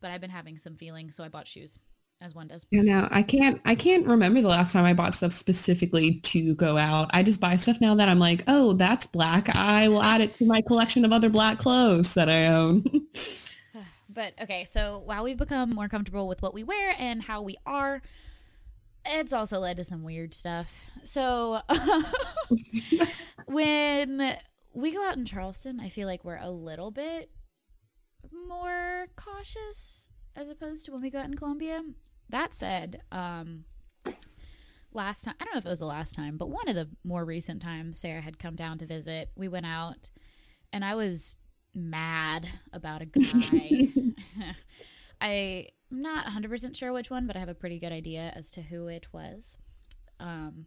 But 0.00 0.10
I've 0.10 0.20
been 0.20 0.30
having 0.30 0.58
some 0.58 0.74
feelings, 0.74 1.14
so 1.14 1.22
I 1.22 1.28
bought 1.28 1.46
shoes, 1.46 1.78
as 2.20 2.34
one 2.34 2.48
does. 2.48 2.62
Yeah, 2.70 2.82
no, 2.82 3.08
I 3.10 3.22
can't. 3.22 3.60
I 3.64 3.74
can't 3.74 4.06
remember 4.06 4.40
the 4.40 4.48
last 4.48 4.72
time 4.72 4.84
I 4.84 4.94
bought 4.94 5.14
stuff 5.14 5.32
specifically 5.32 6.20
to 6.20 6.54
go 6.54 6.76
out. 6.76 7.10
I 7.12 7.22
just 7.22 7.40
buy 7.40 7.56
stuff 7.56 7.80
now 7.80 7.94
that 7.94 8.08
I'm 8.08 8.18
like, 8.18 8.44
oh, 8.48 8.72
that's 8.72 9.06
black. 9.06 9.54
I 9.54 9.88
will 9.88 10.02
add 10.02 10.20
it 10.20 10.32
to 10.34 10.46
my 10.46 10.60
collection 10.62 11.04
of 11.04 11.12
other 11.12 11.28
black 11.28 11.58
clothes 11.58 12.14
that 12.14 12.28
I 12.28 12.46
own. 12.46 12.84
But 14.08 14.32
okay, 14.40 14.64
so 14.64 15.02
while 15.04 15.24
we've 15.24 15.36
become 15.36 15.68
more 15.68 15.88
comfortable 15.88 16.26
with 16.26 16.40
what 16.40 16.54
we 16.54 16.64
wear 16.64 16.94
and 16.98 17.20
how 17.20 17.42
we 17.42 17.58
are, 17.66 18.00
it's 19.04 19.34
also 19.34 19.58
led 19.58 19.76
to 19.76 19.84
some 19.84 20.04
weird 20.04 20.32
stuff. 20.32 20.72
So 21.04 21.60
when 23.46 24.38
we 24.72 24.92
go 24.92 25.06
out 25.06 25.18
in 25.18 25.26
Charleston, 25.26 25.80
I 25.80 25.90
feel 25.90 26.08
like 26.08 26.24
we're 26.24 26.38
a 26.40 26.50
little 26.50 26.90
bit 26.90 27.30
more 28.48 29.08
cautious 29.16 30.08
as 30.34 30.48
opposed 30.48 30.86
to 30.86 30.92
when 30.92 31.02
we 31.02 31.10
go 31.10 31.18
out 31.18 31.26
in 31.26 31.34
Columbia. 31.34 31.82
That 32.28 32.54
said, 32.54 33.00
um 33.12 33.64
last 34.92 35.24
time 35.24 35.34
I 35.40 35.44
don't 35.44 35.54
know 35.54 35.58
if 35.58 35.66
it 35.66 35.70
was 35.70 35.80
the 35.80 35.86
last 35.86 36.14
time, 36.14 36.36
but 36.38 36.48
one 36.48 36.68
of 36.68 36.74
the 36.74 36.88
more 37.04 37.24
recent 37.24 37.60
times 37.60 37.98
Sarah 37.98 38.22
had 38.22 38.38
come 38.38 38.56
down 38.56 38.78
to 38.78 38.86
visit, 38.86 39.30
we 39.36 39.48
went 39.48 39.66
out 39.66 40.10
and 40.72 40.84
I 40.84 40.94
was 40.94 41.36
mad 41.74 42.48
about 42.72 43.02
a 43.02 43.06
guy. 43.06 43.88
I'm 45.20 45.66
not 45.90 46.26
100% 46.26 46.76
sure 46.76 46.92
which 46.92 47.10
one, 47.10 47.26
but 47.26 47.36
I 47.36 47.40
have 47.40 47.48
a 47.48 47.54
pretty 47.54 47.78
good 47.78 47.92
idea 47.92 48.32
as 48.34 48.50
to 48.52 48.62
who 48.62 48.88
it 48.88 49.06
was. 49.12 49.58
Um 50.18 50.66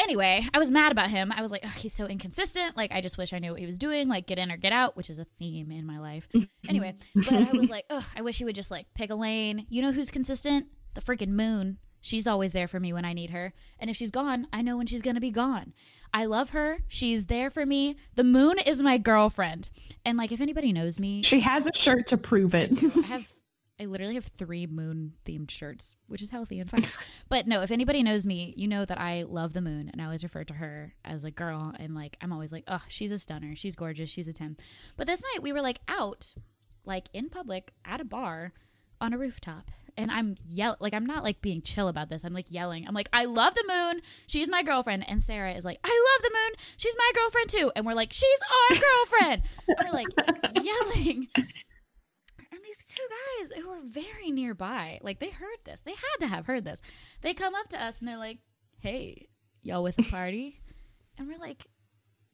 Anyway, 0.00 0.48
I 0.54 0.58
was 0.58 0.70
mad 0.70 0.92
about 0.92 1.10
him. 1.10 1.30
I 1.30 1.42
was 1.42 1.50
like, 1.50 1.62
oh, 1.64 1.72
he's 1.76 1.92
so 1.92 2.06
inconsistent. 2.06 2.76
Like, 2.76 2.90
I 2.90 3.00
just 3.02 3.18
wish 3.18 3.32
I 3.32 3.38
knew 3.38 3.50
what 3.52 3.60
he 3.60 3.66
was 3.66 3.76
doing. 3.76 4.08
Like, 4.08 4.26
get 4.26 4.38
in 4.38 4.50
or 4.50 4.56
get 4.56 4.72
out, 4.72 4.96
which 4.96 5.10
is 5.10 5.18
a 5.18 5.26
theme 5.38 5.70
in 5.70 5.86
my 5.86 5.98
life. 5.98 6.26
Anyway, 6.68 6.94
but 7.14 7.32
I 7.32 7.50
was 7.52 7.70
like, 7.70 7.84
oh, 7.90 8.06
I 8.14 8.22
wish 8.22 8.38
he 8.38 8.44
would 8.44 8.54
just 8.54 8.70
like 8.70 8.86
pick 8.94 9.10
a 9.10 9.14
lane. 9.14 9.66
You 9.70 9.82
know 9.82 9.90
who's 9.90 10.10
consistent? 10.10 10.68
The 10.94 11.00
freaking 11.00 11.30
moon. 11.30 11.78
She's 12.00 12.28
always 12.28 12.52
there 12.52 12.68
for 12.68 12.78
me 12.78 12.92
when 12.92 13.04
I 13.04 13.12
need 13.12 13.30
her. 13.30 13.52
And 13.80 13.90
if 13.90 13.96
she's 13.96 14.10
gone, 14.12 14.46
I 14.52 14.62
know 14.62 14.76
when 14.76 14.86
she's 14.86 15.02
going 15.02 15.16
to 15.16 15.20
be 15.20 15.32
gone. 15.32 15.72
I 16.14 16.26
love 16.26 16.50
her. 16.50 16.78
She's 16.86 17.24
there 17.26 17.50
for 17.50 17.66
me. 17.66 17.96
The 18.14 18.22
moon 18.24 18.58
is 18.58 18.82
my 18.82 18.98
girlfriend. 18.98 19.68
And 20.04 20.16
like, 20.16 20.30
if 20.32 20.40
anybody 20.40 20.72
knows 20.72 21.00
me, 21.00 21.22
she 21.22 21.40
has 21.40 21.66
a 21.66 21.72
shirt 21.72 22.06
to 22.08 22.16
prove 22.16 22.54
it. 22.54 22.72
I 22.72 23.06
have 23.06 23.28
I 23.80 23.86
literally 23.86 24.14
have 24.14 24.30
three 24.36 24.66
moon 24.66 25.14
themed 25.24 25.50
shirts, 25.50 25.96
which 26.06 26.20
is 26.20 26.28
healthy 26.28 26.60
and 26.60 26.70
fine. 26.70 26.84
but 27.30 27.46
no, 27.46 27.62
if 27.62 27.70
anybody 27.70 28.02
knows 28.02 28.26
me, 28.26 28.52
you 28.56 28.68
know 28.68 28.84
that 28.84 29.00
I 29.00 29.22
love 29.22 29.54
the 29.54 29.62
moon 29.62 29.88
and 29.90 30.02
I 30.02 30.04
always 30.04 30.22
refer 30.22 30.44
to 30.44 30.54
her 30.54 30.92
as 31.02 31.24
a 31.24 31.30
girl 31.30 31.72
and 31.78 31.94
like 31.94 32.18
I'm 32.20 32.32
always 32.32 32.52
like, 32.52 32.64
oh, 32.68 32.82
she's 32.88 33.10
a 33.10 33.18
stunner, 33.18 33.56
she's 33.56 33.76
gorgeous, 33.76 34.10
she's 34.10 34.28
a 34.28 34.34
10. 34.34 34.58
But 34.98 35.06
this 35.06 35.22
night 35.22 35.42
we 35.42 35.54
were 35.54 35.62
like 35.62 35.80
out, 35.88 36.34
like 36.84 37.08
in 37.14 37.30
public 37.30 37.72
at 37.86 38.02
a 38.02 38.04
bar 38.04 38.52
on 39.00 39.14
a 39.14 39.18
rooftop. 39.18 39.70
And 39.96 40.10
I'm 40.10 40.36
yell 40.46 40.76
like 40.78 40.92
I'm 40.92 41.06
not 41.06 41.24
like 41.24 41.40
being 41.40 41.62
chill 41.62 41.88
about 41.88 42.10
this. 42.10 42.22
I'm 42.22 42.34
like 42.34 42.50
yelling. 42.50 42.86
I'm 42.86 42.94
like, 42.94 43.08
I 43.14 43.24
love 43.24 43.54
the 43.54 43.64
moon. 43.66 44.02
She's 44.26 44.48
my 44.48 44.62
girlfriend. 44.62 45.08
And 45.08 45.24
Sarah 45.24 45.54
is 45.54 45.64
like, 45.64 45.78
I 45.82 45.88
love 45.88 46.30
the 46.30 46.36
moon. 46.38 46.52
She's 46.76 46.94
my 46.98 47.10
girlfriend 47.14 47.48
too. 47.48 47.72
And 47.74 47.86
we're 47.86 47.94
like, 47.94 48.12
she's 48.12 48.38
our 48.70 48.78
girlfriend. 48.78 49.42
and 49.68 49.76
we're 49.84 49.92
like 49.92 50.06
yelling 50.62 51.28
two 53.00 53.40
guys 53.40 53.62
who 53.62 53.70
were 53.70 53.80
very 53.82 54.30
nearby, 54.30 54.98
like 55.02 55.18
they 55.18 55.30
heard 55.30 55.58
this. 55.64 55.80
They 55.80 55.92
had 55.92 56.16
to 56.20 56.26
have 56.26 56.46
heard 56.46 56.64
this. 56.64 56.80
They 57.22 57.34
come 57.34 57.54
up 57.54 57.68
to 57.70 57.82
us 57.82 57.98
and 57.98 58.08
they're 58.08 58.18
like, 58.18 58.38
"Hey, 58.78 59.28
y'all 59.62 59.82
with 59.82 59.98
a 59.98 60.02
party?" 60.10 60.60
and 61.18 61.28
we're 61.28 61.38
like, 61.38 61.66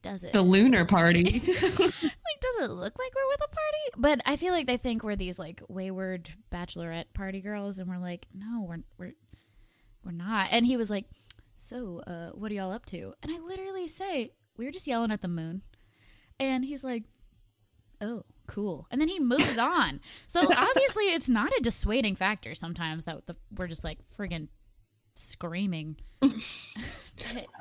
"Does 0.03 0.23
it? 0.23 0.33
the 0.33 0.43
lunar 0.43 0.85
party. 0.85 1.25
like, 1.25 1.43
does 1.45 2.65
it 2.65 2.71
look 2.71 2.99
like 2.99 3.13
we're 3.15 3.29
with 3.29 3.45
a 3.45 3.49
party?" 3.49 3.85
But 3.97 4.21
I 4.27 4.37
feel 4.37 4.53
like 4.53 4.67
they 4.67 4.77
think 4.77 5.03
we're 5.03 5.17
these 5.17 5.39
like 5.39 5.63
wayward 5.69 6.31
bachelorette 6.51 7.13
party 7.15 7.41
girls, 7.41 7.79
and 7.79 7.89
we're 7.89 7.99
like, 7.99 8.27
"No, 8.35 8.67
we're 8.69 8.83
we're 8.99 9.15
we're 10.05 10.13
not." 10.13 10.49
And 10.51 10.67
he 10.67 10.77
was 10.77 10.91
like, 10.91 11.07
"So, 11.57 12.03
uh, 12.07 12.31
what 12.31 12.51
are 12.51 12.55
y'all 12.55 12.73
up 12.73 12.87
to?" 12.87 13.15
And 13.23 13.33
I 13.33 13.39
literally 13.39 13.89
say, 13.89 14.33
"We 14.57 14.65
were 14.65 14.73
just 14.73 14.87
yelling 14.87 15.13
at 15.13 15.23
the 15.23 15.29
moon," 15.29 15.63
and 16.39 16.65
he's 16.65 16.85
like, 16.85 17.05
"Oh." 18.01 18.25
Cool. 18.47 18.87
And 18.91 19.01
then 19.01 19.09
he 19.09 19.19
moves 19.19 19.59
on. 19.59 20.01
So 20.27 20.41
obviously, 20.57 21.05
it's 21.05 21.29
not 21.29 21.53
a 21.57 21.61
dissuading 21.63 22.17
factor 22.17 22.55
sometimes 22.55 23.05
that 23.05 23.27
the, 23.27 23.37
we're 23.57 23.67
just 23.67 23.85
like 23.85 23.99
friggin' 24.17 24.49
screaming. 25.15 25.97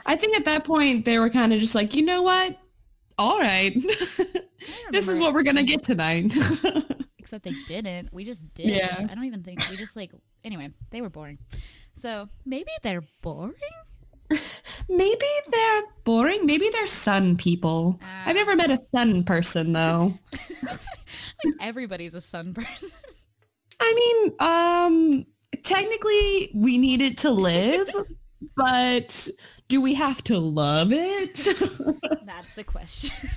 I 0.05 0.15
think 0.15 0.36
at 0.36 0.45
that 0.45 0.63
point 0.63 1.05
they 1.05 1.19
were 1.19 1.29
kind 1.29 1.53
of 1.53 1.59
just 1.59 1.75
like, 1.75 1.93
you 1.95 2.03
know 2.03 2.21
what? 2.21 2.57
All 3.17 3.39
right. 3.39 3.75
This 4.89 5.07
is 5.07 5.19
what 5.19 5.36
we're 5.36 5.43
going 5.43 5.57
to 5.57 5.63
get 5.63 5.83
tonight. 5.83 6.36
Except 7.19 7.43
they 7.43 7.53
didn't. 7.67 8.11
We 8.11 8.23
just 8.23 8.51
did. 8.55 8.71
Yeah. 8.71 8.95
I 8.99 9.13
don't 9.13 9.25
even 9.25 9.43
think 9.43 9.59
we 9.69 9.75
just 9.75 9.95
like. 9.95 10.11
Anyway, 10.43 10.71
they 10.89 11.01
were 11.01 11.09
boring. 11.09 11.38
So 11.93 12.29
maybe 12.45 12.71
they're 12.81 13.03
boring. 13.21 13.53
Maybe 14.88 15.25
they're 15.49 15.83
boring. 16.03 16.45
Maybe 16.45 16.69
they're 16.69 16.88
sun 16.88 17.38
people. 17.38 17.99
Ah. 18.03 18.23
I've 18.27 18.36
never 18.36 18.55
met 18.55 18.71
a 18.71 18.79
sun 18.91 19.23
person 19.23 19.73
though. 19.73 20.17
Like 21.43 21.53
everybody's 21.61 22.15
a 22.15 22.21
sun 22.21 22.53
person. 22.53 22.89
I 23.79 23.93
mean, 23.93 24.33
um, 24.39 25.25
technically 25.63 26.51
we 26.53 26.77
need 26.77 27.01
it 27.01 27.17
to 27.17 27.31
live, 27.31 27.89
but 28.55 29.27
do 29.67 29.81
we 29.81 29.93
have 29.95 30.23
to 30.25 30.39
love 30.39 30.91
it? 30.91 31.36
That's 32.25 32.53
the 32.55 32.63
question. 32.63 33.29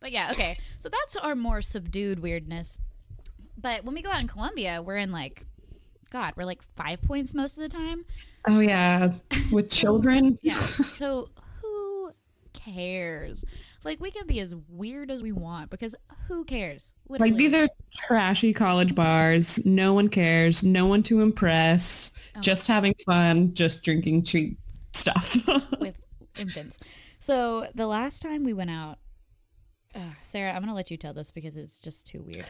but 0.00 0.12
yeah, 0.12 0.30
okay. 0.30 0.58
So 0.78 0.88
that's 0.88 1.16
our 1.16 1.34
more 1.34 1.62
subdued 1.62 2.20
weirdness. 2.20 2.78
But 3.58 3.84
when 3.84 3.94
we 3.94 4.02
go 4.02 4.10
out 4.10 4.20
in 4.20 4.28
Columbia, 4.28 4.82
we're 4.82 4.96
in 4.96 5.10
like, 5.10 5.44
God, 6.10 6.34
we're 6.36 6.44
like 6.44 6.62
five 6.76 7.02
points 7.02 7.34
most 7.34 7.56
of 7.58 7.62
the 7.62 7.68
time. 7.68 8.04
Oh 8.48 8.60
yeah, 8.60 9.12
with 9.52 9.72
So- 9.72 9.76
children. 9.80 10.38
Yeah. 10.42 10.58
So 10.96 11.28
who 11.62 12.12
cares? 12.52 13.44
Like 13.84 14.00
we 14.00 14.10
can 14.10 14.26
be 14.26 14.40
as 14.40 14.54
weird 14.68 15.10
as 15.10 15.22
we 15.22 15.30
want 15.32 15.70
because 15.70 15.94
who 16.26 16.44
cares? 16.44 16.92
Like 17.08 17.36
these 17.36 17.54
are 17.54 17.68
trashy 17.94 18.52
college 18.52 18.94
bars. 18.94 19.64
No 19.64 19.94
one 19.94 20.08
cares. 20.08 20.64
No 20.64 20.86
one 20.86 21.02
to 21.04 21.20
impress. 21.20 22.10
Oh. 22.34 22.40
Just 22.40 22.66
having 22.66 22.94
fun. 23.06 23.54
Just 23.54 23.84
drinking 23.84 24.24
cheap 24.24 24.58
stuff 24.92 25.36
with 25.80 25.94
infants. 26.36 26.78
So 27.20 27.68
the 27.74 27.86
last 27.86 28.22
time 28.22 28.42
we 28.42 28.52
went 28.52 28.70
out, 28.70 28.98
uh, 29.94 30.00
Sarah, 30.22 30.52
I'm 30.52 30.62
gonna 30.62 30.74
let 30.74 30.90
you 30.90 30.96
tell 30.96 31.14
this 31.14 31.30
because 31.30 31.56
it's 31.56 31.78
just 31.80 32.06
too 32.08 32.22
weird. 32.22 32.46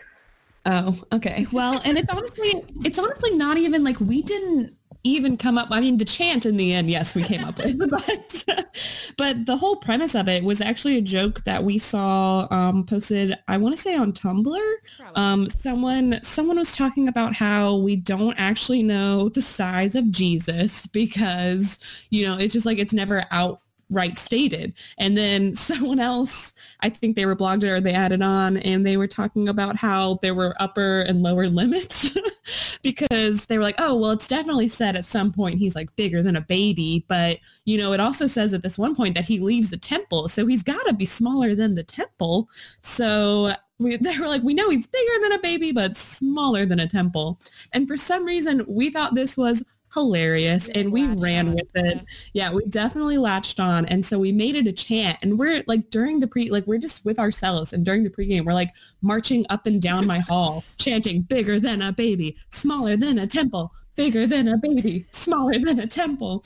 Oh, 0.67 1.01
okay. 1.12 1.47
Well, 1.53 1.81
and 1.85 1.97
it's 1.97 2.12
honestly, 2.12 2.64
it's 2.85 2.99
honestly 2.99 3.37
not 3.37 3.57
even 3.57 3.85
like 3.85 4.01
we 4.01 4.21
didn't 4.21 4.77
even 5.05 5.37
come 5.37 5.57
up. 5.57 5.69
I 5.71 5.81
mean, 5.81 5.99
the 5.99 6.05
chant 6.05 6.45
in 6.45 6.57
the 6.57 6.73
end, 6.73 6.91
yes, 6.91 7.14
we 7.14 7.23
came 7.23 7.45
up 7.45 7.59
with, 7.59 7.79
but 7.91 8.45
but 9.17 9.47
the 9.47 9.57
whole 9.57 9.77
premise 9.77 10.14
of 10.17 10.29
it 10.29 10.43
was 10.43 10.61
actually 10.61 10.97
a 10.99 11.01
joke 11.01 11.45
that 11.45 11.62
we 11.62 11.79
saw 11.79 12.49
um, 12.51 12.85
posted. 12.85 13.39
I 13.47 13.57
want 13.59 13.77
to 13.77 13.81
say 13.81 13.95
on 13.95 14.12
Tumblr. 14.12 14.75
Um, 15.14 15.49
someone 15.49 16.19
someone 16.23 16.59
was 16.59 16.75
talking 16.75 17.07
about 17.07 17.35
how 17.35 17.77
we 17.77 17.97
don't 17.97 18.35
actually 18.39 18.83
know 18.83 19.29
the 19.29 19.43
size 19.43 19.95
of 19.95 20.11
Jesus 20.11 20.87
because 20.89 21.79
you 22.11 22.27
know 22.27 22.37
it's 22.37 22.53
just 22.53 22.67
like 22.67 22.79
it's 22.79 22.93
never 22.93 23.25
out 23.31 23.61
right 23.91 24.18
stated. 24.18 24.72
And 24.99 25.16
then 25.16 25.55
someone 25.57 26.01
else, 26.01 26.53
I 26.80 26.91
think 26.91 27.16
they 27.16 27.26
were 27.26 27.37
blogged 27.37 27.64
or 27.64 27.80
they 27.80 27.93
added 27.93 28.22
on 28.22 28.57
and 28.59 28.87
they 28.87 28.97
were 28.97 29.07
talking 29.07 29.49
about 29.49 29.76
how 29.76 30.18
there 30.22 30.34
were 30.34 30.55
upper 30.61 31.03
and 31.03 31.22
lower 31.22 31.49
limits 31.57 32.16
because 32.82 33.47
they 33.47 33.59
were 33.59 33.64
like, 33.64 33.76
oh, 33.78 33.95
well, 33.95 34.11
it's 34.11 34.28
definitely 34.28 34.68
said 34.68 34.97
at 34.97 35.05
some 35.05 35.32
point 35.32 35.59
he's 35.59 35.74
like 35.74 35.95
bigger 35.97 36.22
than 36.22 36.37
a 36.37 36.41
baby. 36.41 37.05
But, 37.09 37.39
you 37.64 37.78
know, 37.78 37.93
it 37.93 38.01
also 38.01 38.26
says 38.26 38.53
at 38.53 38.62
this 38.62 38.78
one 38.78 38.95
point 38.95 39.14
that 39.14 39.24
he 39.24 39.39
leaves 39.39 39.70
the 39.70 39.76
temple. 39.76 40.28
So 40.28 40.47
he's 40.47 40.62
got 40.62 40.84
to 40.87 40.95
be 40.95 41.07
smaller 41.07 41.55
than 41.55 41.74
the 41.74 41.82
temple. 41.82 42.49
So 42.82 43.55
we, 43.78 43.97
they 43.97 44.18
were 44.18 44.28
like, 44.28 44.43
we 44.43 44.55
know 44.55 44.70
he's 44.70 44.87
bigger 44.87 45.22
than 45.22 45.32
a 45.32 45.39
baby, 45.41 45.72
but 45.72 45.97
smaller 45.97 46.64
than 46.64 46.80
a 46.80 46.89
temple. 46.89 47.39
And 47.72 47.87
for 47.87 47.97
some 47.97 48.24
reason, 48.24 48.64
we 48.66 48.91
thought 48.91 49.14
this 49.14 49.37
was 49.37 49.62
hilarious 49.97 50.68
and 50.68 50.92
we 50.92 51.07
ran 51.07 51.49
on. 51.49 51.55
with 51.55 51.68
it. 51.74 51.97
Yeah. 52.32 52.51
yeah, 52.51 52.53
we 52.53 52.66
definitely 52.66 53.16
latched 53.16 53.59
on. 53.59 53.86
And 53.86 54.05
so 54.05 54.18
we 54.18 54.30
made 54.30 54.55
it 54.55 54.66
a 54.66 54.72
chant 54.72 55.18
and 55.22 55.38
we're 55.38 55.64
like 55.66 55.90
during 55.90 56.20
the 56.20 56.26
pre 56.26 56.51
like 56.51 56.66
we're 56.66 56.78
just 56.78 57.05
with 57.05 57.18
ourselves 57.18 57.72
and 57.72 57.84
during 57.84 58.05
the 58.05 58.11
pregame 58.11 58.44
we're 58.44 58.53
like 58.53 58.72
marching 59.01 59.47
up 59.49 59.66
and 59.66 59.80
down 59.80 60.07
my 60.07 60.18
hall 60.30 60.64
chanting 60.78 61.22
bigger 61.22 61.59
than 61.59 61.80
a 61.82 61.92
baby, 61.92 62.36
smaller 62.51 62.97
than 62.97 63.18
a 63.18 63.26
temple, 63.26 63.72
bigger 63.97 64.26
than 64.26 64.49
a 64.49 64.59
baby, 64.59 65.07
smaller 65.11 65.59
than 65.59 65.80
a 65.80 65.86
temple 65.86 66.44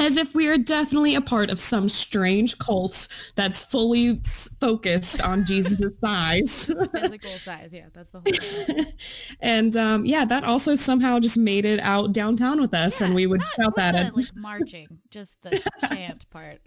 as 0.00 0.16
if 0.16 0.34
we 0.34 0.48
are 0.48 0.56
definitely 0.56 1.14
a 1.14 1.20
part 1.20 1.50
of 1.50 1.60
some 1.60 1.88
strange 1.88 2.58
cult 2.58 3.06
that's 3.34 3.62
fully 3.62 4.20
focused 4.58 5.20
on 5.20 5.44
Jesus' 5.46 5.94
size. 6.00 6.72
Physical 6.92 7.32
size, 7.44 7.70
yeah, 7.72 7.86
that's 7.92 8.10
the 8.10 8.20
whole. 8.20 8.84
and 9.40 9.76
um, 9.76 10.04
yeah, 10.06 10.24
that 10.24 10.42
also 10.42 10.74
somehow 10.74 11.20
just 11.20 11.36
made 11.36 11.64
it 11.64 11.80
out 11.80 12.12
downtown 12.12 12.60
with 12.60 12.72
us, 12.72 13.00
yeah, 13.00 13.06
and 13.06 13.14
we 13.14 13.26
would 13.26 13.42
shout 13.56 13.76
that 13.76 13.94
at 13.94 14.16
like 14.16 14.26
marching, 14.34 14.88
just 15.10 15.36
the 15.42 15.62
chant 15.92 16.28
part. 16.30 16.60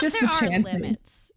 Just 0.00 0.18
there 0.18 0.28
the 0.28 0.36
chant 0.40 0.64
limits. 0.64 1.30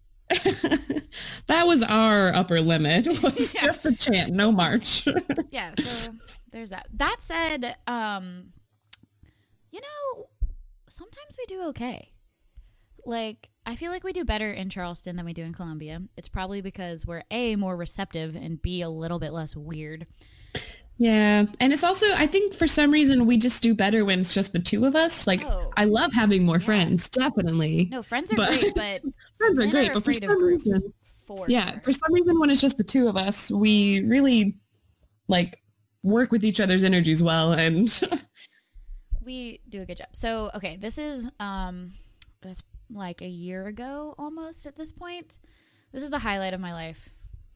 that 1.47 1.67
was 1.67 1.83
our 1.83 2.33
upper 2.33 2.59
limit. 2.59 3.05
Was 3.21 3.53
yeah. 3.53 3.61
just 3.61 3.83
the 3.83 3.93
chant, 3.93 4.33
no 4.33 4.51
march. 4.51 5.07
yeah, 5.51 5.73
so 5.83 6.11
there's 6.51 6.71
that. 6.71 6.87
That 6.93 7.17
said, 7.19 7.75
um, 7.85 8.53
you 9.71 9.81
know 9.81 10.27
sometimes 11.25 11.37
we 11.37 11.55
do 11.55 11.63
okay. 11.69 12.11
Like, 13.05 13.49
I 13.65 13.75
feel 13.75 13.91
like 13.91 14.03
we 14.03 14.13
do 14.13 14.25
better 14.25 14.51
in 14.51 14.69
Charleston 14.69 15.15
than 15.15 15.25
we 15.25 15.33
do 15.33 15.43
in 15.43 15.53
Columbia. 15.53 16.01
It's 16.17 16.27
probably 16.27 16.61
because 16.61 17.05
we're 17.05 17.23
A, 17.31 17.55
more 17.55 17.75
receptive, 17.75 18.35
and 18.35 18.61
B, 18.61 18.81
a 18.81 18.89
little 18.89 19.19
bit 19.19 19.31
less 19.31 19.55
weird. 19.55 20.07
Yeah. 20.97 21.45
And 21.59 21.73
it's 21.73 21.83
also, 21.83 22.07
I 22.13 22.25
think 22.25 22.55
for 22.55 22.67
some 22.67 22.91
reason, 22.91 23.25
we 23.25 23.37
just 23.37 23.61
do 23.61 23.75
better 23.75 24.05
when 24.05 24.19
it's 24.19 24.33
just 24.33 24.53
the 24.53 24.59
two 24.59 24.85
of 24.85 24.95
us. 24.95 25.27
Like, 25.27 25.43
oh, 25.45 25.71
I 25.77 25.85
love 25.85 26.13
having 26.13 26.45
more 26.45 26.57
yeah. 26.57 26.65
friends, 26.65 27.09
definitely. 27.09 27.89
No, 27.91 28.01
friends 28.01 28.31
are 28.31 28.35
but, 28.35 28.59
great, 28.59 28.73
but 28.75 29.01
friends 29.37 29.59
are 29.59 29.67
great. 29.67 29.91
Are 29.91 29.95
but 29.95 30.05
for 30.05 30.13
some 30.13 30.43
reason, 30.43 30.93
for 31.27 31.45
yeah, 31.47 31.71
sure. 31.71 31.81
for 31.81 31.93
some 31.93 32.13
reason, 32.13 32.39
when 32.39 32.49
it's 32.49 32.61
just 32.61 32.77
the 32.77 32.83
two 32.83 33.07
of 33.07 33.17
us, 33.17 33.51
we 33.51 34.01
really 34.05 34.57
like 35.27 35.57
work 36.01 36.31
with 36.31 36.45
each 36.45 36.59
other's 36.59 36.83
energies 36.83 37.21
well. 37.21 37.51
And 37.51 37.89
we 39.25 39.61
do 39.67 39.81
a 39.81 39.85
good 39.85 39.97
job. 39.97 40.07
So, 40.13 40.51
okay, 40.55 40.77
this 40.77 40.97
is 40.97 41.29
um 41.39 41.93
it's 42.43 42.61
like 42.89 43.21
a 43.21 43.27
year 43.27 43.67
ago 43.67 44.15
almost 44.17 44.65
at 44.65 44.75
this 44.75 44.91
point. 44.91 45.37
This 45.91 46.03
is 46.03 46.09
the 46.09 46.19
highlight 46.19 46.53
of 46.53 46.59
my 46.59 46.73
life. 46.73 47.09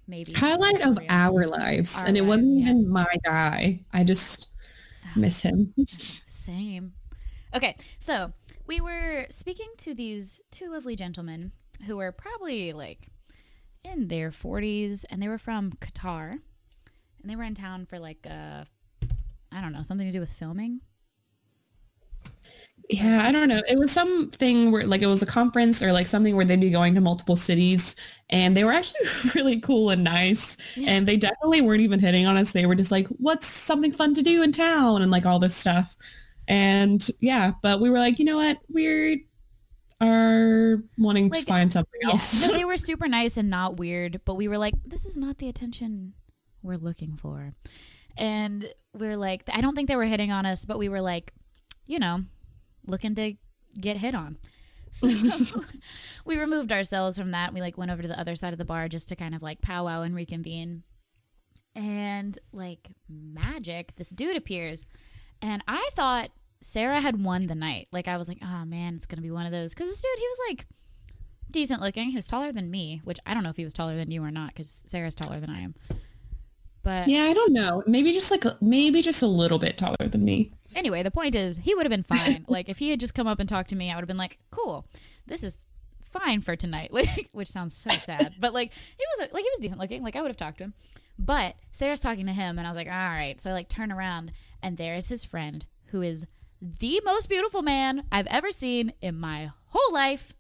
Maybe. 0.08 0.34
Highlight 0.34 0.82
of 0.82 0.98
our 1.08 1.46
lives. 1.46 1.96
Our 1.96 2.08
and 2.08 2.18
it 2.18 2.22
wasn't 2.22 2.60
yeah. 2.60 2.70
even 2.70 2.90
my 2.90 3.16
guy. 3.24 3.82
I 3.94 4.04
just 4.04 4.50
miss 5.16 5.42
him. 5.42 5.74
Same. 6.28 6.94
Okay, 7.54 7.76
so 8.00 8.32
we 8.68 8.82
were 8.82 9.26
speaking 9.30 9.70
to 9.80 9.94
these 9.94 10.42
two 10.52 10.72
lovely 10.72 10.96
gentlemen 10.96 11.52
who 11.86 11.98
were 11.98 12.12
probably 12.12 12.74
like 12.74 13.08
in 13.84 14.08
their 14.08 14.30
40s 14.30 15.06
and 15.10 15.22
they 15.22 15.28
were 15.28 15.38
from 15.38 15.72
Qatar 15.74 16.32
and 16.32 17.30
they 17.30 17.36
were 17.36 17.44
in 17.44 17.56
town 17.56 17.86
for 17.86 18.00
like 18.00 18.26
uh 18.30 18.66
I 19.52 19.62
don't 19.62 19.74
know, 19.74 19.82
something 19.82 20.06
to 20.06 20.14
do 20.14 20.20
with 20.20 20.32
filming 20.32 20.82
yeah, 22.90 23.28
I 23.28 23.32
don't 23.32 23.48
know. 23.48 23.62
It 23.70 23.78
was 23.78 23.92
something 23.92 24.72
where 24.72 24.86
like 24.86 25.04
it 25.04 25.08
was 25.08 25.22
a 25.22 25.28
conference 25.28 25.84
or 25.84 25.94
like 25.94 26.08
something 26.08 26.36
where 26.36 26.44
they'd 26.44 26.60
be 26.60 26.72
going 26.72 26.96
to 26.96 27.02
multiple 27.02 27.36
cities 27.36 27.96
and 28.32 28.58
they 28.58 28.64
were 28.64 28.72
actually 28.72 29.08
really 29.36 29.60
cool 29.60 29.92
and 29.92 30.04
nice. 30.04 30.58
Yeah. 30.76 30.90
And 30.90 31.08
they 31.08 31.16
definitely 31.16 31.62
weren't 31.62 31.82
even 31.82 32.00
hitting 32.00 32.26
on 32.26 32.36
us. 32.36 32.52
They 32.52 32.66
were 32.66 32.74
just 32.74 32.90
like, 32.90 33.08
what's 33.10 33.46
something 33.46 33.92
fun 33.92 34.16
to 34.16 34.24
do 34.24 34.42
in 34.42 34.52
town 34.52 35.04
and 35.04 35.12
like 35.12 35.28
all 35.28 35.38
this 35.38 35.56
stuff. 35.56 35.96
And 36.48 37.08
yeah, 37.20 37.52
but 37.62 37.80
we 37.80 37.92
were 37.92 38.00
like, 38.00 38.18
you 38.18 38.26
know 38.26 38.38
what? 38.38 38.58
We're 38.70 39.18
are 40.02 40.82
wanting 40.98 41.30
like, 41.30 41.42
to 41.42 41.46
find 41.46 41.72
something 41.72 42.00
yeah. 42.02 42.10
else. 42.12 42.48
no, 42.48 42.54
they 42.54 42.66
were 42.66 42.78
super 42.78 43.08
nice 43.08 43.38
and 43.38 43.52
not 43.52 43.78
weird, 43.78 44.22
but 44.26 44.36
we 44.36 44.48
were 44.48 44.58
like, 44.58 44.74
this 44.86 45.06
is 45.06 45.16
not 45.16 45.38
the 45.38 45.50
attention 45.50 46.14
we're 46.64 46.78
looking 46.78 47.18
for. 47.18 47.54
And 48.18 48.68
we 48.94 49.08
are 49.08 49.18
like, 49.18 49.44
I 49.52 49.62
don't 49.62 49.76
think 49.76 49.90
they 49.90 49.96
were 49.96 50.06
hitting 50.06 50.32
on 50.32 50.48
us, 50.48 50.66
but 50.66 50.80
we 50.80 50.90
were 50.90 51.02
like, 51.02 51.34
you 51.86 52.00
know, 52.00 52.24
looking 52.86 53.16
to 53.16 53.34
get 53.80 53.98
hit 53.98 54.16
on. 54.16 54.38
So 54.92 55.08
we 56.26 56.38
removed 56.38 56.72
ourselves 56.72 57.18
from 57.18 57.32
that. 57.32 57.54
We 57.54 57.62
like 57.62 57.78
went 57.78 57.92
over 57.92 58.02
to 58.02 58.08
the 58.08 58.20
other 58.20 58.36
side 58.36 58.54
of 58.54 58.60
the 58.60 58.66
bar 58.66 58.88
just 58.88 59.08
to 59.10 59.16
kind 59.16 59.36
of 59.36 59.42
like 59.42 59.62
powwow 59.62 60.02
and 60.02 60.16
reconvene. 60.16 60.84
And 61.76 62.38
like 62.52 62.90
magic, 63.08 63.96
this 63.96 64.10
dude 64.10 64.36
appears. 64.36 64.86
And 65.42 65.64
I 65.68 65.90
thought 65.96 66.32
Sarah 66.62 67.00
had 67.00 67.24
won 67.24 67.48
the 67.48 67.56
night. 67.56 67.88
Like 67.92 68.08
I 68.08 68.18
was 68.18 68.28
like, 68.28 68.40
oh 68.44 68.66
man, 68.66 68.96
it's 68.96 69.06
gonna 69.06 69.22
be 69.22 69.32
one 69.32 69.46
of 69.46 69.52
those. 69.52 69.74
Cause 69.74 69.88
this 69.88 70.02
dude, 70.02 70.20
he 70.20 70.28
was 70.28 70.40
like 70.50 70.66
decent 71.52 71.82
looking. 71.82 72.10
He 72.10 72.16
was 72.16 72.28
taller 72.28 72.52
than 72.52 72.72
me, 72.72 73.02
which 73.04 73.20
I 73.26 73.34
don't 73.34 73.44
know 73.44 73.50
if 73.50 73.58
he 73.58 73.64
was 73.64 73.74
taller 73.74 73.96
than 73.96 74.12
you 74.12 74.24
or 74.24 74.32
not, 74.32 74.54
because 74.54 74.84
Sarah's 74.88 75.16
taller 75.16 75.40
than 75.40 75.50
I 75.50 75.62
am. 75.62 75.76
But 76.84 77.08
yeah, 77.08 77.24
I 77.24 77.34
don't 77.34 77.54
know. 77.54 77.84
Maybe 77.86 78.14
just 78.14 78.32
like 78.32 78.46
maybe 78.62 79.02
just 79.02 79.22
a 79.22 79.28
little 79.28 79.60
bit 79.60 79.78
taller 79.78 80.08
than 80.08 80.24
me. 80.24 80.52
Anyway, 80.76 81.04
the 81.04 81.12
point 81.12 81.36
is 81.36 81.58
he 81.58 81.76
would 81.76 81.86
have 81.86 81.92
been 81.92 82.04
fine. 82.04 82.46
like 82.50 82.70
if 82.70 82.78
he 82.78 82.90
had 82.90 83.00
just 83.00 83.14
come 83.14 83.28
up 83.28 83.40
and 83.40 83.50
talked 83.50 83.70
to 83.70 83.76
me, 83.76 83.92
I 83.92 83.96
would 83.96 84.02
have 84.02 84.08
been 84.08 84.18
like, 84.18 84.38
"Cool, 84.52 84.86
this 85.28 85.44
is 85.44 85.60
fine 86.12 86.42
for 86.42 86.56
tonight." 86.56 86.92
Like, 86.94 87.30
which 87.34 87.50
sounds 87.50 87.76
so 87.76 87.90
sad, 87.92 88.36
but 88.40 88.54
like 88.54 88.72
he 88.74 89.06
was 89.18 89.30
like 89.34 89.44
he 89.44 89.50
was 89.52 89.60
decent 89.60 89.80
looking. 89.80 90.04
Like 90.04 90.16
I 90.16 90.22
would 90.22 90.30
have 90.30 90.38
talked 90.38 90.60
to 90.60 90.66
him. 90.66 90.74
But 91.18 91.56
Sarah's 91.74 92.00
talking 92.00 92.26
to 92.28 92.34
him, 92.34 92.58
and 92.58 92.66
I 92.66 92.70
was 92.70 92.78
like, 92.78 92.88
"All 92.88 92.94
right." 92.94 93.40
So 93.42 93.50
I 93.50 93.54
like 93.54 93.68
turn 93.68 93.92
around, 93.92 94.32
and 94.62 94.78
there 94.78 94.96
is 94.96 95.10
his 95.10 95.26
friend, 95.26 95.66
who 95.88 96.02
is 96.02 96.26
the 96.62 97.02
most 97.04 97.30
beautiful 97.30 97.62
man 97.62 98.04
I've 98.12 98.28
ever 98.28 98.52
seen 98.52 98.94
in 99.02 99.20
my 99.20 99.52
whole 99.68 99.94
life. 99.94 100.34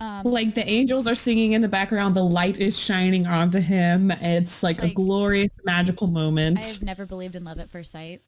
Um, 0.00 0.24
like 0.24 0.54
the 0.54 0.68
angels 0.68 1.06
are 1.06 1.14
singing 1.14 1.52
in 1.52 1.62
the 1.62 1.68
background, 1.68 2.16
the 2.16 2.24
light 2.24 2.58
is 2.58 2.78
shining 2.78 3.26
onto 3.26 3.60
him. 3.60 4.10
It's 4.10 4.62
like, 4.62 4.82
like 4.82 4.90
a 4.90 4.94
glorious, 4.94 5.50
magical 5.64 6.08
moment. 6.08 6.58
I've 6.58 6.82
never 6.82 7.06
believed 7.06 7.36
in 7.36 7.44
love 7.44 7.58
at 7.58 7.70
first 7.70 7.92
sight, 7.92 8.22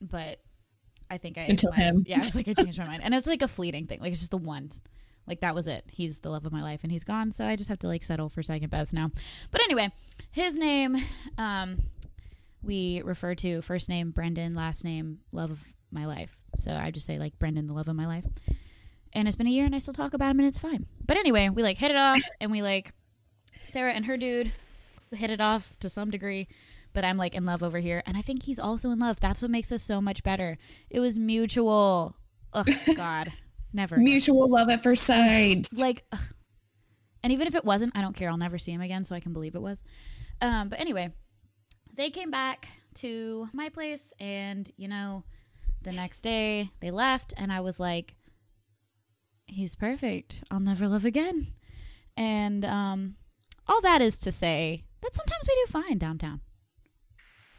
but 0.00 0.40
I 1.10 1.18
think 1.18 1.38
I 1.38 1.42
until 1.42 1.72
him. 1.72 2.04
Yeah, 2.08 2.24
it's 2.24 2.34
like 2.34 2.48
I 2.48 2.54
changed 2.54 2.78
my 2.78 2.86
mind, 2.86 3.04
and 3.04 3.14
it's 3.14 3.26
like 3.26 3.42
a 3.42 3.48
fleeting 3.48 3.86
thing. 3.86 4.00
Like 4.00 4.12
it's 4.12 4.20
just 4.20 4.32
the 4.32 4.36
one. 4.36 4.70
Like 5.26 5.40
that 5.40 5.54
was 5.54 5.66
it. 5.66 5.84
He's 5.90 6.18
the 6.18 6.28
love 6.28 6.44
of 6.44 6.52
my 6.52 6.62
life, 6.62 6.80
and 6.82 6.90
he's 6.90 7.04
gone. 7.04 7.30
So 7.30 7.46
I 7.46 7.56
just 7.56 7.68
have 7.68 7.78
to 7.80 7.86
like 7.86 8.02
settle 8.02 8.28
for 8.28 8.42
second 8.42 8.70
best 8.70 8.92
now. 8.92 9.10
But 9.50 9.62
anyway, 9.62 9.92
his 10.32 10.54
name, 10.54 10.96
um, 11.38 11.78
we 12.62 13.00
refer 13.02 13.34
to 13.36 13.62
first 13.62 13.88
name 13.88 14.10
Brendan, 14.10 14.54
last 14.54 14.84
name 14.84 15.20
love 15.30 15.52
of 15.52 15.64
my 15.92 16.04
life. 16.04 16.34
So 16.58 16.72
I 16.72 16.90
just 16.90 17.06
say 17.06 17.18
like 17.18 17.38
Brendan, 17.38 17.68
the 17.68 17.74
love 17.74 17.88
of 17.88 17.96
my 17.96 18.06
life 18.06 18.26
and 19.14 19.28
it's 19.28 19.36
been 19.36 19.46
a 19.46 19.50
year 19.50 19.64
and 19.64 19.74
I 19.74 19.78
still 19.78 19.94
talk 19.94 20.14
about 20.14 20.30
him 20.30 20.38
and 20.40 20.48
it's 20.48 20.58
fine. 20.58 20.86
But 21.06 21.16
anyway, 21.16 21.48
we 21.48 21.62
like 21.62 21.78
hit 21.78 21.90
it 21.90 21.96
off 21.96 22.20
and 22.40 22.50
we 22.50 22.62
like 22.62 22.92
Sarah 23.68 23.92
and 23.92 24.06
her 24.06 24.16
dude 24.16 24.52
hit 25.12 25.30
it 25.30 25.40
off 25.40 25.76
to 25.80 25.88
some 25.88 26.10
degree, 26.10 26.48
but 26.92 27.04
I'm 27.04 27.16
like 27.16 27.34
in 27.34 27.44
love 27.44 27.62
over 27.62 27.78
here 27.78 28.02
and 28.06 28.16
I 28.16 28.22
think 28.22 28.44
he's 28.44 28.58
also 28.58 28.90
in 28.90 28.98
love. 28.98 29.20
That's 29.20 29.42
what 29.42 29.50
makes 29.50 29.70
us 29.70 29.82
so 29.82 30.00
much 30.00 30.22
better. 30.22 30.58
It 30.90 31.00
was 31.00 31.18
mutual. 31.18 32.16
Oh 32.52 32.64
god. 32.96 33.32
Never. 33.72 33.96
Mutual 33.96 34.48
love 34.48 34.68
at 34.68 34.82
first 34.82 35.04
sight. 35.04 35.68
Like 35.72 36.04
ugh. 36.12 36.20
And 37.24 37.32
even 37.32 37.46
if 37.46 37.54
it 37.54 37.64
wasn't, 37.64 37.96
I 37.96 38.02
don't 38.02 38.14
care. 38.14 38.28
I'll 38.28 38.36
never 38.36 38.58
see 38.58 38.70
him 38.70 38.82
again, 38.82 39.02
so 39.02 39.14
I 39.14 39.20
can 39.20 39.32
believe 39.32 39.54
it 39.54 39.62
was. 39.62 39.80
Um, 40.42 40.68
but 40.68 40.78
anyway, 40.78 41.10
they 41.94 42.10
came 42.10 42.30
back 42.30 42.68
to 42.96 43.48
my 43.54 43.70
place, 43.70 44.12
and 44.20 44.70
you 44.76 44.88
know, 44.88 45.24
the 45.80 45.92
next 45.92 46.20
day 46.20 46.70
they 46.80 46.90
left, 46.90 47.32
and 47.38 47.50
I 47.50 47.60
was 47.60 47.80
like, 47.80 48.14
"He's 49.46 49.76
perfect. 49.76 50.42
I'll 50.50 50.60
never 50.60 50.88
love 50.88 51.04
again." 51.04 51.54
And 52.16 52.64
um, 52.64 53.16
all 53.66 53.80
that 53.80 54.00
is 54.02 54.18
to 54.18 54.32
say 54.32 54.84
that 55.02 55.14
sometimes 55.14 55.46
we 55.48 55.54
do 55.66 55.72
fine 55.72 55.98
downtown. 55.98 56.40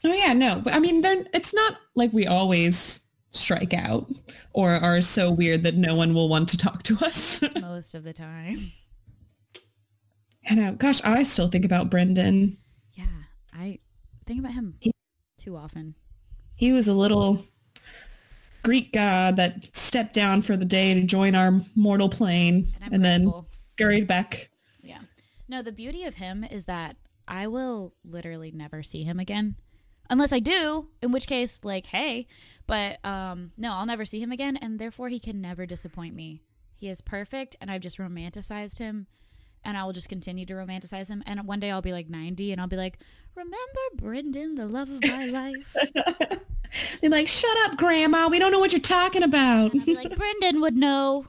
Oh 0.03 0.13
yeah, 0.13 0.33
no, 0.33 0.61
I 0.67 0.79
mean, 0.79 1.01
they're, 1.01 1.25
it's 1.33 1.53
not 1.53 1.77
like 1.95 2.13
we 2.13 2.27
always 2.27 3.01
strike 3.31 3.73
out 3.73 4.09
or 4.53 4.71
are 4.71 5.01
so 5.01 5.31
weird 5.31 5.63
that 5.63 5.75
no 5.75 5.95
one 5.95 6.13
will 6.13 6.29
want 6.29 6.47
to 6.49 6.57
talk 6.57 6.83
to 6.83 6.97
us. 7.03 7.43
Most 7.59 7.95
of 7.95 8.03
the 8.03 8.13
time. 8.13 8.71
I 10.47 10.55
know. 10.55 10.73
Gosh, 10.73 11.03
I 11.03 11.23
still 11.23 11.49
think 11.49 11.65
about 11.65 11.89
Brendan. 11.89 12.57
Yeah, 12.93 13.05
I 13.51 13.79
think 14.27 14.39
about 14.39 14.53
him 14.53 14.79
too 15.39 15.57
often. 15.57 15.95
He 16.55 16.71
was 16.71 16.88
a 16.88 16.93
little 16.93 17.43
Greek 18.66 18.91
god 18.91 19.36
that 19.36 19.63
stepped 19.76 20.13
down 20.13 20.41
for 20.41 20.57
the 20.57 20.66
day 20.66 20.93
to 20.93 21.03
join 21.03 21.36
our 21.36 21.61
mortal 21.76 22.09
plane 22.09 22.66
And 22.82 22.95
and, 22.95 23.05
then 23.05 23.32
scurried 23.49 24.07
back. 24.07 24.49
Yeah. 24.82 24.99
No, 25.47 25.61
the 25.61 25.72
beauty 25.72 26.03
of 26.03 26.16
him 26.16 26.43
is 26.43 26.66
that 26.66 26.97
I 27.28 27.47
will 27.47 27.93
literally 28.03 28.51
never 28.51 28.84
see 28.84 29.03
him 29.03 29.20
again. 29.20 29.55
Unless 30.09 30.34
I 30.34 30.39
do, 30.39 30.89
in 31.01 31.11
which 31.11 31.28
case, 31.28 31.61
like, 31.63 31.88
hey. 31.88 32.28
But 32.68 33.03
um, 33.05 33.51
no, 33.57 33.72
I'll 33.74 33.86
never 33.86 34.05
see 34.05 34.20
him 34.22 34.32
again, 34.32 34.57
and 34.57 34.80
therefore 34.80 35.09
he 35.09 35.20
can 35.20 35.41
never 35.41 35.66
disappoint 35.66 36.16
me. 36.16 36.41
He 36.76 36.89
is 36.89 37.01
perfect, 37.01 37.55
and 37.61 37.72
I've 37.72 37.82
just 37.82 37.97
romanticized 37.97 38.80
him, 38.80 39.07
and 39.66 39.78
I 39.78 39.84
will 39.84 39.93
just 39.93 40.09
continue 40.09 40.45
to 40.45 40.53
romanticize 40.53 41.07
him. 41.07 41.24
And 41.26 41.45
one 41.45 41.59
day 41.59 41.72
I'll 41.72 41.82
be 41.82 41.91
like 41.91 42.09
90, 42.09 42.51
and 42.51 42.61
I'll 42.61 42.68
be 42.68 42.78
like, 42.78 42.99
remember 43.36 43.82
Brendan, 43.95 44.55
the 44.55 44.68
love 44.68 44.89
of 44.89 45.03
my 45.03 45.26
life? 45.26 45.76
They're 47.01 47.09
like, 47.09 47.28
shut 47.28 47.57
up, 47.66 47.78
grandma. 47.78 48.28
We 48.28 48.39
don't 48.39 48.51
know 48.51 48.59
what 48.59 48.72
you're 48.72 48.82
talking 48.82 49.24
about. 49.24 49.74
Like, 49.88 50.16
Brendan 50.18 50.61
would 50.61 50.76
know. 50.76 51.26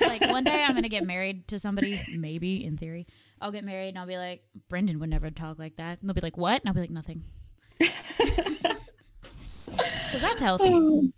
like 0.00 0.20
one 0.20 0.44
day 0.44 0.62
I'm 0.62 0.74
gonna 0.74 0.88
get 0.88 1.04
married 1.04 1.48
to 1.48 1.58
somebody, 1.58 2.00
maybe 2.14 2.64
in 2.64 2.76
theory. 2.76 3.06
I'll 3.40 3.50
get 3.50 3.64
married 3.64 3.88
and 3.88 3.98
I'll 3.98 4.06
be 4.06 4.18
like, 4.18 4.44
Brendan 4.68 4.98
would 5.00 5.10
never 5.10 5.30
talk 5.30 5.58
like 5.58 5.76
that. 5.76 6.00
And 6.00 6.08
they'll 6.08 6.14
be 6.14 6.20
like, 6.20 6.36
What? 6.36 6.60
And 6.60 6.68
I'll 6.68 6.74
be 6.74 6.80
like, 6.80 6.90
Nothing. 6.90 7.24
Because 10.14 10.28
that's 10.28 10.40
healthy. 10.40 10.70
Oh. 10.72 11.08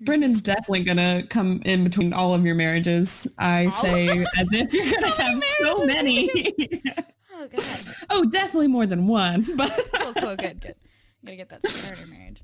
Brendan's 0.00 0.40
definitely 0.42 0.84
gonna 0.84 1.24
come 1.28 1.60
in 1.64 1.82
between 1.84 2.12
all 2.12 2.34
of 2.34 2.44
your 2.46 2.54
marriages. 2.54 3.26
I 3.38 3.66
All 3.66 3.70
say 3.72 4.08
as 4.38 4.48
if 4.52 4.72
you're 4.72 4.92
gonna 4.92 5.10
have 5.10 5.42
so 5.62 5.84
many. 5.84 6.30
Oh 7.40 7.46
god. 7.56 7.94
oh, 8.10 8.24
definitely 8.24 8.66
more 8.66 8.84
than 8.84 9.06
one. 9.06 9.46
But 9.56 9.70
Cool, 9.94 10.14
cool, 10.14 10.34
good, 10.36 10.60
good. 10.60 10.74
I'm 10.74 11.24
gonna 11.24 11.36
get 11.36 11.48
that 11.50 11.70
starter 11.70 12.04
marriage. 12.08 12.42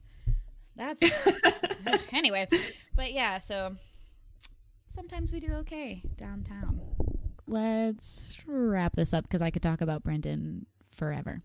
That's 0.76 1.02
anyway. 2.12 2.46
But 2.94 3.12
yeah, 3.12 3.40
so 3.40 3.74
sometimes 4.88 5.32
we 5.32 5.40
do 5.40 5.52
okay 5.54 6.00
downtown. 6.16 6.80
Let's 7.48 8.36
wrap 8.46 8.94
this 8.94 9.12
up 9.12 9.24
because 9.24 9.42
I 9.42 9.50
could 9.50 9.62
talk 9.64 9.80
about 9.80 10.04
Brendan 10.04 10.66
forever. 10.96 11.40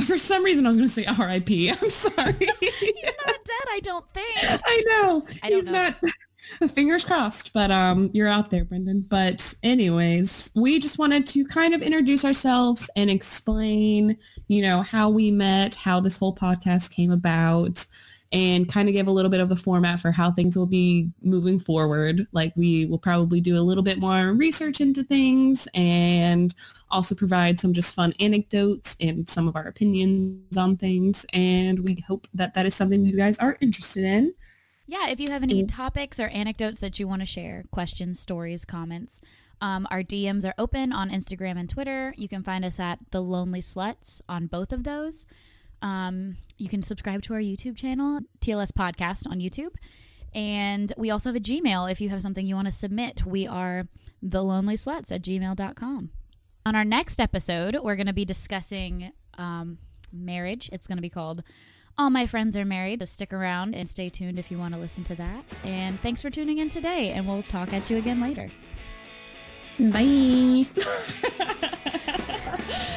for 0.06 0.18
some 0.18 0.44
reason, 0.44 0.66
I 0.66 0.68
was 0.68 0.76
gonna 0.76 0.88
say 0.88 1.04
R.I.P. 1.04 1.70
I'm 1.82 1.90
sorry. 1.90 2.34
He's 2.60 3.04
not 3.26 3.44
dead, 3.44 3.66
I 3.72 3.80
don't 3.82 4.06
think. 4.14 4.36
I 4.64 4.82
know 4.86 5.26
I 5.42 5.48
he's 5.48 5.66
know. 5.66 5.72
not. 5.72 6.70
Fingers 6.72 7.04
crossed, 7.04 7.52
but 7.52 7.70
um, 7.70 8.10
you're 8.12 8.26
out 8.26 8.50
there, 8.50 8.64
Brendan. 8.64 9.02
But 9.02 9.54
anyways, 9.62 10.50
we 10.56 10.80
just 10.80 10.98
wanted 10.98 11.26
to 11.28 11.44
kind 11.44 11.74
of 11.74 11.82
introduce 11.82 12.24
ourselves 12.24 12.90
and 12.96 13.08
explain, 13.08 14.16
you 14.48 14.62
know, 14.62 14.82
how 14.82 15.10
we 15.10 15.30
met, 15.30 15.76
how 15.76 16.00
this 16.00 16.16
whole 16.16 16.34
podcast 16.34 16.90
came 16.90 17.12
about, 17.12 17.86
and 18.32 18.68
kind 18.68 18.88
of 18.88 18.94
give 18.94 19.08
a 19.08 19.10
little 19.10 19.30
bit 19.30 19.40
of 19.40 19.48
the 19.48 19.56
format 19.56 20.00
for 20.00 20.12
how 20.12 20.30
things 20.30 20.56
will 20.56 20.66
be 20.66 21.10
moving 21.20 21.58
forward. 21.58 22.26
Like 22.32 22.52
we 22.56 22.86
will 22.86 22.98
probably 22.98 23.40
do 23.40 23.58
a 23.58 23.62
little 23.62 23.82
bit 23.82 23.98
more 23.98 24.32
research 24.32 24.80
into 24.80 25.02
things 25.02 25.66
and 25.74 26.54
also 26.90 27.14
provide 27.14 27.58
some 27.58 27.72
just 27.72 27.94
fun 27.94 28.14
anecdotes 28.20 28.96
and 29.00 29.28
some 29.28 29.48
of 29.48 29.56
our 29.56 29.64
opinions 29.64 30.56
on 30.56 30.76
things. 30.76 31.26
And 31.32 31.80
we 31.80 32.04
hope 32.06 32.28
that 32.34 32.54
that 32.54 32.66
is 32.66 32.74
something 32.74 33.04
you 33.04 33.16
guys 33.16 33.38
are 33.38 33.58
interested 33.60 34.04
in. 34.04 34.34
Yeah, 34.86 35.08
if 35.08 35.20
you 35.20 35.30
have 35.30 35.44
any 35.44 35.64
topics 35.66 36.18
or 36.18 36.26
anecdotes 36.28 36.80
that 36.80 36.98
you 36.98 37.06
want 37.06 37.22
to 37.22 37.26
share, 37.26 37.64
questions, 37.70 38.18
stories, 38.18 38.64
comments, 38.64 39.20
um, 39.60 39.86
our 39.90 40.02
DMs 40.02 40.44
are 40.44 40.54
open 40.58 40.92
on 40.92 41.10
Instagram 41.10 41.58
and 41.58 41.68
Twitter. 41.68 42.14
You 42.16 42.28
can 42.28 42.42
find 42.42 42.64
us 42.64 42.80
at 42.80 42.98
The 43.10 43.20
Lonely 43.20 43.60
Sluts 43.60 44.20
on 44.28 44.46
both 44.46 44.72
of 44.72 44.84
those. 44.84 45.26
Um, 45.82 46.36
you 46.58 46.68
can 46.68 46.82
subscribe 46.82 47.22
to 47.22 47.34
our 47.34 47.40
YouTube 47.40 47.76
channel, 47.76 48.20
TLS 48.40 48.72
Podcast 48.72 49.30
on 49.30 49.40
YouTube. 49.40 49.74
And 50.34 50.92
we 50.96 51.10
also 51.10 51.30
have 51.30 51.36
a 51.36 51.40
Gmail 51.40 51.90
if 51.90 52.00
you 52.00 52.08
have 52.10 52.22
something 52.22 52.46
you 52.46 52.54
want 52.54 52.66
to 52.66 52.72
submit. 52.72 53.24
We 53.26 53.46
are 53.46 53.88
The 54.22 54.42
Lonely 54.42 54.76
Sluts 54.76 55.10
at 55.10 55.22
gmail.com. 55.22 56.10
On 56.66 56.76
our 56.76 56.84
next 56.84 57.20
episode, 57.20 57.78
we're 57.82 57.96
going 57.96 58.06
to 58.06 58.12
be 58.12 58.24
discussing 58.24 59.12
um, 59.38 59.78
marriage. 60.12 60.68
It's 60.72 60.86
going 60.86 60.98
to 60.98 61.02
be 61.02 61.08
called 61.08 61.42
all 62.00 62.08
my 62.08 62.26
friends 62.26 62.56
are 62.56 62.64
married, 62.64 63.00
so 63.00 63.04
stick 63.04 63.30
around 63.30 63.74
and 63.74 63.86
stay 63.86 64.08
tuned 64.08 64.38
if 64.38 64.50
you 64.50 64.56
want 64.56 64.72
to 64.72 64.80
listen 64.80 65.04
to 65.04 65.14
that. 65.16 65.44
And 65.64 66.00
thanks 66.00 66.22
for 66.22 66.30
tuning 66.30 66.56
in 66.56 66.70
today, 66.70 67.10
and 67.10 67.28
we'll 67.28 67.42
talk 67.42 67.74
at 67.74 67.90
you 67.90 67.98
again 67.98 68.22
later. 68.22 68.50
Bye. 69.78 70.66